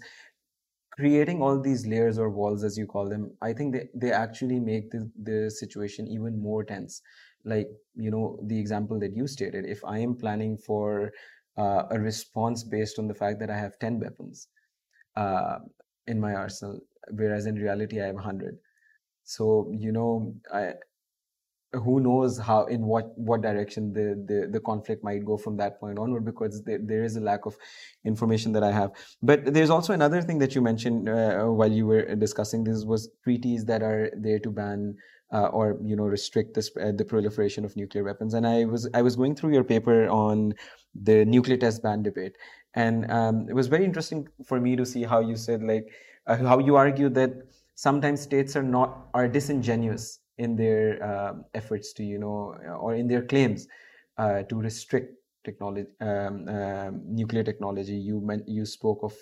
creating 0.97 1.41
all 1.41 1.59
these 1.61 1.85
layers 1.85 2.17
or 2.17 2.29
walls 2.29 2.63
as 2.63 2.77
you 2.77 2.85
call 2.91 3.09
them 3.09 3.29
i 3.41 3.51
think 3.51 3.73
they, 3.73 3.87
they 3.93 4.11
actually 4.11 4.59
make 4.59 4.89
the, 4.91 5.11
the 5.23 5.51
situation 5.51 6.07
even 6.07 6.41
more 6.41 6.63
tense 6.63 7.01
like 7.45 7.67
you 7.95 8.11
know 8.11 8.39
the 8.43 8.59
example 8.59 8.99
that 8.99 9.15
you 9.15 9.27
stated 9.27 9.65
if 9.65 9.83
i 9.85 9.97
am 9.97 10.15
planning 10.15 10.57
for 10.57 11.11
uh, 11.57 11.83
a 11.91 11.99
response 11.99 12.63
based 12.63 12.99
on 12.99 13.07
the 13.07 13.13
fact 13.13 13.39
that 13.39 13.49
i 13.49 13.57
have 13.57 13.77
10 13.79 13.99
weapons 13.99 14.47
uh, 15.15 15.59
in 16.07 16.19
my 16.19 16.33
arsenal 16.33 16.79
whereas 17.11 17.45
in 17.45 17.55
reality 17.55 18.01
i 18.01 18.05
have 18.05 18.15
100 18.15 18.57
so 19.23 19.71
you 19.71 19.91
know 19.91 20.33
i 20.53 20.73
who 21.75 21.99
knows 21.99 22.37
how 22.37 22.65
in 22.65 22.85
what 22.85 23.17
what 23.17 23.41
direction 23.41 23.91
the 23.93 24.23
the, 24.27 24.47
the 24.47 24.59
conflict 24.59 25.03
might 25.03 25.25
go 25.25 25.37
from 25.37 25.57
that 25.57 25.79
point 25.79 25.99
onward 25.99 26.25
because 26.25 26.63
there, 26.63 26.79
there 26.81 27.03
is 27.03 27.15
a 27.15 27.19
lack 27.21 27.45
of 27.45 27.57
information 28.05 28.51
that 28.53 28.63
i 28.63 28.71
have. 28.71 28.91
But 29.21 29.53
there's 29.53 29.69
also 29.69 29.93
another 29.93 30.21
thing 30.21 30.39
that 30.39 30.55
you 30.55 30.61
mentioned 30.61 31.09
uh, 31.09 31.45
while 31.45 31.71
you 31.71 31.85
were 31.85 32.15
discussing 32.15 32.63
this 32.63 32.85
was 32.85 33.09
treaties 33.23 33.65
that 33.65 33.81
are 33.81 34.09
there 34.15 34.39
to 34.39 34.49
ban 34.49 34.95
uh, 35.31 35.47
or 35.47 35.77
you 35.83 35.95
know 35.95 36.03
restrict 36.03 36.53
the, 36.53 36.69
uh, 36.81 36.91
the 36.91 37.05
proliferation 37.05 37.65
of 37.65 37.75
nuclear 37.75 38.03
weapons. 38.03 38.33
And 38.33 38.47
i 38.47 38.65
was 38.65 38.87
i 38.93 39.01
was 39.01 39.15
going 39.15 39.35
through 39.35 39.53
your 39.53 39.63
paper 39.63 40.07
on 40.07 40.53
the 40.93 41.25
nuclear 41.25 41.57
test 41.57 41.83
ban 41.83 42.03
debate. 42.03 42.37
And 42.73 43.09
um, 43.09 43.47
it 43.49 43.53
was 43.53 43.67
very 43.67 43.85
interesting 43.85 44.27
for 44.45 44.59
me 44.59 44.75
to 44.75 44.85
see 44.85 45.03
how 45.03 45.19
you 45.19 45.35
said 45.35 45.63
like 45.63 45.91
uh, 46.27 46.37
how 46.37 46.59
you 46.59 46.75
argue 46.75 47.09
that 47.09 47.31
sometimes 47.75 48.21
states 48.21 48.55
are 48.55 48.63
not 48.63 49.07
are 49.13 49.27
disingenuous 49.27 50.19
in 50.37 50.55
their 50.55 51.03
uh, 51.03 51.33
efforts 51.53 51.93
to 51.93 52.03
you 52.03 52.19
know 52.19 52.55
or 52.79 52.95
in 52.95 53.07
their 53.07 53.21
claims 53.21 53.67
uh, 54.17 54.43
to 54.43 54.59
restrict 54.59 55.15
technology 55.43 55.87
um, 56.01 56.47
um, 56.49 57.01
nuclear 57.05 57.43
technology. 57.43 57.93
You 57.95 58.21
meant 58.21 58.47
you 58.47 58.65
spoke 58.65 58.99
of 59.03 59.13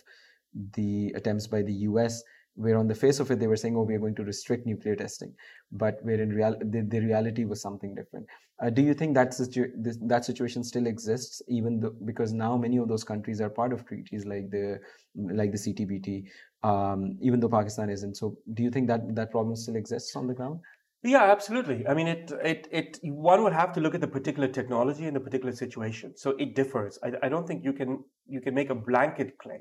the 0.74 1.12
attempts 1.16 1.48
by 1.48 1.62
the 1.62 1.74
US 1.90 2.24
where 2.56 2.78
on 2.78 2.88
the 2.88 2.96
face 2.96 3.20
of 3.20 3.32
it 3.32 3.40
they 3.40 3.48
were 3.48 3.56
saying 3.56 3.76
oh 3.76 3.82
we 3.82 3.96
are 3.96 4.00
going 4.00 4.16
to 4.16 4.24
restrict 4.24 4.66
nuclear 4.66 4.96
testing 4.96 5.34
but 5.72 5.98
where 6.04 6.22
in 6.22 6.30
real 6.30 6.56
the, 6.60 6.82
the 6.82 7.00
reality 7.00 7.46
was 7.46 7.62
something 7.62 7.96
different 7.96 8.28
uh, 8.62 8.70
do 8.70 8.82
you 8.82 8.94
think 8.94 9.16
that 9.16 9.34
situ- 9.34 9.72
that 10.02 10.24
situation 10.24 10.64
still 10.64 10.86
exists 10.86 11.42
even 11.48 11.80
though 11.80 11.96
because 12.06 12.32
now 12.32 12.56
many 12.56 12.78
of 12.78 12.88
those 12.88 13.04
countries 13.04 13.42
are 13.42 13.50
part 13.50 13.74
of 13.74 13.86
treaties 13.86 14.26
like 14.26 14.50
the 14.52 14.80
like 15.16 15.52
the 15.52 15.58
CTBT 15.58 16.26
um, 16.64 17.18
even 17.22 17.40
though 17.40 17.50
Pakistan 17.50 17.90
isn't 17.90 18.16
so 18.16 18.38
do 18.54 18.62
you 18.64 18.70
think 18.70 18.88
that 18.88 19.16
that 19.16 19.32
problem 19.32 19.56
still 19.56 19.76
exists 19.76 20.16
on 20.16 20.28
the 20.28 20.34
ground 20.34 20.60
yeah, 21.06 21.24
absolutely. 21.24 21.86
I 21.86 21.94
mean, 21.94 22.08
it, 22.08 22.32
it, 22.46 22.68
it, 22.72 23.00
one 23.04 23.44
would 23.44 23.52
have 23.52 23.74
to 23.74 23.82
look 23.82 23.94
at 23.94 24.00
the 24.00 24.08
particular 24.08 24.48
technology 24.48 25.06
and 25.06 25.14
the 25.14 25.20
particular 25.20 25.54
situation. 25.54 26.16
So 26.16 26.30
it 26.40 26.56
differs. 26.56 26.98
I, 27.04 27.12
I 27.24 27.28
don't 27.28 27.46
think 27.46 27.66
you 27.66 27.74
can, 27.74 28.06
you 28.26 28.40
can 28.40 28.56
make 28.56 28.70
a 28.70 28.76
blanket 28.76 29.38
claim 29.38 29.60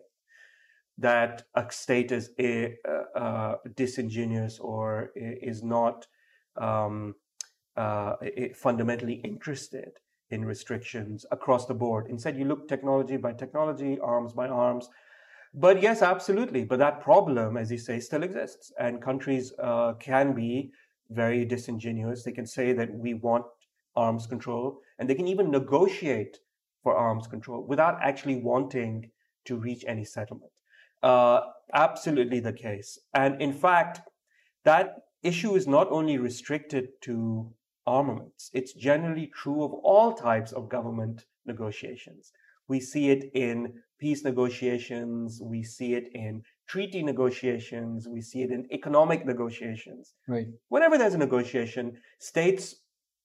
that 0.99 1.43
a 1.55 1.71
state 1.71 2.13
is 2.13 2.31
a, 2.39 2.75
uh, 3.17 3.55
disingenuous 3.77 4.59
or 4.59 5.11
is 5.15 5.63
not 5.63 6.07
um, 6.57 7.15
uh, 7.77 8.15
fundamentally 8.55 9.15
interested 9.25 9.93
in 10.31 10.45
restrictions 10.45 11.25
across 11.31 11.67
the 11.67 11.75
board. 11.75 12.07
Instead, 12.09 12.37
you 12.37 12.45
look 12.45 12.69
technology 12.69 13.17
by 13.17 13.33
technology, 13.33 13.99
arms 14.01 14.33
by 14.33 14.49
arms. 14.49 14.89
But 15.55 15.83
yes, 15.83 16.01
absolutely. 16.03 16.65
But 16.65 16.79
that 16.79 17.03
problem, 17.03 17.57
as 17.57 17.71
you 17.71 17.79
say, 17.79 18.01
still 18.01 18.23
exists, 18.23 18.73
and 18.79 19.03
countries 19.03 19.53
uh, 19.59 19.93
can 19.95 20.33
be 20.33 20.73
very 21.11 21.45
disingenuous. 21.45 22.23
They 22.23 22.33
can 22.33 22.47
say 22.47 22.73
that 22.73 22.93
we 22.93 23.15
want 23.15 23.45
arms 23.95 24.27
control, 24.27 24.81
and 24.99 25.09
they 25.09 25.15
can 25.15 25.29
even 25.29 25.51
negotiate 25.51 26.39
for 26.83 26.97
arms 26.97 27.27
control 27.27 27.65
without 27.67 27.99
actually 28.03 28.37
wanting 28.37 29.11
to 29.45 29.57
reach 29.57 29.85
any 29.87 30.05
settlement. 30.05 30.51
Uh, 31.03 31.41
absolutely 31.73 32.41
the 32.41 32.53
case. 32.53 32.99
And 33.15 33.41
in 33.41 33.53
fact, 33.53 34.01
that 34.65 34.97
issue 35.23 35.55
is 35.55 35.67
not 35.67 35.91
only 35.91 36.19
restricted 36.19 36.89
to 37.03 37.53
armaments, 37.87 38.51
it's 38.53 38.73
generally 38.73 39.31
true 39.35 39.65
of 39.65 39.73
all 39.73 40.15
types 40.15 40.53
of 40.53 40.69
government 40.69 41.25
negotiations. 41.47 42.33
We 42.69 42.81
see 42.81 43.11
it 43.11 43.31
in 43.35 43.75
peace 43.99 44.25
negotiations, 44.25 45.41
we 45.43 45.63
see 45.63 45.95
it 45.95 46.09
in 46.15 46.43
treaty 46.69 47.03
negotiations, 47.03 48.09
we 48.09 48.21
see 48.21 48.43
it 48.43 48.51
in 48.51 48.67
economic 48.73 49.27
negotiations. 49.27 50.15
Right. 50.29 50.47
Whenever 50.69 50.97
there's 50.99 51.15
a 51.15 51.19
negotiation, 51.19 51.99
states 52.19 52.77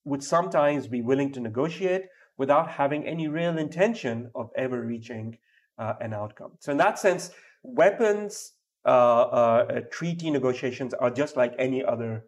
would 0.05 0.23
sometimes 0.23 0.87
be 0.87 1.01
willing 1.01 1.31
to 1.33 1.39
negotiate 1.39 2.03
without 2.37 2.69
having 2.69 3.05
any 3.05 3.27
real 3.27 3.57
intention 3.57 4.29
of 4.35 4.49
ever 4.55 4.81
reaching 4.81 5.37
uh, 5.77 5.93
an 6.01 6.13
outcome. 6.13 6.51
So, 6.59 6.71
in 6.71 6.77
that 6.77 6.99
sense, 6.99 7.31
weapons 7.67 8.53
uh, 8.85 8.89
uh, 8.89 9.81
treaty 9.91 10.31
negotiations 10.31 10.93
are 10.93 11.11
just 11.11 11.35
like 11.35 11.53
any 11.59 11.83
other 11.83 12.25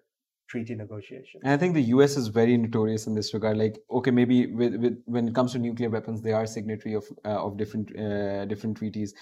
treaty 0.49 0.75
negotiation. 0.75 1.39
And 1.43 1.53
I 1.53 1.57
think 1.57 1.73
the 1.73 1.83
US 1.95 2.17
is 2.17 2.27
very 2.27 2.57
notorious 2.57 3.07
in 3.07 3.15
this 3.15 3.33
regard. 3.33 3.57
Like, 3.57 3.77
okay, 3.91 4.11
maybe 4.11 4.47
with, 4.47 4.75
with 4.75 5.01
when 5.05 5.27
it 5.27 5.35
comes 5.35 5.53
to 5.53 5.59
nuclear 5.59 5.89
weapons, 5.89 6.21
they 6.21 6.33
are 6.33 6.45
signatory 6.45 6.95
of 6.95 7.05
uh, 7.23 7.45
of 7.45 7.57
different 7.57 7.97
uh, 7.97 8.45
different 8.45 8.77
treaties. 8.77 9.13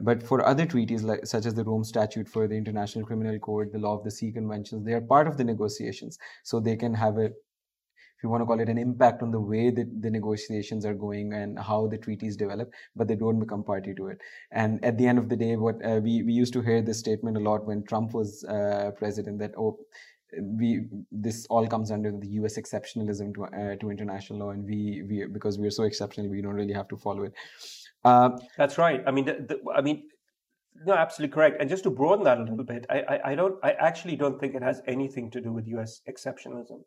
But 0.00 0.22
for 0.22 0.46
other 0.46 0.66
treaties, 0.66 1.02
like 1.02 1.26
such 1.26 1.46
as 1.46 1.54
the 1.54 1.64
Rome 1.64 1.84
Statute 1.84 2.28
for 2.28 2.46
the 2.46 2.54
International 2.54 3.04
Criminal 3.04 3.38
Court, 3.38 3.72
the 3.72 3.78
Law 3.78 3.96
of 3.96 4.04
the 4.04 4.10
Sea 4.10 4.30
Conventions, 4.30 4.84
they 4.84 4.92
are 4.92 5.00
part 5.00 5.26
of 5.26 5.38
the 5.38 5.44
negotiations, 5.44 6.18
so 6.44 6.60
they 6.60 6.76
can 6.76 6.92
have 6.94 7.16
a, 7.18 7.30
if 8.16 8.22
you 8.22 8.28
want 8.28 8.40
to 8.42 8.46
call 8.46 8.60
it, 8.60 8.68
an 8.68 8.78
impact 8.78 9.22
on 9.22 9.30
the 9.30 9.40
way 9.40 9.70
that 9.70 10.02
the 10.02 10.10
negotiations 10.10 10.86
are 10.86 10.94
going 10.94 11.32
and 11.34 11.58
how 11.58 11.86
the 11.86 11.98
treaties 11.98 12.36
develop. 12.36 12.72
But 12.94 13.08
they 13.08 13.16
don't 13.16 13.38
become 13.38 13.62
party 13.62 13.94
to 13.94 14.08
it. 14.08 14.18
And 14.52 14.82
at 14.84 14.96
the 14.96 15.06
end 15.06 15.18
of 15.18 15.28
the 15.28 15.36
day, 15.36 15.56
what 15.56 15.84
uh, 15.84 16.00
we 16.02 16.22
we 16.22 16.32
used 16.32 16.52
to 16.54 16.62
hear 16.62 16.82
this 16.82 16.98
statement 16.98 17.36
a 17.36 17.40
lot 17.40 17.66
when 17.66 17.84
Trump 17.84 18.14
was 18.14 18.44
uh, 18.44 18.92
president 18.96 19.38
that 19.40 19.52
oh 19.58 19.78
we 20.40 20.86
this 21.12 21.46
all 21.48 21.66
comes 21.66 21.90
under 21.90 22.10
the 22.10 22.28
U.S. 22.40 22.58
exceptionalism 22.58 23.34
to 23.34 23.44
uh, 23.44 23.76
to 23.76 23.90
international 23.90 24.40
law, 24.40 24.50
and 24.50 24.64
we 24.64 25.02
we 25.08 25.26
because 25.26 25.58
we 25.58 25.66
are 25.66 25.70
so 25.70 25.84
exceptional, 25.84 26.28
we 26.28 26.42
don't 26.42 26.54
really 26.54 26.74
have 26.74 26.88
to 26.88 26.96
follow 26.96 27.24
it. 27.24 27.32
Uh, 28.04 28.30
That's 28.56 28.78
right. 28.78 29.02
I 29.06 29.10
mean, 29.10 29.24
the, 29.24 29.34
the, 29.48 29.60
I 29.74 29.80
mean, 29.80 30.04
no, 30.84 30.94
absolutely 30.94 31.34
correct. 31.34 31.56
And 31.60 31.68
just 31.68 31.84
to 31.84 31.90
broaden 31.90 32.24
that 32.24 32.38
a 32.38 32.42
little 32.42 32.64
bit, 32.64 32.86
I, 32.90 33.00
I, 33.00 33.30
I, 33.32 33.34
don't, 33.34 33.56
I 33.64 33.72
actually 33.72 34.16
don't 34.16 34.38
think 34.38 34.54
it 34.54 34.62
has 34.62 34.80
anything 34.86 35.30
to 35.32 35.40
do 35.40 35.52
with 35.52 35.66
U.S. 35.68 36.02
exceptionalism. 36.08 36.82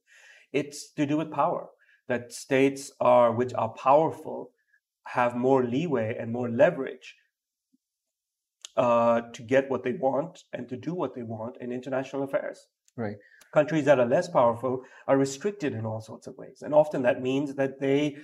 It's 0.53 0.91
to 0.93 1.05
do 1.05 1.17
with 1.17 1.31
power. 1.31 1.67
That 2.07 2.33
states 2.33 2.91
are 2.99 3.31
which 3.31 3.53
are 3.53 3.69
powerful 3.69 4.51
have 5.05 5.35
more 5.35 5.63
leeway 5.63 6.15
and 6.19 6.31
more 6.31 6.49
leverage 6.49 7.15
uh, 8.77 9.21
to 9.33 9.41
get 9.41 9.69
what 9.69 9.83
they 9.83 9.93
want 9.93 10.43
and 10.53 10.69
to 10.69 10.77
do 10.77 10.93
what 10.93 11.15
they 11.15 11.23
want 11.23 11.57
in 11.59 11.71
international 11.71 12.23
affairs. 12.23 12.67
Right. 12.95 13.15
Countries 13.53 13.85
that 13.85 13.99
are 13.99 14.05
less 14.05 14.27
powerful 14.27 14.83
are 15.07 15.17
restricted 15.17 15.73
in 15.73 15.85
all 15.85 16.01
sorts 16.01 16.27
of 16.27 16.37
ways. 16.37 16.61
And 16.61 16.73
often 16.73 17.01
that 17.03 17.21
means 17.21 17.55
that 17.55 17.79
they, 17.79 18.17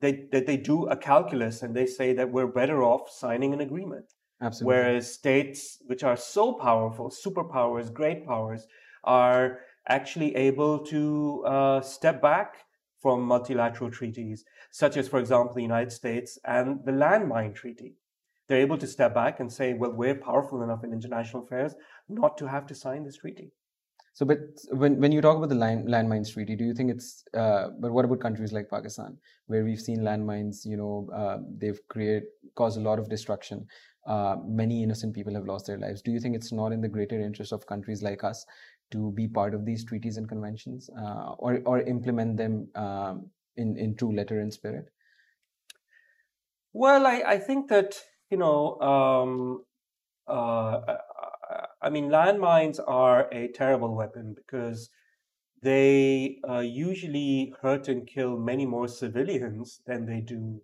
they, 0.00 0.26
that 0.32 0.46
they 0.46 0.56
do 0.56 0.86
a 0.86 0.96
calculus 0.96 1.62
and 1.62 1.76
they 1.76 1.86
say 1.86 2.14
that 2.14 2.30
we're 2.30 2.46
better 2.46 2.82
off 2.82 3.10
signing 3.10 3.52
an 3.52 3.60
agreement. 3.60 4.12
Absolutely. 4.40 4.74
Whereas 4.74 5.12
states 5.12 5.78
which 5.86 6.02
are 6.02 6.16
so 6.16 6.54
powerful, 6.54 7.10
superpowers, 7.10 7.92
great 7.92 8.26
powers, 8.26 8.66
are 9.04 9.60
actually 9.88 10.34
able 10.36 10.78
to 10.78 11.44
uh, 11.46 11.80
step 11.80 12.22
back 12.22 12.64
from 13.00 13.22
multilateral 13.22 13.90
treaties, 13.90 14.44
such 14.70 14.96
as, 14.96 15.08
for 15.08 15.18
example, 15.18 15.54
the 15.54 15.62
United 15.62 15.90
States 15.90 16.38
and 16.44 16.84
the 16.84 16.92
Landmine 16.92 17.54
Treaty. 17.54 17.96
They're 18.48 18.60
able 18.60 18.78
to 18.78 18.86
step 18.86 19.14
back 19.14 19.40
and 19.40 19.52
say, 19.52 19.74
well, 19.74 19.92
we're 19.92 20.14
powerful 20.14 20.62
enough 20.62 20.84
in 20.84 20.92
international 20.92 21.42
affairs 21.42 21.74
not 22.08 22.38
to 22.38 22.46
have 22.46 22.66
to 22.66 22.74
sign 22.74 23.04
this 23.04 23.16
treaty. 23.16 23.50
So, 24.14 24.26
but 24.26 24.40
when, 24.70 25.00
when 25.00 25.10
you 25.10 25.22
talk 25.22 25.38
about 25.38 25.48
the 25.48 25.54
land, 25.54 25.88
landmines 25.88 26.32
treaty, 26.32 26.54
do 26.54 26.64
you 26.64 26.74
think 26.74 26.90
it's, 26.90 27.24
uh, 27.34 27.68
but 27.80 27.92
what 27.92 28.04
about 28.04 28.20
countries 28.20 28.52
like 28.52 28.68
Pakistan, 28.68 29.16
where 29.46 29.64
we've 29.64 29.80
seen 29.80 30.00
landmines, 30.00 30.66
you 30.66 30.76
know, 30.76 31.08
uh, 31.14 31.38
they've 31.56 31.80
created, 31.88 32.24
caused 32.54 32.78
a 32.78 32.80
lot 32.80 32.98
of 32.98 33.08
destruction. 33.08 33.66
Uh, 34.06 34.36
many 34.44 34.82
innocent 34.82 35.14
people 35.14 35.32
have 35.32 35.46
lost 35.46 35.66
their 35.66 35.78
lives. 35.78 36.02
Do 36.02 36.10
you 36.10 36.20
think 36.20 36.36
it's 36.36 36.52
not 36.52 36.72
in 36.72 36.80
the 36.82 36.88
greater 36.88 37.18
interest 37.18 37.52
of 37.52 37.66
countries 37.66 38.02
like 38.02 38.22
us 38.22 38.44
to 38.92 39.12
be 39.12 39.26
part 39.28 39.54
of 39.54 39.64
these 39.64 39.84
treaties 39.84 40.16
and 40.16 40.28
conventions 40.28 40.88
uh, 40.98 41.32
or, 41.38 41.60
or 41.64 41.80
implement 41.80 42.36
them 42.36 42.68
um, 42.74 43.30
in, 43.56 43.76
in 43.76 43.96
true 43.96 44.14
letter 44.14 44.40
and 44.40 44.52
spirit? 44.52 44.86
Well, 46.72 47.06
I, 47.06 47.22
I 47.26 47.38
think 47.38 47.68
that, 47.68 48.00
you 48.30 48.38
know, 48.38 48.80
um, 48.80 49.64
uh, 50.26 50.96
I 51.82 51.90
mean, 51.90 52.08
landmines 52.08 52.78
are 52.86 53.28
a 53.32 53.48
terrible 53.48 53.94
weapon 53.94 54.34
because 54.34 54.88
they 55.62 56.38
uh, 56.48 56.60
usually 56.60 57.54
hurt 57.60 57.88
and 57.88 58.06
kill 58.06 58.38
many 58.38 58.66
more 58.66 58.88
civilians 58.88 59.80
than 59.86 60.06
they 60.06 60.20
do 60.20 60.60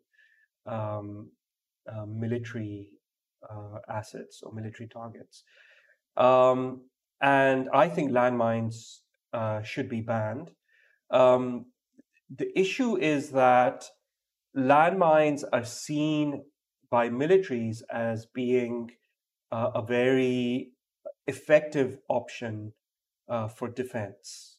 um, 0.66 1.30
uh, 1.90 2.06
military 2.06 2.88
uh, 3.48 3.78
assets 3.88 4.42
or 4.42 4.52
military 4.52 4.88
targets. 4.88 5.44
Um, 6.16 6.82
and 7.20 7.68
I 7.72 7.88
think 7.88 8.10
landmines 8.12 8.98
uh, 9.32 9.62
should 9.62 9.88
be 9.88 10.00
banned. 10.00 10.50
Um, 11.10 11.66
the 12.34 12.58
issue 12.58 12.96
is 12.98 13.30
that 13.30 13.84
landmines 14.56 15.44
are 15.52 15.64
seen 15.64 16.44
by 16.90 17.08
militaries 17.08 17.82
as 17.90 18.26
being 18.26 18.90
uh, 19.52 19.70
a 19.74 19.82
very 19.82 20.72
effective 21.26 21.98
option 22.08 22.72
uh, 23.28 23.48
for 23.48 23.68
defense, 23.68 24.58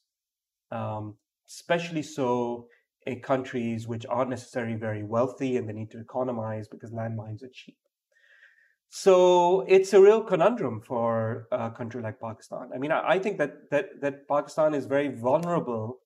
um, 0.72 1.16
especially 1.48 2.04
so 2.04 2.68
in 3.06 3.20
countries 3.22 3.88
which 3.88 4.06
aren't 4.08 4.30
necessarily 4.30 4.76
very 4.76 5.04
wealthy 5.04 5.58
and 5.58 5.68
they 5.68 5.74
need 5.74 5.92
to 5.92 6.00
economize 6.00 6.68
because 6.68 6.92
landmines 6.92 7.44
are 7.44 7.50
cheap. 7.54 7.78
So 8.90 9.66
it's 9.68 9.94
a 9.94 10.02
real 10.02 10.24
conundrum 10.24 10.82
for 10.82 11.48
a 11.52 11.70
country 11.70 12.02
like 12.02 12.20
Pakistan. 12.20 12.70
I 12.74 12.80
mean, 12.80 12.92
I, 12.92 13.12
I 13.12 13.20
think 13.20 13.38
that, 13.38 13.70
that, 13.70 14.02
that 14.02 14.28
Pakistan 14.28 14.74
is 14.74 14.88
very 14.88 15.10
vulnerable 15.10 16.00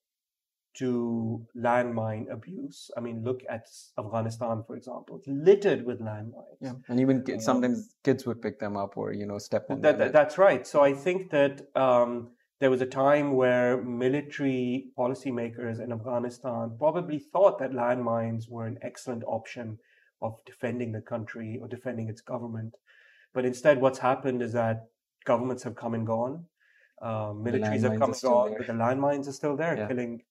to 0.74 1.46
landmine 1.56 2.30
abuse. 2.30 2.90
I 2.96 3.00
mean, 3.00 3.22
look 3.24 3.42
at 3.48 3.68
Afghanistan, 3.98 4.64
for 4.66 4.76
example. 4.76 5.16
It's 5.18 5.28
littered 5.28 5.86
with 5.86 6.00
landmines. 6.00 6.56
Yeah, 6.60 6.72
and 6.88 7.00
even 7.00 7.22
kids, 7.22 7.44
sometimes 7.44 7.94
kids 8.02 8.26
would 8.26 8.42
pick 8.42 8.58
them 8.58 8.76
up 8.76 8.96
or 8.96 9.12
you 9.12 9.26
know 9.26 9.38
step 9.38 9.66
on 9.70 9.80
that, 9.82 9.98
them. 9.98 10.12
that's 10.12 10.36
right. 10.36 10.66
So 10.66 10.82
I 10.82 10.92
think 10.92 11.30
that 11.30 11.68
um, 11.76 12.30
there 12.60 12.70
was 12.70 12.80
a 12.80 12.86
time 12.86 13.34
where 13.34 13.82
military 13.82 14.90
policymakers 14.98 15.80
in 15.80 15.92
Afghanistan 15.92 16.72
probably 16.78 17.18
thought 17.18 17.58
that 17.60 17.70
landmines 17.70 18.48
were 18.48 18.66
an 18.66 18.78
excellent 18.82 19.22
option 19.26 19.78
of 20.24 20.44
defending 20.46 20.90
the 20.92 21.00
country 21.00 21.58
or 21.60 21.68
defending 21.68 22.08
its 22.08 22.20
government. 22.20 22.74
But 23.34 23.44
instead, 23.44 23.80
what's 23.80 23.98
happened 23.98 24.42
is 24.42 24.52
that 24.52 24.86
governments 25.24 25.62
have 25.64 25.74
come 25.74 25.94
and 25.94 26.06
gone. 26.06 26.44
Uh, 27.02 27.32
militaries 27.46 27.82
have 27.82 27.98
come 27.98 28.12
and 28.12 28.22
gone, 28.22 28.50
there. 28.50 28.58
but 28.58 28.66
the 28.66 28.72
landmines 28.72 29.28
are 29.28 29.32
still 29.32 29.56
there, 29.56 29.76
yeah. 29.76 29.88
killing 29.88 30.22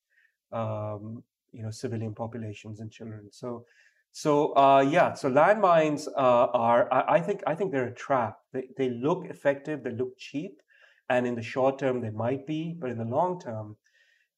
um, 0.51 1.23
you 1.51 1.61
know 1.63 1.71
civilian 1.71 2.13
populations 2.13 2.79
and 2.79 2.91
children. 2.91 3.29
So 3.31 3.65
so 4.11 4.55
uh, 4.55 4.85
yeah, 4.87 5.13
so 5.13 5.29
landmines 5.29 6.07
uh, 6.07 6.47
are 6.67 6.91
I, 6.91 7.15
I, 7.15 7.19
think 7.19 7.43
I 7.45 7.55
think 7.55 7.71
they're 7.71 7.87
a 7.87 7.95
trap. 7.95 8.37
They 8.53 8.69
they 8.77 8.89
look 8.89 9.25
effective, 9.25 9.83
they 9.83 9.91
look 9.91 10.17
cheap, 10.17 10.61
and 11.09 11.27
in 11.27 11.35
the 11.35 11.41
short 11.41 11.79
term 11.79 12.01
they 12.01 12.11
might 12.11 12.47
be, 12.47 12.75
but 12.79 12.89
in 12.89 12.97
the 12.97 13.05
long 13.05 13.39
term, 13.39 13.75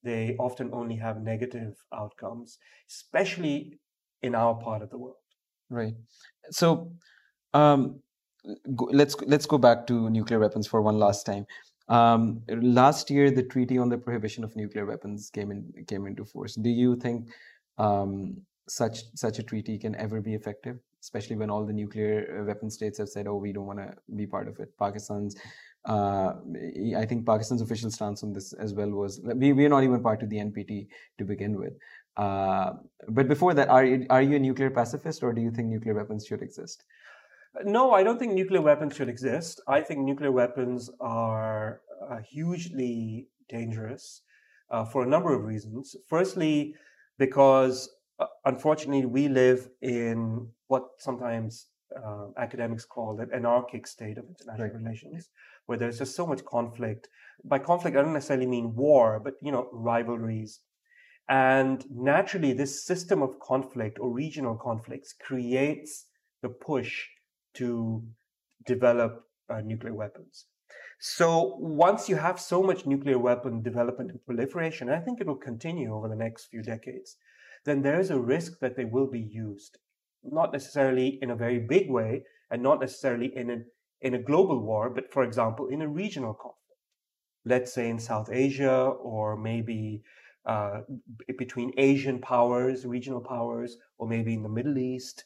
they 0.03 0.35
often 0.39 0.69
only 0.73 0.95
have 0.95 1.21
negative 1.21 1.75
outcomes, 1.93 2.57
especially 2.89 3.79
in 4.21 4.33
our 4.33 4.55
part 4.55 4.81
of 4.81 4.89
the 4.89 4.97
world. 4.97 5.24
Right. 5.69 5.95
So 6.51 6.91
um, 7.53 7.99
let's 8.67 9.15
let's 9.21 9.45
go 9.45 9.57
back 9.57 9.87
to 9.87 10.09
nuclear 10.09 10.39
weapons 10.39 10.67
for 10.67 10.81
one 10.81 10.99
last 10.99 11.25
time. 11.25 11.45
Um, 11.87 12.41
last 12.49 13.09
year, 13.09 13.31
the 13.31 13.43
Treaty 13.43 13.77
on 13.77 13.89
the 13.89 13.97
Prohibition 13.97 14.43
of 14.43 14.55
Nuclear 14.55 14.85
Weapons 14.85 15.29
came 15.29 15.51
in 15.51 15.85
came 15.87 16.07
into 16.07 16.25
force. 16.25 16.55
Do 16.55 16.69
you 16.69 16.95
think 16.95 17.29
um, 17.77 18.37
such 18.67 19.03
such 19.15 19.39
a 19.39 19.43
treaty 19.43 19.77
can 19.77 19.95
ever 19.95 20.21
be 20.21 20.33
effective, 20.33 20.79
especially 21.01 21.35
when 21.35 21.49
all 21.49 21.65
the 21.65 21.73
nuclear 21.73 22.39
uh, 22.39 22.45
weapon 22.45 22.69
states 22.69 22.97
have 22.97 23.09
said, 23.09 23.27
"Oh, 23.27 23.37
we 23.37 23.53
don't 23.53 23.65
want 23.67 23.79
to 23.79 23.93
be 24.15 24.25
part 24.25 24.47
of 24.47 24.59
it." 24.59 24.75
Pakistan's, 24.77 25.35
uh, 25.85 26.33
I 26.97 27.05
think 27.05 27.25
Pakistan's 27.25 27.61
official 27.61 27.91
stance 27.91 28.23
on 28.23 28.33
this 28.33 28.53
as 28.53 28.73
well 28.73 28.89
was 28.89 29.21
we 29.23 29.53
we 29.53 29.65
are 29.65 29.69
not 29.69 29.83
even 29.83 30.01
part 30.01 30.23
of 30.23 30.29
the 30.29 30.37
NPT 30.37 30.87
to 31.19 31.23
begin 31.23 31.57
with. 31.59 31.73
Uh, 32.17 32.73
but 33.09 33.27
before 33.27 33.53
that, 33.53 33.69
are 33.69 33.85
you, 33.85 34.05
are 34.09 34.21
you 34.21 34.35
a 34.35 34.39
nuclear 34.39 34.69
pacifist, 34.69 35.23
or 35.23 35.33
do 35.33 35.41
you 35.41 35.51
think 35.51 35.67
nuclear 35.67 35.93
weapons 35.93 36.25
should 36.25 36.41
exist? 36.41 36.83
No, 37.63 37.91
I 37.91 38.03
don't 38.03 38.19
think 38.19 38.33
nuclear 38.33 38.61
weapons 38.61 38.95
should 38.95 39.09
exist. 39.09 39.61
I 39.67 39.81
think 39.81 40.01
nuclear 40.01 40.31
weapons 40.31 40.89
are 40.99 41.81
uh, 42.09 42.17
hugely 42.19 43.27
dangerous 43.49 44.21
uh, 44.69 44.85
for 44.85 45.03
a 45.03 45.07
number 45.07 45.33
of 45.33 45.43
reasons. 45.45 45.95
Firstly, 46.07 46.75
because 47.17 47.89
uh, 48.19 48.25
unfortunately 48.45 49.05
we 49.05 49.27
live 49.27 49.69
in 49.81 50.47
what 50.67 50.83
sometimes 50.99 51.67
uh, 51.95 52.27
academics 52.37 52.85
call 52.85 53.19
an 53.19 53.29
anarchic 53.33 53.87
state 53.87 54.17
of 54.17 54.25
international 54.27 54.67
right. 54.67 54.75
relations, 54.75 55.29
where 55.65 55.77
there's 55.77 55.99
just 55.99 56.15
so 56.15 56.25
much 56.25 56.43
conflict. 56.45 57.07
By 57.43 57.59
conflict, 57.59 57.95
I 57.95 58.01
don't 58.01 58.13
necessarily 58.13 58.47
mean 58.47 58.75
war, 58.75 59.21
but 59.23 59.35
you 59.41 59.51
know 59.51 59.69
rivalries. 59.71 60.59
And 61.27 61.83
naturally, 61.89 62.53
this 62.53 62.85
system 62.85 63.21
of 63.23 63.39
conflict 63.39 63.97
or 63.99 64.11
regional 64.11 64.55
conflicts 64.55 65.13
creates 65.13 66.05
the 66.41 66.49
push 66.49 67.05
to 67.55 68.03
develop 68.65 69.23
uh, 69.49 69.61
nuclear 69.61 69.93
weapons. 69.93 70.45
So 70.99 71.57
once 71.59 72.07
you 72.07 72.15
have 72.15 72.39
so 72.39 72.63
much 72.63 72.85
nuclear 72.85 73.19
weapon 73.19 73.61
development 73.61 74.11
and 74.11 74.25
proliferation, 74.25 74.89
I 74.89 74.99
think 74.99 75.19
it 75.19 75.27
will 75.27 75.35
continue 75.35 75.93
over 75.93 76.07
the 76.07 76.15
next 76.15 76.45
few 76.45 76.61
decades, 76.61 77.17
then 77.65 77.81
there 77.81 77.99
is 77.99 78.11
a 78.11 78.19
risk 78.19 78.59
that 78.59 78.75
they 78.77 78.85
will 78.85 79.07
be 79.07 79.19
used, 79.19 79.77
not 80.23 80.53
necessarily 80.53 81.19
in 81.21 81.31
a 81.31 81.35
very 81.35 81.59
big 81.59 81.89
way 81.89 82.23
and 82.49 82.61
not 82.61 82.79
necessarily 82.79 83.35
in 83.35 83.49
a, 83.49 83.57
in 84.01 84.13
a 84.13 84.21
global 84.21 84.59
war, 84.59 84.89
but 84.89 85.11
for 85.11 85.23
example, 85.23 85.67
in 85.67 85.81
a 85.81 85.87
regional 85.87 86.33
conflict. 86.33 86.61
Let's 87.43 87.73
say 87.73 87.89
in 87.89 87.99
South 87.99 88.29
Asia 88.31 88.75
or 88.75 89.35
maybe 89.35 90.03
uh, 90.45 90.81
between 91.37 91.71
Asian 91.77 92.19
powers, 92.19 92.85
regional 92.85 93.21
powers, 93.21 93.77
or 93.97 94.07
maybe 94.07 94.33
in 94.33 94.43
the 94.43 94.49
Middle 94.49 94.77
East 94.77 95.23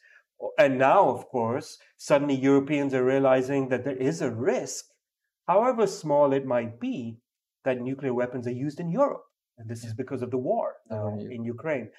and 0.57 0.77
now, 0.77 1.09
of 1.09 1.27
course, 1.27 1.77
suddenly 1.97 2.35
Europeans 2.35 2.93
are 2.93 3.03
realizing 3.03 3.69
that 3.69 3.83
there 3.83 3.95
is 3.95 4.21
a 4.21 4.31
risk, 4.31 4.85
however 5.47 5.85
small 5.87 6.33
it 6.33 6.45
might 6.45 6.79
be, 6.79 7.17
that 7.65 7.81
nuclear 7.81 8.13
weapons 8.13 8.47
are 8.47 8.51
used 8.51 8.79
in 8.79 8.89
Europe. 8.89 9.23
And 9.57 9.69
this 9.69 9.83
is 9.83 9.93
because 9.93 10.21
of 10.21 10.31
the 10.31 10.37
war 10.37 10.75
uh, 10.89 11.17
in 11.17 11.43
Ukraine. 11.43 11.89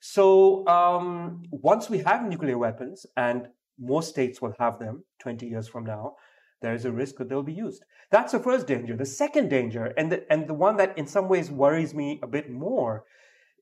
So 0.00 0.66
um, 0.66 1.42
once 1.50 1.90
we 1.90 1.98
have 1.98 2.24
nuclear 2.24 2.56
weapons, 2.56 3.04
and 3.16 3.48
most 3.78 4.08
states 4.08 4.40
will 4.40 4.54
have 4.58 4.78
them 4.78 5.04
20 5.18 5.46
years 5.46 5.68
from 5.68 5.84
now, 5.84 6.16
there 6.60 6.74
is 6.74 6.84
a 6.84 6.92
risk 6.92 7.16
that 7.16 7.28
they'll 7.28 7.42
be 7.42 7.52
used. 7.52 7.84
That's 8.10 8.32
the 8.32 8.38
first 8.38 8.66
danger. 8.66 8.96
The 8.96 9.06
second 9.06 9.48
danger, 9.48 9.86
and 9.96 10.12
the, 10.12 10.32
and 10.32 10.46
the 10.46 10.54
one 10.54 10.76
that 10.76 10.96
in 10.98 11.06
some 11.06 11.28
ways 11.28 11.50
worries 11.50 11.94
me 11.94 12.20
a 12.22 12.26
bit 12.26 12.50
more, 12.50 13.04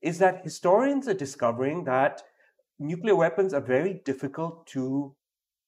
is 0.01 0.19
that 0.19 0.43
historians 0.43 1.07
are 1.07 1.13
discovering 1.13 1.83
that 1.85 2.23
nuclear 2.79 3.15
weapons 3.15 3.53
are 3.53 3.61
very 3.61 4.01
difficult 4.05 4.65
to 4.67 5.15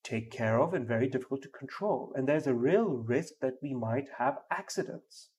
take 0.04 0.32
care 0.32 0.60
of 0.60 0.74
and 0.74 0.88
very 0.88 1.08
difficult 1.08 1.42
to 1.44 1.50
control. 1.50 2.12
And 2.16 2.28
there's 2.28 2.48
a 2.48 2.54
real 2.54 2.86
risk 2.86 3.34
that 3.42 3.56
we 3.62 3.74
might 3.74 4.08
have 4.18 4.40
accidents. 4.50 5.30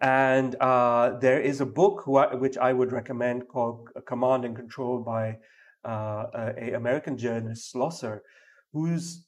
And 0.00 0.56
uh, 0.56 1.18
there 1.18 1.40
is 1.40 1.60
a 1.60 1.66
book 1.66 2.06
which 2.06 2.56
I 2.56 2.72
would 2.72 2.90
recommend 2.90 3.48
called 3.48 3.90
Command 4.06 4.46
and 4.46 4.56
Control 4.56 5.00
by 5.00 5.38
uh, 5.84 6.52
a 6.56 6.72
American 6.72 7.18
journalist, 7.18 7.70
Schlosser, 7.70 8.22
who's 8.72 9.26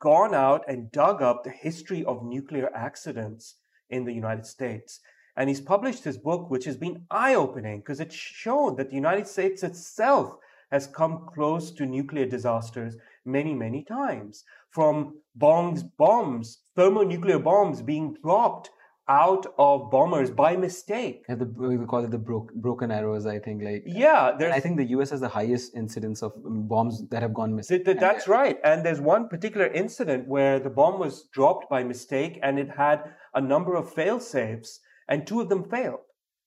gone 0.00 0.34
out 0.34 0.64
and 0.68 0.92
dug 0.92 1.22
up 1.22 1.44
the 1.44 1.50
history 1.50 2.04
of 2.04 2.24
nuclear 2.24 2.70
accidents 2.74 3.56
in 3.90 4.04
the 4.04 4.12
United 4.12 4.46
States. 4.46 5.00
And 5.36 5.48
he's 5.48 5.60
published 5.60 6.04
his 6.04 6.18
book, 6.18 6.50
which 6.50 6.64
has 6.64 6.76
been 6.76 7.06
eye 7.10 7.34
opening 7.34 7.80
because 7.80 8.00
it's 8.00 8.14
shown 8.14 8.76
that 8.76 8.90
the 8.90 8.96
United 8.96 9.26
States 9.26 9.62
itself 9.62 10.36
has 10.70 10.86
come 10.86 11.26
close 11.32 11.70
to 11.72 11.86
nuclear 11.86 12.26
disasters 12.26 12.96
many, 13.24 13.54
many 13.54 13.84
times. 13.84 14.44
From 14.70 15.20
bombs, 15.34 15.82
bombs, 15.82 16.58
thermonuclear 16.76 17.38
bombs 17.38 17.82
being 17.82 18.16
dropped 18.22 18.70
out 19.08 19.46
of 19.58 19.90
bombers 19.90 20.30
by 20.30 20.56
mistake. 20.56 21.24
Yeah, 21.28 21.36
the, 21.36 21.46
we 21.46 21.84
call 21.86 22.04
it 22.04 22.10
the 22.10 22.18
bro- 22.18 22.48
broken 22.54 22.90
arrows. 22.90 23.26
I 23.26 23.38
think 23.38 23.62
like 23.62 23.84
yeah, 23.86 24.36
I 24.40 24.60
think 24.60 24.76
the 24.76 24.84
U.S. 24.96 25.10
has 25.10 25.20
the 25.20 25.28
highest 25.28 25.74
incidence 25.74 26.22
of 26.22 26.32
um, 26.44 26.68
bombs 26.68 27.08
that 27.08 27.22
have 27.22 27.34
gone 27.34 27.54
missing. 27.54 27.84
Th- 27.84 27.98
that's 27.98 28.28
right. 28.28 28.58
And 28.64 28.84
there's 28.84 29.00
one 29.00 29.28
particular 29.28 29.66
incident 29.66 30.28
where 30.28 30.58
the 30.58 30.70
bomb 30.70 30.98
was 30.98 31.28
dropped 31.32 31.70
by 31.70 31.82
mistake, 31.82 32.38
and 32.42 32.58
it 32.58 32.70
had 32.76 33.14
a 33.34 33.40
number 33.40 33.74
of 33.74 33.92
fail 33.92 34.20
safes 34.20 34.80
and 35.08 35.26
two 35.26 35.40
of 35.40 35.48
them 35.48 35.64
failed. 35.64 36.00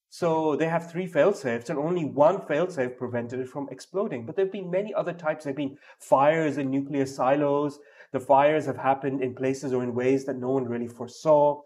So 0.08 0.56
they 0.56 0.68
have 0.68 0.90
three 0.90 1.06
fail 1.06 1.32
safes, 1.32 1.70
and 1.70 1.78
only 1.78 2.04
one 2.04 2.46
fail 2.46 2.68
safe 2.70 2.98
prevented 2.98 3.40
it 3.40 3.48
from 3.48 3.68
exploding. 3.70 4.26
But 4.26 4.36
there 4.36 4.44
have 4.44 4.52
been 4.52 4.70
many 4.70 4.92
other 4.92 5.14
types. 5.14 5.44
There 5.44 5.52
have 5.52 5.56
been 5.56 5.78
fires 5.98 6.58
in 6.58 6.70
nuclear 6.70 7.06
silos. 7.06 7.78
The 8.12 8.20
fires 8.20 8.66
have 8.66 8.76
happened 8.76 9.22
in 9.22 9.34
places 9.34 9.72
or 9.72 9.82
in 9.82 9.94
ways 9.94 10.26
that 10.26 10.36
no 10.36 10.50
one 10.50 10.66
really 10.66 10.86
foresaw. 10.86 11.62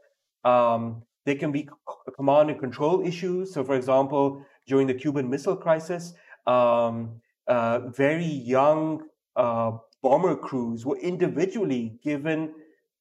Um, 0.52 1.02
they 1.26 1.34
can 1.34 1.50
be 1.50 1.68
command 2.14 2.50
and 2.50 2.58
control 2.66 3.04
issues. 3.04 3.52
So, 3.52 3.64
for 3.64 3.74
example, 3.74 4.24
during 4.70 4.86
the 4.86 4.94
Cuban 4.94 5.28
Missile 5.28 5.56
Crisis, 5.56 6.14
um, 6.46 7.20
uh, 7.48 7.80
very 7.88 8.24
young 8.24 9.02
uh, 9.34 9.72
bomber 10.02 10.36
crews 10.36 10.86
were 10.86 10.98
individually 10.98 11.98
given 12.02 12.54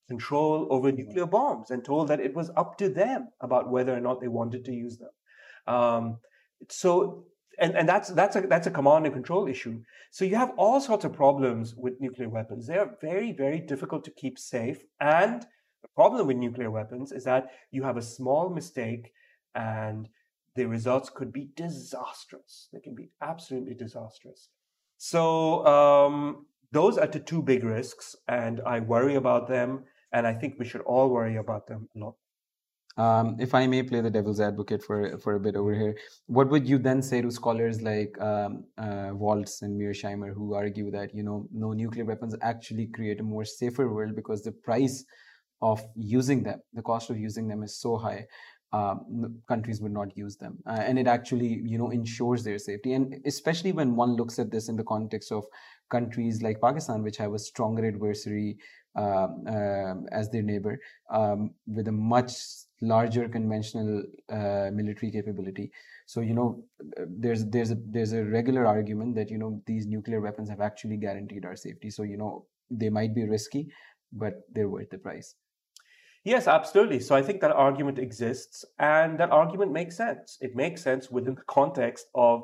control 0.08 0.68
over 0.70 0.92
nuclear 0.92 1.28
bombs 1.28 1.72
and 1.72 1.84
told 1.84 2.08
that 2.08 2.20
it 2.20 2.34
was 2.36 2.52
up 2.58 2.78
to 2.78 2.90
them 2.90 3.30
about 3.42 3.70
whether 3.70 3.96
or 3.96 4.02
not 4.02 4.22
they 4.22 4.28
wanted 4.28 4.66
to 4.66 4.74
use 4.74 4.98
them. 4.98 5.14
Um, 5.76 6.18
so, 6.70 7.26
and, 7.60 7.76
and 7.76 7.88
that's, 7.88 8.10
that's, 8.10 8.36
a, 8.36 8.42
that's 8.42 8.68
a 8.68 8.72
command 8.72 9.06
and 9.06 9.14
control 9.14 9.48
issue. 9.48 9.82
So 10.12 10.26
you 10.26 10.36
have 10.36 10.54
all 10.58 10.80
sorts 10.80 11.06
of 11.06 11.14
problems 11.14 11.76
with 11.76 12.00
nuclear 12.00 12.30
weapons. 12.30 12.68
They 12.68 12.78
are 12.78 12.92
very, 13.02 13.32
very 13.32 13.60
difficult 13.60 14.04
to 14.06 14.12
keep 14.12 14.38
safe. 14.38 14.84
And 15.00 15.46
the 15.86 15.94
problem 15.96 16.26
with 16.26 16.38
nuclear 16.38 16.72
weapons 16.72 17.12
is 17.12 17.24
that 17.26 17.52
you 17.72 17.84
have 17.84 17.98
a 17.98 18.02
small 18.02 18.50
mistake 18.50 19.12
and 19.54 20.10
the 20.56 20.66
results 20.66 21.10
could 21.10 21.32
be 21.32 21.50
disastrous. 21.56 22.70
They 22.74 22.80
can 22.80 22.96
be 22.96 23.10
absolutely 23.22 23.76
disastrous. 23.76 24.50
So, 24.98 25.66
um, 25.68 26.46
those 26.72 26.98
are 26.98 27.08
the 27.08 27.20
two 27.20 27.42
big 27.42 27.64
risks, 27.64 28.16
and 28.28 28.62
I 28.66 28.80
worry 28.80 29.16
about 29.16 29.48
them. 29.48 29.84
And 30.12 30.26
I 30.26 30.34
think 30.34 30.56
we 30.58 30.66
should 30.66 30.82
all 30.82 31.10
worry 31.10 31.36
about 31.36 31.68
them 31.68 31.88
a 31.96 32.00
lot. 32.00 32.16
Um, 32.98 33.36
if 33.40 33.54
I 33.54 33.68
may 33.68 33.84
play 33.84 34.02
the 34.02 34.10
devil's 34.10 34.40
advocate 34.40 34.82
for 34.82 35.18
for 35.18 35.36
a 35.36 35.40
bit 35.40 35.56
over 35.56 35.74
here, 35.76 35.96
what 36.28 36.50
would 36.50 36.66
you 36.68 36.78
then 36.78 37.02
say 37.02 37.22
to 37.22 37.30
scholars 37.30 37.82
like 37.82 38.20
um, 38.22 38.64
uh, 38.78 39.10
Waltz 39.14 39.62
and 39.62 39.80
Mearsheimer 39.80 40.34
who 40.34 40.54
argue 40.54 40.90
that 40.92 41.14
you 41.14 41.24
know 41.24 41.48
no 41.52 41.74
nuclear 41.74 42.06
weapons 42.06 42.36
actually 42.42 42.88
create 42.88 43.20
a 43.20 43.24
more 43.24 43.46
safer 43.46 43.88
world 43.94 44.16
because 44.16 44.42
the 44.44 44.54
price 44.54 45.04
of 45.62 45.82
using 45.96 46.44
them, 46.44 46.62
the 46.74 46.82
cost 46.82 47.10
of 47.10 47.18
using 47.18 47.48
them 47.48 47.64
is 47.64 47.78
so 47.78 47.98
high, 47.98 48.26
um, 48.74 49.40
countries 49.48 49.80
would 49.82 49.94
not 49.94 50.18
use 50.18 50.36
them, 50.36 50.58
uh, 50.68 50.82
and 50.82 51.00
it 51.00 51.08
actually 51.08 51.62
you 51.64 51.78
know 51.78 51.92
ensures 51.92 52.44
their 52.44 52.58
safety, 52.58 52.94
and 52.94 53.16
especially 53.26 53.72
when 53.72 53.96
one 53.96 54.16
looks 54.16 54.38
at 54.40 54.52
this 54.52 54.70
in 54.70 54.76
the 54.76 54.84
context 54.84 55.32
of 55.32 55.46
countries 55.90 56.42
like 56.42 56.60
Pakistan, 56.62 57.04
which 57.04 57.18
have 57.18 57.34
a 57.34 57.40
stronger 57.40 57.88
adversary 57.88 58.58
um, 58.96 59.44
um, 59.48 60.08
as 60.12 60.30
their 60.30 60.42
neighbor 60.42 60.80
um, 61.12 61.52
with 61.68 61.88
a 61.88 61.92
much 61.92 62.34
larger 62.82 63.28
conventional 63.28 64.04
uh, 64.32 64.70
military 64.74 65.12
capability. 65.12 65.72
So 66.06 66.22
you 66.22 66.34
know, 66.34 66.64
there's 67.08 67.46
there's 67.46 67.72
a 67.72 67.78
there's 67.90 68.14
a 68.14 68.24
regular 68.24 68.66
argument 68.66 69.16
that 69.16 69.30
you 69.30 69.38
know 69.38 69.62
these 69.66 69.86
nuclear 69.86 70.22
weapons 70.22 70.50
have 70.50 70.62
actually 70.62 70.98
guaranteed 70.98 71.46
our 71.46 71.56
safety. 71.56 71.90
So 71.90 72.04
you 72.04 72.18
know 72.18 72.46
they 72.70 72.90
might 72.90 73.14
be 73.14 73.26
risky, 73.26 73.68
but 74.12 74.42
they're 74.52 74.70
worth 74.70 74.90
the 74.90 74.98
price. 74.98 75.36
Yes, 76.26 76.48
absolutely. 76.48 77.00
So 77.00 77.16
I 77.16 77.22
think 77.22 77.40
that 77.42 77.52
argument 77.52 78.00
exists, 78.00 78.66
and 78.80 79.20
that 79.20 79.30
argument 79.30 79.72
makes 79.72 79.96
sense. 79.96 80.40
It 80.42 80.56
makes 80.56 80.82
sense 80.82 81.12
within 81.12 81.36
the 81.36 81.44
context 81.44 82.08
of 82.16 82.44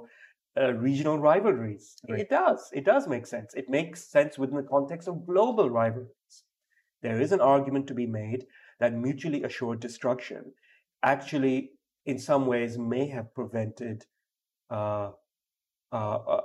uh, 0.55 0.73
regional 0.73 1.17
rivalries. 1.17 1.95
Right. 2.07 2.19
It 2.19 2.29
does. 2.29 2.69
It 2.73 2.85
does 2.85 3.07
make 3.07 3.25
sense. 3.25 3.55
It 3.55 3.69
makes 3.69 4.03
sense 4.03 4.37
within 4.37 4.57
the 4.57 4.69
context 4.69 5.07
of 5.07 5.25
global 5.25 5.69
rivalries. 5.69 6.43
There 7.01 7.19
is 7.19 7.31
an 7.31 7.41
argument 7.41 7.87
to 7.87 7.95
be 7.95 8.05
made 8.05 8.45
that 8.79 8.93
mutually 8.93 9.43
assured 9.43 9.79
destruction 9.79 10.53
actually, 11.03 11.71
in 12.05 12.19
some 12.19 12.45
ways, 12.45 12.77
may 12.77 13.07
have 13.07 13.33
prevented 13.33 14.05
uh, 14.69 15.11
uh, 15.91 16.15
uh 16.17 16.41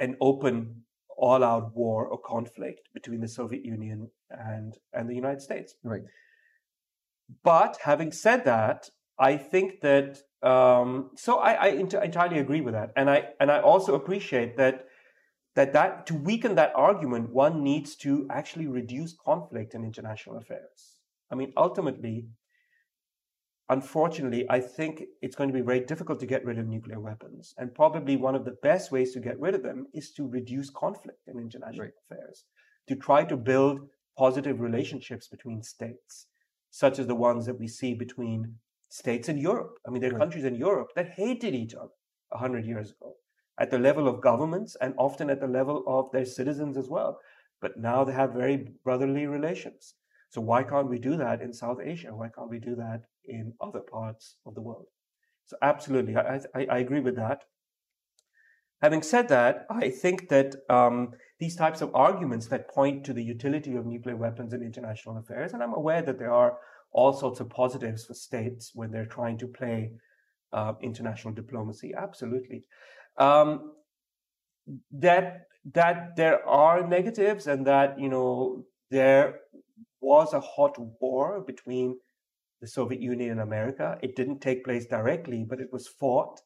an 0.00 0.16
open, 0.20 0.82
all 1.16 1.44
out 1.44 1.74
war 1.76 2.06
or 2.06 2.18
conflict 2.18 2.88
between 2.92 3.20
the 3.20 3.28
Soviet 3.28 3.64
Union 3.64 4.10
and, 4.30 4.78
and 4.92 5.08
the 5.08 5.14
United 5.14 5.40
States. 5.40 5.74
Right. 5.84 6.02
But 7.42 7.78
having 7.82 8.12
said 8.12 8.44
that, 8.44 8.90
I 9.18 9.36
think 9.36 9.80
that 9.80 10.18
um, 10.42 11.10
so 11.16 11.38
I, 11.38 11.52
I 11.52 11.68
entirely 11.68 12.38
agree 12.38 12.60
with 12.60 12.74
that, 12.74 12.92
and 12.96 13.08
I 13.08 13.28
and 13.40 13.50
I 13.50 13.60
also 13.60 13.94
appreciate 13.94 14.56
that 14.58 14.86
that 15.54 15.72
that 15.72 16.06
to 16.06 16.14
weaken 16.14 16.54
that 16.56 16.72
argument, 16.74 17.32
one 17.32 17.62
needs 17.62 17.96
to 17.96 18.26
actually 18.30 18.66
reduce 18.66 19.14
conflict 19.14 19.74
in 19.74 19.84
international 19.84 20.36
affairs. 20.36 20.98
I 21.30 21.36
mean, 21.36 21.52
ultimately, 21.56 22.26
unfortunately, 23.70 24.44
I 24.50 24.60
think 24.60 25.04
it's 25.22 25.36
going 25.36 25.48
to 25.48 25.54
be 25.54 25.62
very 25.62 25.80
difficult 25.80 26.20
to 26.20 26.26
get 26.26 26.44
rid 26.44 26.58
of 26.58 26.66
nuclear 26.66 27.00
weapons, 27.00 27.54
and 27.56 27.74
probably 27.74 28.16
one 28.16 28.34
of 28.34 28.44
the 28.44 28.56
best 28.62 28.92
ways 28.92 29.12
to 29.14 29.20
get 29.20 29.40
rid 29.40 29.54
of 29.54 29.62
them 29.62 29.86
is 29.94 30.12
to 30.12 30.28
reduce 30.28 30.68
conflict 30.68 31.26
in 31.26 31.38
international 31.38 31.86
right. 31.86 31.94
affairs, 32.10 32.44
to 32.88 32.96
try 32.96 33.24
to 33.24 33.36
build 33.36 33.80
positive 34.18 34.60
relationships 34.60 35.28
between 35.28 35.62
states, 35.62 36.26
such 36.74 36.98
as 36.98 37.06
the 37.06 37.14
ones 37.14 37.46
that 37.46 37.60
we 37.60 37.68
see 37.68 37.94
between 37.94 38.52
states 38.88 39.28
in 39.28 39.38
Europe. 39.38 39.78
I 39.86 39.90
mean, 39.90 40.00
there 40.00 40.10
are 40.10 40.14
right. 40.14 40.24
countries 40.24 40.44
in 40.44 40.56
Europe 40.56 40.88
that 40.96 41.10
hated 41.10 41.54
each 41.54 41.72
other 41.72 41.94
a 42.32 42.38
hundred 42.38 42.66
years 42.66 42.90
ago 42.90 43.14
at 43.60 43.70
the 43.70 43.78
level 43.78 44.08
of 44.08 44.20
governments 44.20 44.76
and 44.80 44.92
often 44.98 45.30
at 45.30 45.40
the 45.40 45.46
level 45.46 45.84
of 45.86 46.10
their 46.10 46.24
citizens 46.24 46.76
as 46.76 46.88
well. 46.88 47.20
But 47.60 47.76
now 47.78 48.02
they 48.02 48.12
have 48.12 48.32
very 48.32 48.72
brotherly 48.82 49.28
relations. 49.28 49.94
So 50.30 50.40
why 50.40 50.64
can't 50.64 50.88
we 50.88 50.98
do 50.98 51.16
that 51.16 51.40
in 51.40 51.52
South 51.52 51.78
Asia? 51.80 52.12
Why 52.12 52.28
can't 52.28 52.50
we 52.50 52.58
do 52.58 52.74
that 52.74 53.02
in 53.24 53.52
other 53.60 53.78
parts 53.78 54.38
of 54.44 54.56
the 54.56 54.62
world? 54.62 54.86
So 55.46 55.56
absolutely, 55.62 56.16
I, 56.16 56.40
I, 56.56 56.66
I 56.68 56.78
agree 56.78 56.98
with 56.98 57.14
that. 57.14 57.44
Having 58.84 59.02
said 59.02 59.28
that, 59.28 59.64
I 59.70 59.88
think 59.88 60.28
that 60.28 60.56
um, 60.68 61.12
these 61.38 61.56
types 61.56 61.80
of 61.80 61.94
arguments 61.94 62.48
that 62.48 62.68
point 62.68 63.02
to 63.06 63.14
the 63.14 63.24
utility 63.24 63.76
of 63.76 63.86
nuclear 63.86 64.14
weapons 64.14 64.52
in 64.52 64.62
international 64.62 65.16
affairs, 65.16 65.54
and 65.54 65.62
I'm 65.62 65.72
aware 65.72 66.02
that 66.02 66.18
there 66.18 66.34
are 66.34 66.58
all 66.92 67.14
sorts 67.14 67.40
of 67.40 67.48
positives 67.48 68.04
for 68.04 68.12
states 68.12 68.72
when 68.74 68.90
they're 68.90 69.06
trying 69.06 69.38
to 69.38 69.46
play 69.46 69.92
uh, 70.52 70.74
international 70.82 71.32
diplomacy. 71.32 71.94
Absolutely. 71.96 72.64
Um, 73.16 73.72
that 74.92 75.46
that 75.72 76.16
there 76.16 76.46
are 76.46 76.86
negatives 76.86 77.46
and 77.46 77.66
that 77.66 77.98
you 77.98 78.10
know 78.10 78.66
there 78.90 79.40
was 80.02 80.34
a 80.34 80.40
hot 80.40 80.76
war 81.00 81.40
between 81.40 81.96
the 82.60 82.68
Soviet 82.68 83.00
Union 83.00 83.30
and 83.30 83.40
America. 83.40 83.96
It 84.02 84.14
didn't 84.14 84.40
take 84.40 84.62
place 84.62 84.84
directly, 84.84 85.42
but 85.48 85.58
it 85.58 85.72
was 85.72 85.88
fought 85.88 86.42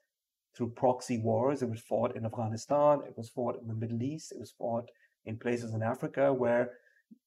through 0.57 0.70
proxy 0.70 1.18
wars. 1.18 1.62
It 1.62 1.70
was 1.70 1.80
fought 1.80 2.16
in 2.16 2.24
Afghanistan. 2.24 3.01
It 3.07 3.16
was 3.16 3.28
fought 3.28 3.61
in 3.61 3.68
the 3.68 3.74
Middle 3.74 4.03
East. 4.03 4.32
It 4.32 4.40
was 4.40 4.53
fought 4.53 4.88
in 5.26 5.36
places 5.36 5.74
in 5.74 5.82
Africa 5.82 6.32
where 6.32 6.72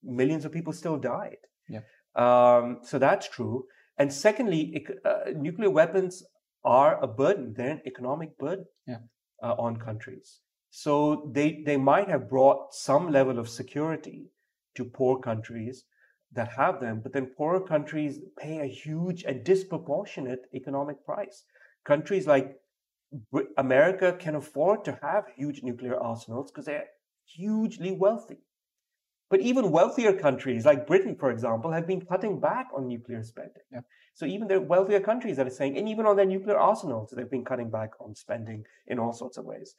millions 0.03 0.45
of 0.45 0.51
people 0.51 0.73
still 0.73 0.97
died. 0.97 1.37
Yeah. 1.69 1.81
Um, 2.15 2.79
so 2.83 2.99
that's 2.99 3.29
true. 3.29 3.65
And 3.97 4.11
secondly, 4.11 4.85
uh, 5.05 5.31
nuclear 5.35 5.69
weapons 5.69 6.23
are 6.63 7.01
a 7.03 7.07
burden. 7.07 7.53
They're 7.55 7.71
an 7.71 7.81
economic 7.85 8.37
burden 8.37 8.65
yeah. 8.87 8.97
uh, 9.43 9.55
on 9.57 9.77
countries. 9.77 10.39
So 10.69 11.29
they, 11.33 11.63
they 11.65 11.77
might 11.77 12.09
have 12.09 12.29
brought 12.29 12.73
some 12.73 13.11
level 13.11 13.37
of 13.39 13.49
security 13.49 14.31
to 14.75 14.85
poor 14.85 15.19
countries 15.19 15.83
that 16.33 16.49
have 16.53 16.79
them, 16.79 17.01
but 17.03 17.11
then 17.11 17.25
poorer 17.25 17.59
countries 17.59 18.19
pay 18.39 18.59
a 18.59 18.65
huge 18.65 19.23
and 19.23 19.43
disproportionate 19.43 20.45
economic 20.53 21.03
price. 21.05 21.43
Countries 21.83 22.25
like 22.25 22.55
America 23.57 24.15
can 24.17 24.35
afford 24.35 24.85
to 24.85 24.97
have 25.01 25.25
huge 25.35 25.63
nuclear 25.63 25.97
arsenals 25.97 26.51
because 26.51 26.65
they're 26.65 26.87
hugely 27.25 27.91
wealthy. 27.91 28.39
But 29.29 29.39
even 29.41 29.71
wealthier 29.71 30.13
countries 30.13 30.65
like 30.65 30.87
Britain, 30.87 31.15
for 31.17 31.31
example, 31.31 31.71
have 31.71 31.87
been 31.87 32.01
cutting 32.01 32.39
back 32.39 32.67
on 32.75 32.87
nuclear 32.87 33.23
spending. 33.23 33.63
Yeah. 33.71 33.81
So 34.13 34.25
even 34.25 34.47
the 34.47 34.59
wealthier 34.59 34.99
countries 34.99 35.37
that 35.37 35.47
are 35.47 35.51
saying, 35.51 35.77
and 35.77 35.87
even 35.87 36.05
on 36.05 36.17
their 36.17 36.25
nuclear 36.25 36.57
arsenals, 36.57 37.13
they've 37.15 37.29
been 37.29 37.45
cutting 37.45 37.69
back 37.69 37.91
on 37.99 38.15
spending 38.15 38.65
in 38.87 38.99
all 38.99 39.13
sorts 39.13 39.37
of 39.37 39.45
ways. 39.45 39.75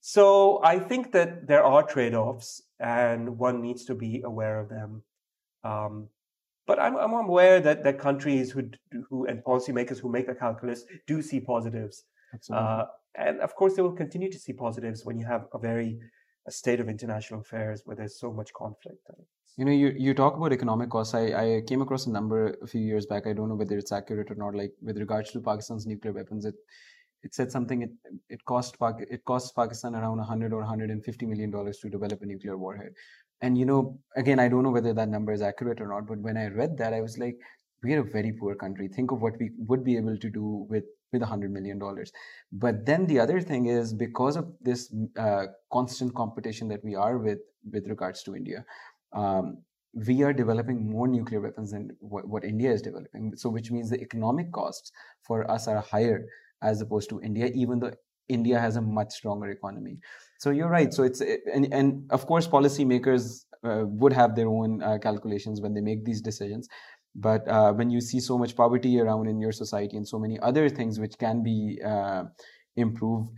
So 0.00 0.60
I 0.62 0.78
think 0.78 1.12
that 1.12 1.48
there 1.48 1.64
are 1.64 1.82
trade-offs, 1.82 2.62
and 2.78 3.38
one 3.38 3.60
needs 3.60 3.84
to 3.86 3.94
be 3.94 4.22
aware 4.24 4.60
of 4.60 4.68
them. 4.68 5.02
Um, 5.64 6.08
But 6.66 6.78
I'm, 6.80 6.96
I'm 6.96 7.12
aware 7.12 7.60
that, 7.60 7.84
that 7.84 7.98
countries 7.98 8.50
who, 8.50 8.62
who 9.08 9.26
and 9.26 9.42
policymakers 9.42 9.98
who 10.00 10.10
make 10.10 10.26
the 10.26 10.34
calculus 10.34 10.84
do 11.06 11.22
see 11.22 11.40
positives. 11.40 12.04
Uh, 12.50 12.84
and 13.16 13.40
of 13.40 13.54
course, 13.54 13.74
they 13.74 13.82
will 13.82 13.92
continue 13.92 14.30
to 14.30 14.38
see 14.38 14.52
positives 14.52 15.04
when 15.04 15.18
you 15.18 15.26
have 15.26 15.46
a 15.52 15.58
very 15.58 15.98
a 16.46 16.50
state 16.50 16.80
of 16.80 16.88
international 16.88 17.40
affairs 17.40 17.82
where 17.84 17.96
there's 17.96 18.18
so 18.18 18.32
much 18.32 18.52
conflict. 18.52 18.98
You 19.56 19.64
know, 19.64 19.72
you, 19.72 19.94
you 19.96 20.14
talk 20.14 20.36
about 20.36 20.52
economic 20.52 20.90
costs. 20.90 21.14
I, 21.14 21.24
I 21.32 21.62
came 21.66 21.82
across 21.82 22.06
a 22.06 22.10
number 22.10 22.56
a 22.62 22.66
few 22.66 22.80
years 22.80 23.06
back. 23.06 23.26
I 23.26 23.32
don't 23.32 23.48
know 23.48 23.54
whether 23.54 23.76
it's 23.78 23.90
accurate 23.90 24.30
or 24.30 24.34
not. 24.34 24.54
Like 24.54 24.72
with 24.82 24.98
regards 24.98 25.32
to 25.32 25.40
Pakistan's 25.40 25.86
nuclear 25.86 26.12
weapons, 26.12 26.44
it 26.44 26.54
it 27.22 27.34
said 27.34 27.50
something. 27.50 27.82
It 27.82 27.90
it 28.28 28.44
cost 28.44 28.76
it 28.80 29.24
costs 29.24 29.52
Pakistan 29.52 29.94
around 29.94 30.18
100 30.18 30.52
or 30.52 30.58
150 30.58 31.26
million 31.26 31.50
dollars 31.50 31.78
to 31.78 31.88
develop 31.88 32.22
a 32.22 32.26
nuclear 32.26 32.56
warhead. 32.56 32.92
And 33.40 33.58
you 33.58 33.64
know, 33.64 33.98
again, 34.16 34.38
I 34.38 34.48
don't 34.48 34.62
know 34.62 34.70
whether 34.70 34.92
that 34.92 35.08
number 35.08 35.32
is 35.32 35.42
accurate 35.42 35.80
or 35.80 35.88
not. 35.88 36.06
But 36.06 36.18
when 36.18 36.36
I 36.36 36.48
read 36.48 36.76
that, 36.78 36.92
I 36.92 37.00
was 37.00 37.18
like, 37.18 37.36
we 37.82 37.94
are 37.94 38.00
a 38.00 38.04
very 38.04 38.32
poor 38.32 38.54
country. 38.54 38.88
Think 38.88 39.10
of 39.10 39.22
what 39.22 39.38
we 39.38 39.50
would 39.58 39.84
be 39.84 39.96
able 39.96 40.18
to 40.18 40.30
do 40.30 40.66
with 40.68 40.84
with 41.12 41.22
a 41.22 41.26
hundred 41.26 41.52
million 41.52 41.78
dollars. 41.78 42.12
But 42.52 42.84
then 42.86 43.06
the 43.06 43.18
other 43.20 43.40
thing 43.40 43.66
is 43.66 43.92
because 43.92 44.36
of 44.36 44.52
this 44.60 44.92
uh, 45.18 45.46
constant 45.72 46.14
competition 46.14 46.68
that 46.68 46.84
we 46.84 46.94
are 46.94 47.18
with 47.18 47.38
with 47.72 47.88
regards 47.88 48.22
to 48.24 48.36
India, 48.36 48.64
um, 49.12 49.58
we 50.06 50.22
are 50.22 50.32
developing 50.32 50.90
more 50.90 51.08
nuclear 51.08 51.40
weapons 51.40 51.72
than 51.72 51.90
what, 52.00 52.28
what, 52.28 52.44
India 52.44 52.70
is 52.70 52.82
developing. 52.82 53.32
So 53.36 53.48
which 53.48 53.70
means 53.70 53.90
the 53.90 54.00
economic 54.00 54.52
costs 54.52 54.92
for 55.22 55.50
us 55.50 55.66
are 55.68 55.80
higher 55.80 56.26
as 56.62 56.80
opposed 56.80 57.08
to 57.10 57.20
India, 57.22 57.50
even 57.54 57.80
though 57.80 57.92
India 58.28 58.58
has 58.58 58.76
a 58.76 58.80
much 58.80 59.12
stronger 59.12 59.50
economy. 59.50 59.98
So 60.38 60.50
you're 60.50 60.68
right. 60.68 60.92
So 60.92 61.02
it's 61.04 61.20
and 61.20 61.72
and 61.72 62.10
of 62.10 62.26
course 62.26 62.46
policymakers 62.46 63.44
uh, 63.64 63.84
would 63.86 64.12
have 64.12 64.36
their 64.36 64.48
own 64.48 64.82
uh, 64.82 64.98
calculations 64.98 65.60
when 65.60 65.74
they 65.74 65.80
make 65.80 66.04
these 66.04 66.20
decisions 66.20 66.68
but 67.18 67.46
uh, 67.48 67.72
when 67.72 67.90
you 67.90 68.00
see 68.00 68.20
so 68.20 68.36
much 68.36 68.54
poverty 68.54 69.00
around 69.00 69.26
in 69.26 69.40
your 69.40 69.52
society 69.52 69.96
and 69.96 70.06
so 70.06 70.18
many 70.18 70.38
other 70.40 70.68
things 70.68 71.00
which 71.00 71.18
can 71.18 71.42
be 71.42 71.80
uh, 71.84 72.24
improved 72.76 73.30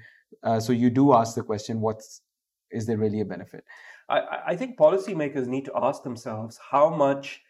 uh, 0.43 0.61
so 0.61 0.73
you 0.73 0.91
do 0.91 1.15
ask 1.15 1.35
the 1.35 1.43
question 1.43 1.81
what's 1.81 2.23
is 2.71 2.87
there 2.87 2.99
really 2.99 3.21
a 3.21 3.25
benefit? 3.25 3.65
I, 4.09 4.21
I 4.49 4.57
think 4.57 4.79
policymakers 4.79 5.47
need 5.47 5.65
to 5.67 5.73
ask 5.75 6.03
themselves 6.03 6.59
how 6.71 6.95
much 6.95 7.41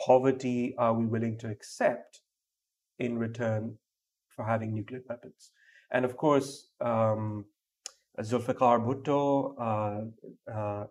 poverty 0.00 0.74
are 0.78 0.94
we 0.94 1.06
willing 1.06 1.38
to 1.38 1.48
accept 1.48 2.20
in 2.98 3.18
return 3.18 3.76
for 4.28 4.44
having 4.44 4.74
nuclear 4.74 5.02
weapons? 5.08 5.50
And 5.90 6.04
of 6.04 6.16
course 6.16 6.68
um, 6.80 7.46
Zulfikar 8.20 8.84
Bhutto, 8.84 9.54
uh, 9.58 10.50
uh, 10.52 10.86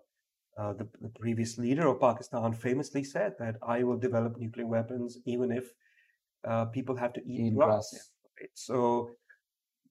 uh, 0.57 0.73
the, 0.73 0.87
the, 1.01 1.09
previous 1.09 1.57
leader 1.57 1.87
of 1.87 1.99
Pakistan 1.99 2.51
famously 2.53 3.03
said 3.03 3.33
that 3.39 3.55
I 3.61 3.83
will 3.83 3.97
develop 3.97 4.37
nuclear 4.37 4.65
weapons 4.65 5.17
even 5.25 5.51
if 5.51 5.65
uh, 6.47 6.65
people 6.65 6.95
have 6.95 7.13
to 7.13 7.21
eat, 7.21 7.47
eat 7.47 7.55
grass. 7.55 7.89
grass. 7.91 8.11
Right? 8.39 8.49
So 8.53 9.11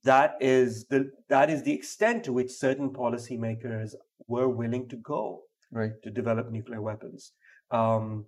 that 0.04 0.36
is 0.40 0.86
the 0.86 1.10
that 1.28 1.50
is 1.50 1.62
the 1.62 1.72
extent 1.72 2.24
to 2.24 2.32
which 2.32 2.50
certain 2.50 2.90
policymakers 2.90 3.94
were 4.28 4.48
willing 4.48 4.88
to 4.88 4.96
go 4.96 5.42
right. 5.70 5.92
to 6.02 6.10
develop 6.10 6.50
nuclear 6.50 6.80
weapons. 6.80 7.32
Um, 7.70 8.26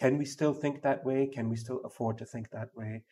can 0.00 0.18
we 0.18 0.24
still 0.24 0.52
think 0.52 0.82
that 0.82 1.04
way? 1.04 1.26
Can 1.26 1.48
we 1.48 1.56
still 1.56 1.80
afford 1.84 2.18
to 2.18 2.26
think 2.26 2.50
that 2.50 2.68
way? 2.74 3.02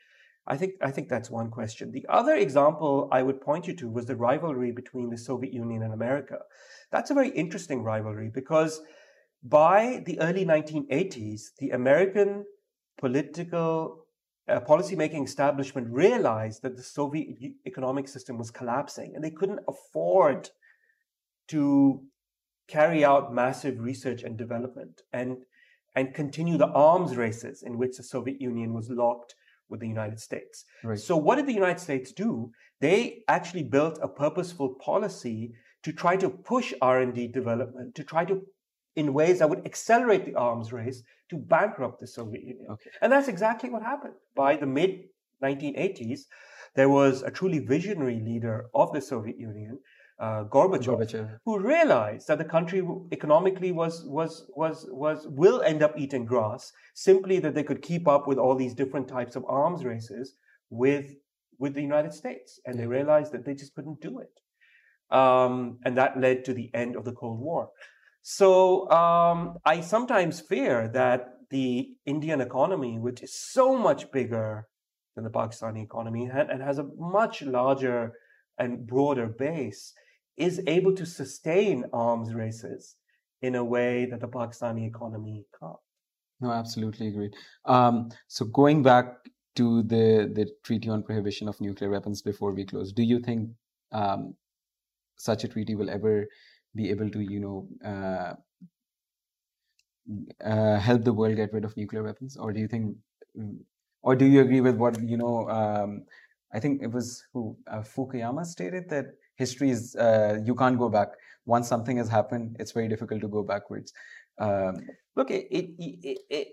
I 0.47 0.57
think 0.57 0.75
I 0.83 0.91
think 0.91 1.09
that's 1.09 1.31
one 1.31 1.51
question. 1.51 1.91
The 1.91 2.07
other 2.09 2.35
example 2.35 3.09
I 3.11 3.23
would 3.23 3.41
point 3.41 3.67
you 3.67 3.75
to 3.77 3.89
was 3.89 4.07
the 4.07 4.17
rivalry 4.17 4.73
between 4.73 5.09
the 5.09 5.17
Soviet 5.17 5.55
Union 5.55 5.83
and 5.83 5.95
America. 5.95 6.39
That's 6.91 7.11
a 7.11 7.15
very 7.15 7.31
interesting 7.31 7.83
rivalry 7.83 8.31
because 8.33 8.83
by 9.43 10.03
the 10.05 10.21
early 10.21 10.45
1980s, 10.45 11.55
the 11.59 11.71
American 11.71 12.45
political 12.99 14.05
uh, 14.49 14.61
policymaking 14.61 15.25
establishment 15.25 15.89
realized 15.91 16.63
that 16.63 16.77
the 16.77 16.83
Soviet 16.83 17.29
economic 17.67 18.09
system 18.09 18.37
was 18.37 18.51
collapsing 18.51 19.13
and 19.15 19.25
they 19.25 19.31
couldn't 19.31 19.61
afford 19.67 20.51
to 21.49 22.03
carry 22.69 23.05
out 23.05 23.35
massive 23.35 23.81
research 23.81 24.23
and 24.23 24.37
development 24.37 25.03
and 25.13 25.39
and 25.97 26.13
continue 26.13 26.59
the 26.59 26.69
arms 26.69 27.17
races 27.17 27.63
in 27.63 27.79
which 27.79 27.97
the 27.97 28.03
Soviet 28.03 28.41
Union 28.41 28.75
was 28.75 28.91
locked 28.91 29.35
with 29.69 29.81
the 29.81 29.89
United 29.89 30.21
States. 30.21 30.65
Right. 30.83 30.99
So 30.99 31.17
what 31.17 31.37
did 31.37 31.47
the 31.47 31.55
United 31.55 31.81
States 31.81 32.13
do? 32.13 32.51
They 32.81 33.23
actually 33.29 33.63
built 33.63 33.99
a 34.03 34.09
purposeful 34.09 34.75
policy 34.75 35.53
to 35.83 35.93
try 35.93 36.17
to 36.17 36.29
push 36.29 36.73
R&D 36.81 37.29
development, 37.29 37.95
to 37.95 38.05
try 38.05 38.25
to 38.25 38.43
in 38.97 39.13
ways 39.13 39.41
that 39.41 39.51
would 39.51 39.67
accelerate 39.67 40.25
the 40.25 40.35
arms 40.35 40.73
race 40.73 41.03
to 41.29 41.37
bankrupt 41.37 42.01
the 42.01 42.07
Soviet 42.07 42.45
Union. 42.45 42.67
Okay. 42.71 42.91
And 43.01 43.13
that's 43.13 43.29
exactly 43.29 43.71
what 43.71 43.83
happened. 43.83 44.15
By 44.37 44.57
the 44.57 44.67
mid 44.67 45.05
1980s, 45.43 46.21
there 46.75 46.89
was 46.89 47.23
a 47.23 47.31
truly 47.31 47.59
visionary 47.59 48.21
leader 48.21 48.67
of 48.75 48.93
the 48.93 49.01
Soviet 49.01 49.39
Union, 49.39 49.79
uh, 50.19 50.45
Gorbachev, 50.45 50.87
Gorbachev, 50.87 51.39
who 51.45 51.59
realized 51.59 52.29
that 52.29 52.39
the 52.39 52.45
country 52.45 52.83
economically 53.13 53.73
was 53.73 54.05
was 54.05 54.49
was 54.55 54.87
was 54.91 55.27
will 55.29 55.61
end 55.63 55.83
up 55.83 55.99
eating 55.99 56.25
grass 56.25 56.73
simply 56.95 57.39
that 57.41 57.55
they 57.55 57.65
could 57.65 57.83
keep 57.83 58.07
up 58.07 58.27
with 58.27 58.39
all 58.39 58.55
these 58.55 58.75
different 58.75 59.09
types 59.09 59.35
of 59.37 59.45
arms 59.49 59.85
races 59.85 60.37
with 60.71 61.17
with 61.59 61.75
the 61.75 61.83
United 61.83 62.13
States, 62.13 62.61
and 62.65 62.79
they 62.79 62.87
realized 62.87 63.33
that 63.33 63.45
they 63.45 63.55
just 63.55 63.75
couldn't 63.75 64.01
do 64.01 64.21
it, 64.21 64.41
um, 65.17 65.79
and 65.85 65.97
that 65.97 66.19
led 66.19 66.45
to 66.45 66.55
the 66.55 66.71
end 66.75 66.97
of 66.97 67.05
the 67.05 67.13
Cold 67.13 67.41
War. 67.41 67.71
So 68.23 68.91
um, 68.91 69.59
I 69.65 69.81
sometimes 69.81 70.41
fear 70.41 70.89
that 70.89 71.35
the 71.51 71.91
Indian 72.07 72.41
economy, 72.41 72.99
which 72.99 73.23
is 73.23 73.35
so 73.35 73.77
much 73.77 74.11
bigger 74.11 74.67
than 75.15 75.25
the 75.25 75.31
Pakistani 75.31 75.83
economy 75.85 76.31
and 76.33 76.63
has 76.63 76.79
a 76.79 76.89
much 76.99 77.43
larger 77.43 78.15
and 78.59 78.87
broader 78.87 79.27
base, 79.27 79.93
is 80.37 80.61
able 80.67 80.95
to 80.95 81.07
sustain 81.07 81.85
arms 81.93 82.35
races 82.35 82.97
in 83.43 83.55
a 83.55 83.65
way 83.65 84.07
that 84.07 84.21
the 84.21 84.29
Pakistani 84.29 84.87
economy 84.87 85.47
can't. 85.59 85.77
No, 86.41 86.51
absolutely 86.51 87.09
agree. 87.09 87.31
Um, 87.65 88.11
so 88.27 88.45
going 88.47 88.83
back 88.83 89.17
to 89.57 89.83
the 89.83 90.31
the 90.35 90.51
treaty 90.65 90.89
on 90.89 91.03
prohibition 91.03 91.49
of 91.49 91.61
nuclear 91.61 91.91
weapons 91.91 92.23
before 92.23 92.53
we 92.53 92.65
close, 92.65 92.93
do 92.93 93.03
you 93.03 93.21
think 93.21 93.51
um, 93.93 94.35
such 95.17 95.45
a 95.45 95.49
treaty 95.49 95.75
will 95.75 95.91
ever 95.91 96.27
be 96.75 96.91
able 96.91 97.09
to, 97.11 97.21
you 97.21 97.39
know, 97.39 97.69
uh, 97.85 98.35
uh, 100.45 100.79
help 100.79 101.05
the 101.05 101.13
world 101.13 101.37
get 101.37 101.53
rid 101.53 101.65
of 101.65 101.77
nuclear 101.77 102.03
weapons, 102.03 102.37
or 102.37 102.53
do 102.53 102.61
you 102.61 102.69
think, 102.69 102.97
or 104.03 104.17
do 104.17 104.25
you 104.25 104.41
agree 104.41 104.61
with 104.61 104.77
what 104.77 105.01
you 105.01 105.17
know? 105.17 105.49
Um, 105.49 106.05
I 106.53 106.61
think 106.61 106.83
it 106.83 106.89
was 106.89 107.25
who 107.33 107.57
uh, 107.67 107.81
Fukuyama 107.81 108.45
stated 108.45 108.89
that 108.91 109.07
history 109.37 109.71
is 109.71 109.97
uh, 109.97 110.39
you 110.45 110.55
can't 110.55 110.79
go 110.79 110.89
back. 110.89 111.09
Once 111.47 111.69
something 111.69 111.99
has 111.99 112.09
happened 112.09 112.57
it's 112.59 112.73
very 112.73 112.89
difficult 112.89 113.21
to 113.21 113.29
go 113.29 113.43
backwards. 113.43 113.93
Um, 114.39 114.77
look 115.17 115.31
it, 115.31 115.47
it, 115.51 115.71
it, 115.79 116.19
it 116.31 116.49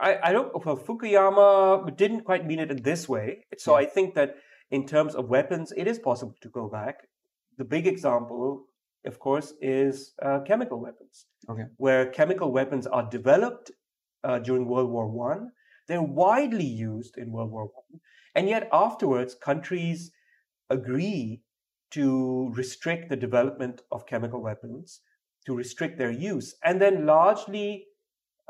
I, 0.00 0.18
I, 0.22 0.32
don't 0.32 0.64
well, 0.64 0.76
fukuyama 0.76 1.96
didn't 1.96 2.22
quite 2.22 2.46
mean 2.46 2.60
it 2.60 2.70
in 2.70 2.82
this 2.82 3.08
way. 3.08 3.46
So 3.58 3.72
yeah. 3.72 3.84
i 3.84 3.86
think 3.86 4.14
that 4.14 4.36
in 4.70 4.86
terms 4.86 5.14
of 5.14 5.28
weapons 5.28 5.72
it 5.76 5.86
is 5.86 5.98
possible 5.98 6.34
to 6.40 6.48
go 6.48 6.68
back. 6.68 7.08
The 7.58 7.64
big 7.64 7.86
example 7.86 8.66
of 9.04 9.18
course 9.18 9.54
is 9.60 10.12
uh, 10.22 10.40
chemical 10.46 10.80
weapons 10.80 11.26
okay. 11.48 11.64
where 11.76 12.06
chemical 12.06 12.52
weapons 12.52 12.86
are 12.86 13.08
developed 13.08 13.72
uh, 14.24 14.38
during 14.38 14.66
world 14.66 14.90
war 14.90 15.08
one. 15.08 15.50
They're 15.88 16.02
widely 16.02 16.64
used 16.64 17.18
in 17.18 17.32
world 17.32 17.50
war 17.50 17.64
one. 17.64 18.00
And 18.34 18.48
yet 18.48 18.68
afterwards 18.72 19.34
countries 19.34 20.10
agree 20.70 21.42
to 21.92 22.50
restrict 22.54 23.08
the 23.08 23.16
development 23.16 23.82
of 23.90 24.06
chemical 24.06 24.42
weapons, 24.42 25.00
to 25.46 25.54
restrict 25.54 25.98
their 25.98 26.10
use, 26.10 26.54
and 26.64 26.80
then 26.80 27.06
largely 27.06 27.86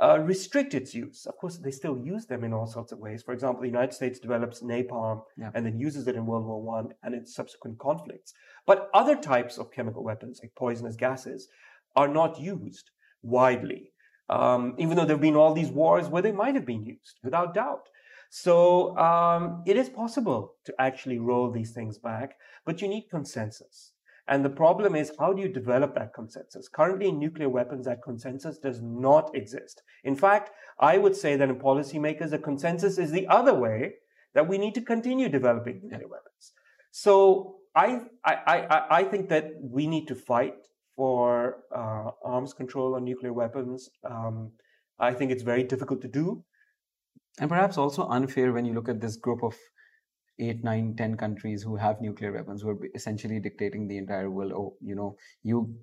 uh, 0.03 0.19
restrict 0.19 0.75
its 0.75 0.95
use. 0.95 1.27
Of 1.27 1.37
course, 1.37 1.59
they 1.59 1.71
still 1.71 1.99
use 1.99 2.27
them 2.27 2.45
in 2.45 2.53
all 2.53 2.67
sorts 2.67 2.93
of 2.93 2.99
ways. 2.99 3.23
For 3.23 3.33
example, 3.33 3.63
the 3.63 3.69
United 3.69 3.93
States 3.93 4.19
develops 4.19 4.63
napalm 4.63 5.23
yeah. 5.37 5.51
and 5.55 5.65
then 5.65 5.79
uses 5.79 6.09
it 6.09 6.17
in 6.17 6.27
World 6.27 6.47
War 6.47 6.63
One 6.63 6.95
and 7.03 7.15
in 7.15 7.27
subsequent 7.27 7.79
conflicts. 7.79 8.33
But 8.67 8.91
other 8.95 9.17
types 9.17 9.59
of 9.59 9.71
chemical 9.71 10.03
weapons, 10.03 10.41
like 10.43 10.55
poisonous 10.55 10.97
gases, 10.97 11.49
are 11.95 12.09
not 12.09 12.41
used 12.41 12.91
widely. 13.23 13.93
Um, 14.29 14.75
even 14.79 14.97
though 14.97 15.05
there 15.05 15.17
have 15.17 15.21
been 15.21 15.37
all 15.37 15.53
these 15.53 15.71
wars 15.71 16.09
where 16.09 16.23
they 16.23 16.33
might 16.33 16.55
have 16.55 16.67
been 16.67 16.85
used, 16.85 17.21
without 17.23 17.55
doubt. 17.55 17.89
So 18.35 18.97
um, 18.97 19.63
it 19.67 19.77
is 19.77 19.91
possible 19.91 20.55
to 20.65 20.73
actually 20.79 21.19
roll 21.19 21.51
these 21.51 21.73
things 21.73 21.99
back, 21.99 22.39
but 22.65 22.81
you 22.81 22.89
need 22.89 23.11
consensus. 23.11 23.93
And 24.27 24.43
the 24.43 24.49
problem 24.49 24.97
is, 24.97 25.13
how 25.19 25.35
do 25.35 25.43
you 25.43 25.49
develop 25.49 25.95
that 25.97 26.15
consensus? 26.15 26.67
Currently, 26.67 27.11
in 27.11 27.19
nuclear 27.19 27.51
weapons, 27.51 27.85
that 27.85 28.03
consensus 28.03 28.57
does 28.57 28.81
not 28.81 29.31
exist. 29.35 29.83
In 30.05 30.17
fact, 30.17 30.49
I 30.81 30.97
would 30.97 31.15
say 31.15 31.37
that 31.37 31.51
in 31.51 31.57
policymakers, 31.57 32.31
the 32.31 32.39
consensus 32.39 32.97
is 32.97 33.11
the 33.11 33.27
other 33.27 33.53
way 33.53 33.97
that 34.33 34.49
we 34.49 34.57
need 34.57 34.75
to 34.77 34.81
continue 34.81 35.29
developing 35.29 35.83
nuclear 35.83 36.09
weapons. 36.09 36.53
So 36.91 37.57
I, 37.75 38.01
I, 38.25 38.35
I, 38.47 38.87
I 39.01 39.05
think 39.05 39.29
that 39.29 39.51
we 39.61 39.87
need 39.87 40.09
to 40.09 40.15
fight 40.15 40.55
for 40.97 41.59
uh, 41.71 42.13
arms 42.25 42.55
control 42.55 42.95
on 42.95 43.05
nuclear 43.05 43.35
weapons. 43.35 43.91
Um, 44.11 44.53
I 44.99 45.13
think 45.13 45.33
it's 45.33 45.43
very 45.43 45.65
difficult 45.65 46.01
to 46.01 46.09
do. 46.09 46.43
And 47.39 47.49
perhaps 47.51 47.79
also 47.79 48.07
unfair 48.09 48.53
when 48.53 48.65
you 48.65 48.75
look 48.75 48.89
at 48.89 49.01
this 49.01 49.17
group 49.17 49.43
of 49.43 49.57
eight, 50.39 50.63
nine, 50.65 50.95
ten 50.97 51.17
countries 51.17 51.63
who 51.63 51.77
have 51.77 52.01
nuclear 52.01 52.33
weapons, 52.33 52.63
who 52.63 52.71
are 52.71 52.79
essentially 52.95 53.41
dictating 53.41 53.89
the 53.89 53.99
entire 53.99 54.31
world. 54.31 54.53
Oh, 54.53 54.77
you 54.81 54.95
know, 54.95 55.17
you 55.43 55.75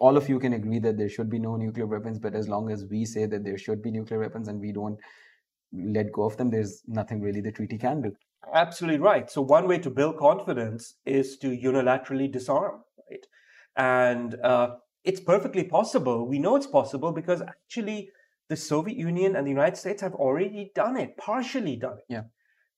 all 0.00 0.16
of 0.16 0.28
you 0.28 0.40
can 0.40 0.54
agree 0.54 0.80
that 0.80 0.96
there 0.98 1.08
should 1.08 1.30
be 1.30 1.38
no 1.38 1.56
nuclear 1.56 1.86
weapons, 1.86 2.18
but 2.18 2.34
as 2.34 2.48
long 2.48 2.70
as 2.70 2.84
we 2.86 3.04
say 3.04 3.26
that 3.26 3.44
there 3.44 3.58
should 3.58 3.82
be 3.82 3.92
nuclear 3.92 4.20
weapons 4.20 4.48
and 4.48 4.60
we 4.60 4.72
don't 4.72 4.98
let 5.72 6.12
go 6.12 6.24
of 6.24 6.36
them, 6.36 6.50
there's 6.50 6.82
nothing 6.86 7.20
really 7.20 7.40
the 7.40 7.52
treaty 7.52 7.78
can 7.78 8.02
do. 8.02 8.16
Absolutely 8.54 9.00
right. 9.00 9.30
So 9.30 9.42
one 9.42 9.68
way 9.68 9.78
to 9.78 9.90
build 9.90 10.16
confidence 10.16 10.94
is 11.04 11.36
to 11.38 11.48
unilaterally 11.48 12.30
disarm, 12.30 12.82
right? 13.10 13.26
And 13.76 14.34
uh, 14.42 14.76
it's 15.04 15.20
perfectly 15.20 15.64
possible. 15.64 16.26
We 16.26 16.38
know 16.38 16.56
it's 16.56 16.66
possible 16.66 17.12
because 17.12 17.42
actually 17.42 18.10
the 18.48 18.56
Soviet 18.56 18.96
Union 18.96 19.36
and 19.36 19.46
the 19.46 19.50
United 19.50 19.76
States 19.76 20.02
have 20.02 20.14
already 20.14 20.72
done 20.74 20.96
it, 20.96 21.16
partially 21.16 21.76
done 21.76 21.98
it. 21.98 22.04
Yeah. 22.08 22.22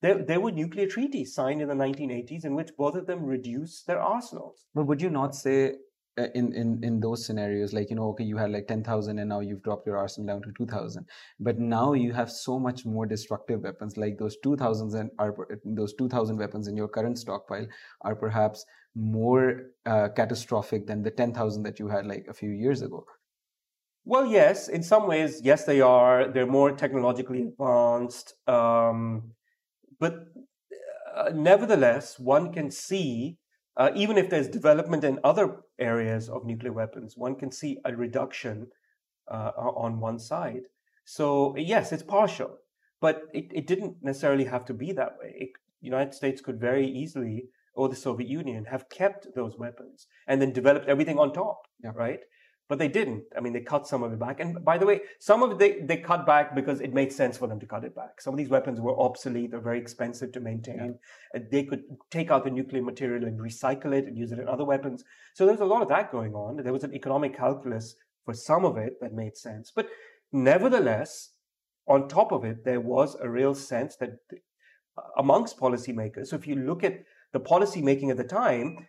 There, 0.03 0.25
there 0.25 0.41
were 0.41 0.51
nuclear 0.51 0.87
treaties 0.87 1.35
signed 1.35 1.61
in 1.61 1.69
the 1.69 1.75
1980s 1.75 2.45
in 2.45 2.55
which 2.55 2.71
both 2.77 2.95
of 2.95 3.07
them 3.07 3.25
reduced 3.25 3.87
their 3.87 4.01
arsenals. 4.01 4.67
But 4.75 4.87
would 4.87 5.03
you 5.03 5.11
not 5.11 5.35
say 5.35 5.75
uh, 6.19 6.27
in 6.35 6.53
in 6.55 6.83
in 6.83 6.99
those 7.01 7.25
scenarios 7.25 7.73
like 7.73 7.89
you 7.89 7.97
know 7.97 8.09
okay 8.09 8.25
you 8.25 8.37
had 8.37 8.51
like 8.51 8.67
10000 8.67 9.19
and 9.19 9.29
now 9.29 9.39
you've 9.41 9.63
dropped 9.63 9.87
your 9.87 9.97
arsenal 9.97 10.27
down 10.27 10.43
to 10.43 10.51
2000 10.57 11.07
but 11.39 11.59
now 11.61 11.93
you 11.93 12.13
have 12.13 12.31
so 12.31 12.59
much 12.59 12.85
more 12.85 13.07
destructive 13.07 13.61
weapons 13.61 13.97
like 13.97 14.19
those 14.19 14.37
2000s 14.45 14.95
and 14.95 15.11
are 15.21 15.35
those 15.65 15.95
2000 15.95 16.37
weapons 16.37 16.67
in 16.67 16.77
your 16.77 16.89
current 16.89 17.17
stockpile 17.17 17.67
are 18.01 18.17
perhaps 18.17 18.67
more 18.97 19.71
uh, 19.87 20.09
catastrophic 20.09 20.85
than 20.85 21.01
the 21.01 21.11
10000 21.13 21.63
that 21.63 21.79
you 21.79 21.87
had 21.87 22.07
like 22.07 22.27
a 22.29 22.35
few 22.35 22.51
years 22.51 22.83
ago 22.83 23.07
well 24.05 24.27
yes 24.27 24.69
in 24.69 24.83
some 24.83 25.07
ways 25.07 25.41
yes 25.43 25.65
they 25.65 25.81
are 25.81 26.29
they're 26.29 26.47
more 26.47 26.73
technologically 26.73 27.43
advanced 27.43 28.35
um, 28.49 29.33
but 29.99 30.27
uh, 31.17 31.31
nevertheless 31.35 32.19
one 32.19 32.53
can 32.53 32.71
see 32.71 33.39
uh, 33.77 33.91
even 33.95 34.19
if 34.19 34.29
there's 34.29 34.49
development 34.49 35.05
in 35.05 35.19
other 35.25 35.57
areas 35.79 36.29
of 36.29 36.45
nuclear 36.45 36.73
weapons, 36.73 37.17
one 37.17 37.35
can 37.35 37.51
see 37.51 37.79
a 37.87 37.97
reduction 37.97 38.67
uh, 39.31 39.53
on 39.57 40.01
one 40.01 40.19
side. 40.19 40.65
So 41.05 41.57
yes, 41.57 41.93
it's 41.93 42.03
partial, 42.03 42.59
but 43.01 43.23
it, 43.33 43.47
it 43.55 43.67
didn't 43.67 43.97
necessarily 44.03 44.45
have 44.45 44.65
to 44.67 44.75
be 44.75 44.93
that 44.93 45.17
way. 45.19 45.35
It, 45.35 45.51
United 45.81 46.13
States 46.13 46.43
could 46.43 46.61
very 46.61 46.87
easily, 46.87 47.49
or 47.75 47.89
the 47.89 47.97
Soviet 47.97 48.29
Union, 48.29 48.67
have 48.67 48.91
kept 48.91 49.35
those 49.35 49.57
weapons 49.57 50.07
and 50.27 50.43
then 50.43 50.53
developed 50.53 50.87
everything 50.87 51.19
on 51.19 51.33
top, 51.33 51.63
yeah. 51.83 51.93
right? 51.95 52.21
But 52.71 52.79
they 52.79 52.87
didn't. 52.87 53.25
I 53.37 53.41
mean, 53.41 53.53
they 53.53 53.61
cut 53.61 53.89
some 53.89 54.05
of 54.05 54.13
it 54.13 54.21
back. 54.21 54.39
And 54.39 54.65
by 54.65 54.79
the 54.79 54.87
way, 54.87 55.01
some 55.19 55.43
of 55.43 55.51
it 55.51 55.59
they, 55.59 55.81
they 55.81 55.97
cut 55.97 56.25
back 56.25 56.55
because 56.55 56.81
it 56.81 56.95
made 56.95 57.13
sense 57.13 57.37
for 57.37 57.49
them 57.49 57.59
to 57.59 57.67
cut 57.67 57.83
it 57.83 57.97
back. 57.97 58.21
Some 58.21 58.33
of 58.33 58.39
these 58.39 58.49
weapons 58.49 58.81
were 58.81 58.97
obsolete, 58.99 59.51
they're 59.51 59.61
very 59.61 59.81
expensive 59.81 60.31
to 60.33 60.41
maintain. 60.41 60.97
Yeah. 61.35 61.41
They 61.51 61.65
could 61.65 61.83
take 62.13 62.31
out 62.31 62.45
the 62.45 62.51
nuclear 62.51 62.81
material 62.81 63.25
and 63.25 63.41
recycle 63.41 63.93
it 63.93 64.07
and 64.07 64.17
use 64.17 64.31
it 64.31 64.39
in 64.39 64.47
other 64.47 64.65
weapons. 64.65 65.03
So 65.35 65.47
there's 65.47 65.59
a 65.59 65.65
lot 65.65 65.83
of 65.83 65.89
that 65.89 66.13
going 66.13 66.33
on. 66.35 66.63
There 66.63 66.73
was 66.73 66.85
an 66.85 66.95
economic 66.95 67.37
calculus 67.37 67.97
for 68.25 68.35
some 68.35 68.65
of 68.65 68.77
it 68.77 69.01
that 69.01 69.13
made 69.13 69.37
sense. 69.37 69.73
But 69.75 69.89
nevertheless, 70.31 71.31
on 71.89 72.07
top 72.07 72.31
of 72.31 72.45
it, 72.45 72.65
there 72.65 72.81
was 72.81 73.17
a 73.21 73.29
real 73.29 73.57
sense 73.57 73.97
that 73.97 74.11
amongst 75.19 75.59
policymakers, 75.59 76.29
so 76.29 76.37
if 76.37 76.47
you 76.47 76.55
look 76.55 76.85
at 76.85 77.03
the 77.33 77.41
policy 77.41 77.83
making 77.83 78.13
at 78.13 78.17
the 78.17 78.23
time, 78.23 78.87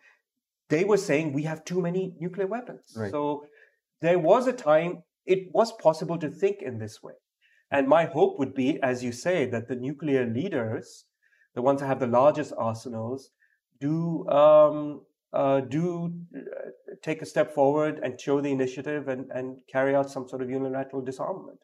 they 0.69 0.83
were 0.83 0.97
saying 0.97 1.33
we 1.33 1.43
have 1.43 1.65
too 1.65 1.81
many 1.81 2.15
nuclear 2.19 2.47
weapons. 2.47 2.93
Right. 2.95 3.09
So 3.09 3.45
there 4.01 4.19
was 4.19 4.47
a 4.47 4.53
time 4.53 5.03
it 5.25 5.49
was 5.53 5.71
possible 5.73 6.17
to 6.17 6.29
think 6.29 6.61
in 6.61 6.77
this 6.79 7.01
way. 7.03 7.13
And 7.71 7.87
my 7.87 8.05
hope 8.05 8.37
would 8.39 8.53
be, 8.53 8.81
as 8.81 9.03
you 9.03 9.11
say, 9.11 9.45
that 9.45 9.67
the 9.67 9.75
nuclear 9.75 10.25
leaders, 10.25 11.05
the 11.55 11.61
ones 11.61 11.79
that 11.79 11.87
have 11.87 11.99
the 11.99 12.07
largest 12.07 12.53
arsenals, 12.57 13.29
do 13.79 14.27
um, 14.29 15.01
uh, 15.33 15.61
do 15.61 16.13
uh, 16.35 16.39
take 17.01 17.21
a 17.21 17.25
step 17.25 17.53
forward 17.53 17.99
and 18.03 18.19
show 18.19 18.41
the 18.41 18.51
initiative 18.51 19.07
and, 19.07 19.31
and 19.31 19.61
carry 19.71 19.95
out 19.95 20.11
some 20.11 20.27
sort 20.27 20.41
of 20.41 20.49
unilateral 20.49 21.01
disarmament. 21.01 21.59